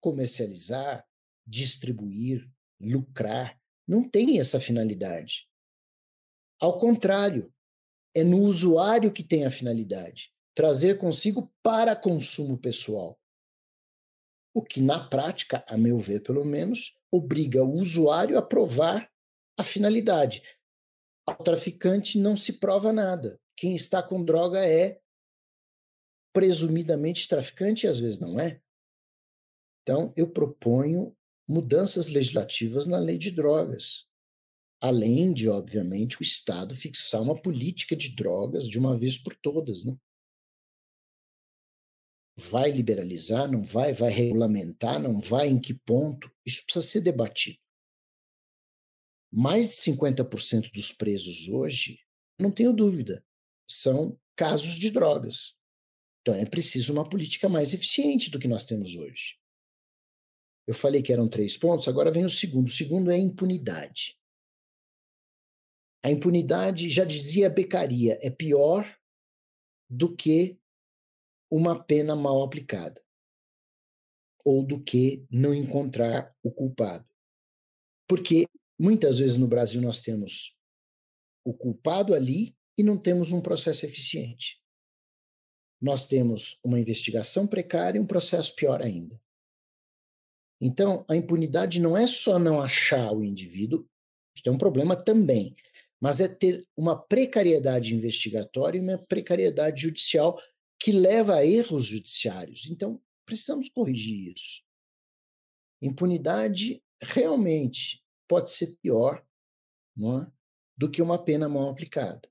comercializar, 0.00 1.04
distribuir, 1.46 2.48
lucrar. 2.80 3.60
Não 3.86 4.08
tem 4.08 4.38
essa 4.38 4.60
finalidade. 4.60 5.48
Ao 6.60 6.78
contrário, 6.78 7.52
é 8.14 8.24
no 8.24 8.40
usuário 8.42 9.12
que 9.12 9.22
tem 9.22 9.44
a 9.44 9.50
finalidade 9.50 10.32
trazer 10.58 10.98
consigo 10.98 11.54
para 11.62 11.94
consumo 11.94 12.58
pessoal. 12.58 13.16
O 14.54 14.62
que, 14.62 14.80
na 14.80 15.08
prática, 15.08 15.64
a 15.68 15.76
meu 15.76 15.98
ver 15.98 16.22
pelo 16.22 16.44
menos, 16.44 16.96
obriga 17.10 17.64
o 17.64 17.76
usuário 17.76 18.38
a 18.38 18.42
provar 18.42 19.10
a 19.56 19.64
finalidade. 19.64 20.42
Ao 21.26 21.36
traficante 21.36 22.18
não 22.18 22.36
se 22.36 22.54
prova 22.54 22.92
nada. 22.92 23.40
Quem 23.56 23.74
está 23.74 24.02
com 24.02 24.24
droga 24.24 24.64
é 24.64 25.00
presumidamente 26.32 27.28
traficante 27.28 27.84
e 27.84 27.88
às 27.88 27.98
vezes 27.98 28.18
não 28.20 28.38
é. 28.38 28.60
Então, 29.82 30.12
eu 30.16 30.30
proponho 30.30 31.16
mudanças 31.48 32.08
legislativas 32.08 32.86
na 32.86 32.98
lei 32.98 33.18
de 33.18 33.30
drogas. 33.30 34.06
Além 34.80 35.32
de, 35.32 35.48
obviamente, 35.48 36.20
o 36.20 36.22
Estado 36.22 36.76
fixar 36.76 37.22
uma 37.22 37.40
política 37.40 37.96
de 37.96 38.14
drogas 38.14 38.68
de 38.68 38.78
uma 38.78 38.96
vez 38.96 39.18
por 39.18 39.34
todas. 39.34 39.84
Né? 39.84 39.96
Vai 42.38 42.70
liberalizar, 42.70 43.50
não 43.50 43.64
vai? 43.64 43.92
Vai 43.92 44.10
regulamentar, 44.10 45.00
não 45.00 45.20
vai? 45.20 45.48
Em 45.48 45.60
que 45.60 45.74
ponto? 45.74 46.30
Isso 46.46 46.62
precisa 46.64 46.86
ser 46.86 47.00
debatido. 47.00 47.58
Mais 49.30 49.70
de 49.70 49.92
50% 49.92 50.70
dos 50.72 50.92
presos 50.92 51.48
hoje, 51.48 51.98
não 52.38 52.50
tenho 52.50 52.72
dúvida, 52.72 53.24
são 53.68 54.18
casos 54.36 54.76
de 54.76 54.88
drogas. 54.88 55.56
Então 56.20 56.32
é 56.32 56.46
preciso 56.46 56.92
uma 56.92 57.08
política 57.08 57.48
mais 57.48 57.74
eficiente 57.74 58.30
do 58.30 58.38
que 58.38 58.46
nós 58.46 58.64
temos 58.64 58.94
hoje. 58.94 59.36
Eu 60.66 60.74
falei 60.74 61.02
que 61.02 61.12
eram 61.12 61.28
três 61.28 61.56
pontos, 61.56 61.88
agora 61.88 62.12
vem 62.12 62.24
o 62.24 62.30
segundo. 62.30 62.68
O 62.68 62.70
segundo 62.70 63.10
é 63.10 63.14
a 63.14 63.18
impunidade. 63.18 64.16
A 66.04 66.10
impunidade, 66.10 66.88
já 66.88 67.04
dizia 67.04 67.48
a 67.48 67.50
Becaria, 67.50 68.18
é 68.22 68.30
pior 68.30 68.86
do 69.90 70.14
que 70.14 70.56
uma 71.50 71.82
pena 71.82 72.14
mal 72.14 72.42
aplicada, 72.42 73.02
ou 74.44 74.62
do 74.62 74.82
que 74.82 75.26
não 75.30 75.54
encontrar 75.54 76.34
o 76.42 76.50
culpado. 76.50 77.06
Porque 78.06 78.46
muitas 78.78 79.18
vezes 79.18 79.36
no 79.36 79.48
Brasil 79.48 79.80
nós 79.82 80.00
temos 80.00 80.56
o 81.44 81.52
culpado 81.52 82.14
ali 82.14 82.56
e 82.76 82.82
não 82.82 82.96
temos 82.96 83.32
um 83.32 83.40
processo 83.40 83.84
eficiente. 83.84 84.62
Nós 85.80 86.06
temos 86.06 86.58
uma 86.64 86.78
investigação 86.78 87.46
precária 87.46 87.98
e 87.98 88.00
um 88.00 88.06
processo 88.06 88.54
pior 88.54 88.82
ainda. 88.82 89.20
Então, 90.60 91.04
a 91.08 91.14
impunidade 91.14 91.80
não 91.80 91.96
é 91.96 92.06
só 92.06 92.38
não 92.38 92.60
achar 92.60 93.12
o 93.12 93.22
indivíduo, 93.22 93.88
isso 94.36 94.48
é 94.48 94.50
um 94.50 94.58
problema 94.58 94.96
também, 94.96 95.54
mas 96.00 96.20
é 96.20 96.28
ter 96.28 96.66
uma 96.76 96.96
precariedade 96.96 97.94
investigatória 97.94 98.78
e 98.78 98.80
uma 98.80 98.98
precariedade 98.98 99.82
judicial 99.82 100.40
que 100.78 100.92
leva 100.92 101.36
a 101.36 101.44
erros 101.44 101.86
judiciários. 101.86 102.66
Então, 102.66 103.02
precisamos 103.26 103.68
corrigir 103.68 104.32
isso. 104.34 104.62
Impunidade 105.82 106.82
realmente 107.00 108.04
pode 108.28 108.50
ser 108.50 108.76
pior 108.76 109.24
é, 109.98 110.32
do 110.76 110.90
que 110.90 111.02
uma 111.02 111.22
pena 111.22 111.48
mal 111.48 111.68
aplicada. 111.68 112.30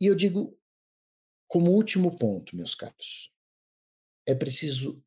E 0.00 0.06
eu 0.06 0.14
digo, 0.14 0.58
como 1.46 1.70
último 1.70 2.16
ponto, 2.16 2.56
meus 2.56 2.74
caros, 2.74 3.32
é 4.26 4.34
preciso 4.34 5.04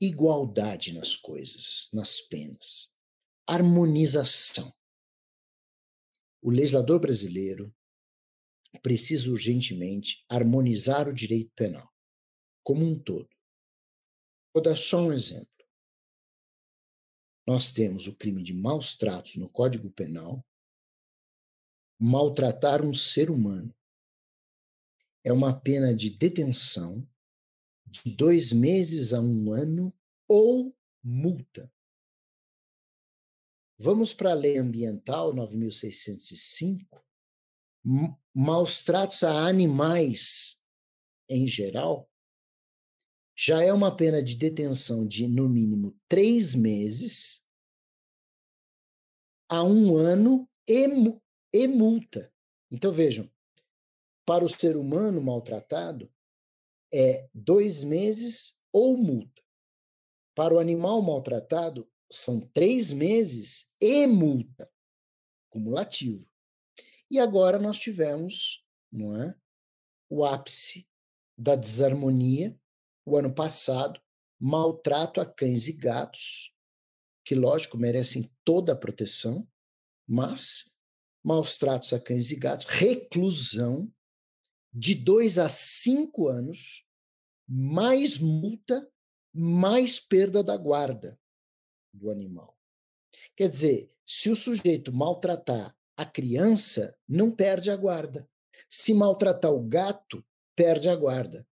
igualdade 0.00 0.92
nas 0.92 1.16
coisas, 1.16 1.88
nas 1.92 2.20
penas, 2.20 2.92
harmonização. 3.46 4.72
O 6.42 6.50
legislador 6.50 7.00
brasileiro 7.00 7.74
precisa 8.82 9.30
urgentemente 9.30 10.24
harmonizar 10.28 11.08
o 11.08 11.14
direito 11.14 11.50
penal, 11.54 11.92
como 12.62 12.84
um 12.84 12.98
todo. 12.98 13.28
Vou 14.52 14.62
dar 14.62 14.76
só 14.76 15.02
um 15.02 15.12
exemplo. 15.12 15.48
Nós 17.46 17.72
temos 17.72 18.06
o 18.06 18.16
crime 18.16 18.42
de 18.42 18.54
maus 18.54 18.96
tratos 18.96 19.36
no 19.36 19.50
Código 19.50 19.90
Penal. 19.90 20.44
Maltratar 22.00 22.84
um 22.84 22.94
ser 22.94 23.30
humano 23.30 23.74
é 25.22 25.32
uma 25.32 25.58
pena 25.58 25.94
de 25.94 26.10
detenção 26.10 27.06
de 27.86 28.14
dois 28.14 28.52
meses 28.52 29.12
a 29.12 29.20
um 29.20 29.52
ano 29.52 29.94
ou 30.28 30.76
multa. 31.02 31.70
Vamos 33.78 34.14
para 34.14 34.30
a 34.30 34.34
lei 34.34 34.56
ambiental 34.56 35.34
9605, 35.34 37.03
maus 38.34 38.82
tratos 38.82 39.22
a 39.22 39.46
animais 39.46 40.58
em 41.28 41.46
geral, 41.46 42.10
já 43.36 43.62
é 43.62 43.72
uma 43.72 43.94
pena 43.94 44.22
de 44.22 44.36
detenção 44.36 45.06
de, 45.06 45.26
no 45.26 45.48
mínimo, 45.48 45.98
três 46.08 46.54
meses 46.54 47.44
a 49.48 49.62
um 49.62 49.96
ano 49.96 50.48
e, 50.68 50.86
e 51.52 51.66
multa. 51.66 52.32
Então, 52.70 52.92
vejam, 52.92 53.30
para 54.24 54.44
o 54.44 54.48
ser 54.48 54.76
humano 54.76 55.20
maltratado, 55.20 56.10
é 56.92 57.28
dois 57.34 57.82
meses 57.82 58.58
ou 58.72 58.96
multa. 58.96 59.42
Para 60.34 60.54
o 60.54 60.58
animal 60.58 61.02
maltratado, 61.02 61.88
são 62.10 62.40
três 62.40 62.92
meses 62.92 63.72
e 63.80 64.06
multa, 64.06 64.70
cumulativo. 65.50 66.28
E 67.14 67.20
agora 67.20 67.60
nós 67.60 67.78
tivemos 67.78 68.66
não 68.90 69.16
é, 69.22 69.32
o 70.10 70.24
ápice 70.24 70.84
da 71.38 71.54
desarmonia, 71.54 72.60
o 73.06 73.16
ano 73.16 73.32
passado, 73.32 74.02
maltrato 74.36 75.20
a 75.20 75.24
cães 75.24 75.68
e 75.68 75.74
gatos, 75.74 76.52
que, 77.24 77.36
lógico, 77.36 77.78
merecem 77.78 78.28
toda 78.44 78.72
a 78.72 78.76
proteção, 78.76 79.48
mas 80.04 80.76
maus 81.22 81.56
tratos 81.56 81.92
a 81.92 82.00
cães 82.00 82.32
e 82.32 82.36
gatos, 82.36 82.66
reclusão 82.66 83.88
de 84.72 84.96
dois 84.96 85.38
a 85.38 85.48
cinco 85.48 86.26
anos, 86.26 86.84
mais 87.46 88.18
multa, 88.18 88.92
mais 89.32 90.00
perda 90.00 90.42
da 90.42 90.56
guarda 90.56 91.16
do 91.92 92.10
animal. 92.10 92.58
Quer 93.36 93.48
dizer, 93.48 93.96
se 94.04 94.30
o 94.30 94.34
sujeito 94.34 94.92
maltratar 94.92 95.78
a 95.96 96.04
criança 96.04 96.96
não 97.08 97.30
perde 97.30 97.70
a 97.70 97.76
guarda. 97.76 98.28
Se 98.68 98.92
maltratar 98.92 99.52
o 99.52 99.62
gato, 99.62 100.24
perde 100.56 100.88
a 100.88 100.96
guarda. 100.96 101.46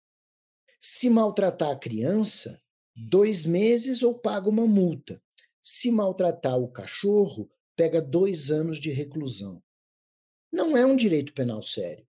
Se 0.78 1.10
maltratar 1.10 1.70
a 1.70 1.78
criança, 1.78 2.62
dois 2.94 3.44
meses 3.44 4.02
ou 4.02 4.19
paga 4.19 4.48
uma 4.48 4.66
multa. 4.66 5.23
Se 5.60 5.90
maltratar 5.90 6.56
o 6.56 6.70
cachorro, 6.70 7.51
pega 7.74 8.01
dois 8.01 8.51
anos 8.51 8.78
de 8.78 8.90
reclusão. 8.90 9.62
Não 10.52 10.77
é 10.77 10.86
um 10.86 10.97
direito 10.97 11.32
penal 11.32 11.60
sério. 11.60 12.06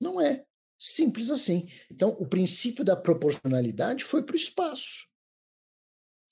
Não 0.00 0.20
é. 0.20 0.46
Simples 0.78 1.30
assim. 1.30 1.68
Então, 1.90 2.10
o 2.10 2.28
princípio 2.28 2.84
da 2.84 2.94
proporcionalidade 2.94 4.04
foi 4.04 4.22
para 4.22 4.34
o 4.34 4.36
espaço. 4.36 5.08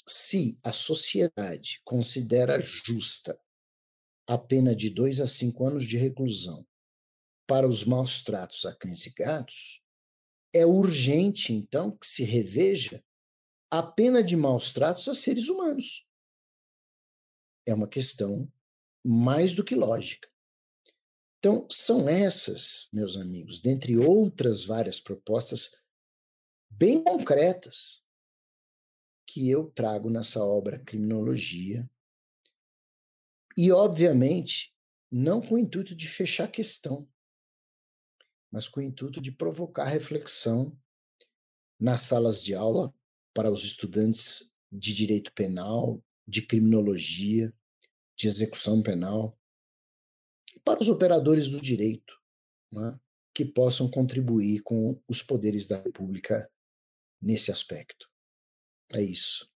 Se 0.06 0.58
a 0.62 0.72
sociedade 0.72 1.80
considera 1.84 2.60
justa 2.60 3.38
a 4.26 4.38
pena 4.38 4.74
de 4.74 4.90
dois 4.90 5.20
a 5.20 5.26
cinco 5.26 5.66
anos 5.66 5.84
de 5.84 5.96
reclusão 5.96 6.66
para 7.46 7.66
os 7.66 7.84
maus 7.84 8.22
tratos 8.22 8.64
a 8.64 8.74
cães 8.74 9.04
e 9.06 9.10
gatos, 9.10 9.82
é 10.54 10.64
urgente, 10.64 11.52
então, 11.52 11.96
que 11.96 12.06
se 12.06 12.24
reveja 12.24 13.02
a 13.70 13.82
pena 13.82 14.22
de 14.22 14.36
maus 14.36 14.72
tratos 14.72 15.08
a 15.08 15.14
seres 15.14 15.48
humanos. 15.48 16.06
é 17.66 17.72
uma 17.72 17.88
questão 17.88 18.50
mais 19.04 19.54
do 19.54 19.64
que 19.64 19.74
lógica. 19.74 20.28
Então, 21.38 21.66
são 21.70 22.08
essas, 22.08 22.88
meus 22.92 23.16
amigos, 23.16 23.60
dentre 23.60 23.98
outras 23.98 24.64
várias 24.64 25.00
propostas 25.00 25.76
bem 26.70 27.02
concretas 27.02 28.04
que 29.26 29.50
eu 29.50 29.70
trago 29.70 30.08
nessa 30.08 30.44
obra 30.44 30.78
Criminologia. 30.84 31.90
E, 33.56 33.70
obviamente, 33.70 34.74
não 35.10 35.40
com 35.40 35.56
o 35.56 35.58
intuito 35.58 35.94
de 35.94 36.08
fechar 36.08 36.44
a 36.44 36.48
questão, 36.48 37.08
mas 38.50 38.68
com 38.68 38.80
o 38.80 38.82
intuito 38.82 39.20
de 39.20 39.32
provocar 39.32 39.84
reflexão 39.84 40.78
nas 41.78 42.02
salas 42.02 42.42
de 42.42 42.54
aula 42.54 42.94
para 43.34 43.50
os 43.50 43.64
estudantes 43.64 44.52
de 44.70 44.94
direito 44.94 45.32
penal, 45.32 46.02
de 46.26 46.42
criminologia, 46.42 47.52
de 48.16 48.26
execução 48.26 48.82
penal, 48.82 49.38
e 50.54 50.60
para 50.60 50.80
os 50.80 50.88
operadores 50.88 51.48
do 51.48 51.60
direito, 51.60 52.20
né, 52.72 52.98
que 53.34 53.44
possam 53.44 53.90
contribuir 53.90 54.62
com 54.62 55.02
os 55.08 55.22
poderes 55.22 55.66
da 55.66 55.80
República 55.80 56.50
nesse 57.20 57.50
aspecto. 57.50 58.10
É 58.94 59.02
isso. 59.02 59.50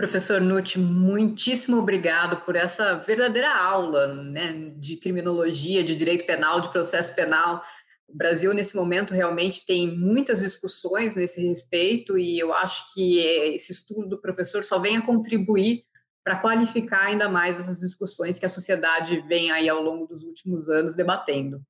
Professor 0.00 0.40
Nutti, 0.40 0.78
muitíssimo 0.78 1.76
obrigado 1.76 2.42
por 2.46 2.56
essa 2.56 2.94
verdadeira 2.94 3.54
aula 3.54 4.14
né, 4.14 4.72
de 4.78 4.96
criminologia, 4.96 5.84
de 5.84 5.94
direito 5.94 6.24
penal, 6.24 6.58
de 6.58 6.70
processo 6.70 7.14
penal. 7.14 7.62
O 8.08 8.16
Brasil, 8.16 8.54
nesse 8.54 8.74
momento, 8.74 9.12
realmente 9.12 9.66
tem 9.66 9.94
muitas 9.94 10.40
discussões 10.40 11.14
nesse 11.14 11.46
respeito, 11.46 12.16
e 12.16 12.38
eu 12.38 12.50
acho 12.54 12.94
que 12.94 13.18
esse 13.18 13.72
estudo 13.72 14.08
do 14.08 14.18
professor 14.18 14.64
só 14.64 14.78
vem 14.78 14.96
a 14.96 15.04
contribuir 15.04 15.84
para 16.24 16.40
qualificar 16.40 17.08
ainda 17.08 17.28
mais 17.28 17.60
essas 17.60 17.78
discussões 17.80 18.38
que 18.38 18.46
a 18.46 18.48
sociedade 18.48 19.20
vem 19.28 19.50
aí 19.50 19.68
ao 19.68 19.82
longo 19.82 20.06
dos 20.06 20.22
últimos 20.22 20.70
anos 20.70 20.96
debatendo. 20.96 21.62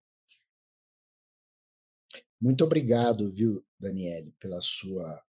Muito 2.40 2.62
obrigado, 2.62 3.32
viu, 3.32 3.66
Daniele, 3.76 4.32
pela 4.38 4.60
sua 4.60 5.20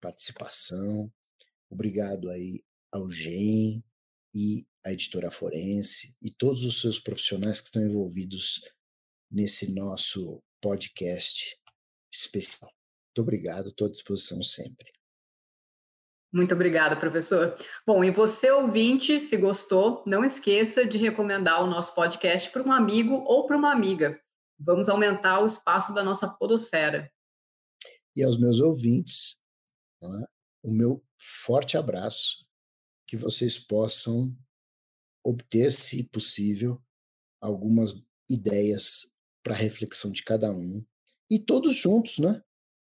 participação. 0.00 1.12
Obrigado 1.70 2.30
aí 2.30 2.62
ao 2.92 3.10
GEM 3.10 3.84
e 4.34 4.66
à 4.84 4.92
editora 4.92 5.30
Forense 5.30 6.16
e 6.22 6.30
todos 6.30 6.64
os 6.64 6.80
seus 6.80 6.98
profissionais 6.98 7.60
que 7.60 7.68
estão 7.68 7.82
envolvidos 7.82 8.60
nesse 9.30 9.72
nosso 9.72 10.42
podcast 10.60 11.58
especial. 12.12 12.70
Muito 13.08 13.22
obrigado, 13.22 13.68
estou 13.68 13.86
à 13.86 13.90
disposição 13.90 14.42
sempre. 14.42 14.90
Muito 16.32 16.54
obrigada, 16.54 16.94
professor. 16.94 17.56
Bom, 17.86 18.04
e 18.04 18.10
você, 18.10 18.50
ouvinte, 18.50 19.18
se 19.18 19.36
gostou, 19.36 20.02
não 20.06 20.24
esqueça 20.24 20.86
de 20.86 20.98
recomendar 20.98 21.62
o 21.62 21.66
nosso 21.66 21.94
podcast 21.94 22.50
para 22.50 22.62
um 22.62 22.70
amigo 22.70 23.14
ou 23.26 23.46
para 23.46 23.56
uma 23.56 23.72
amiga. 23.72 24.20
Vamos 24.58 24.88
aumentar 24.88 25.40
o 25.40 25.46
espaço 25.46 25.94
da 25.94 26.04
nossa 26.04 26.28
podosfera. 26.28 27.10
E 28.14 28.22
aos 28.22 28.38
meus 28.38 28.60
ouvintes, 28.60 29.40
é? 30.02 30.37
O 30.68 30.70
meu 30.70 31.02
forte 31.16 31.78
abraço, 31.78 32.46
que 33.06 33.16
vocês 33.16 33.58
possam 33.58 34.36
obter, 35.24 35.70
se 35.70 36.04
possível, 36.04 36.82
algumas 37.40 37.94
ideias 38.28 39.10
para 39.42 39.54
reflexão 39.54 40.12
de 40.12 40.22
cada 40.22 40.52
um. 40.52 40.84
E 41.30 41.38
todos 41.38 41.74
juntos, 41.74 42.18
né? 42.18 42.42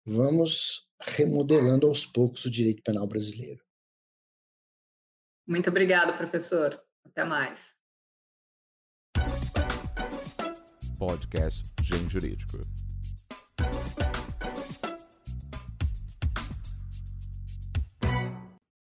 Vamos 0.04 0.86
remodelando 1.00 1.86
aos 1.86 2.04
poucos 2.04 2.44
o 2.44 2.50
direito 2.50 2.82
penal 2.82 3.06
brasileiro. 3.06 3.64
Muito 5.46 5.70
obrigado, 5.70 6.16
professor. 6.16 6.78
Até 7.06 7.24
mais. 7.24 7.74
Podcast 10.98 11.64
Gen 11.82 12.08
Jurídico. 12.08 12.58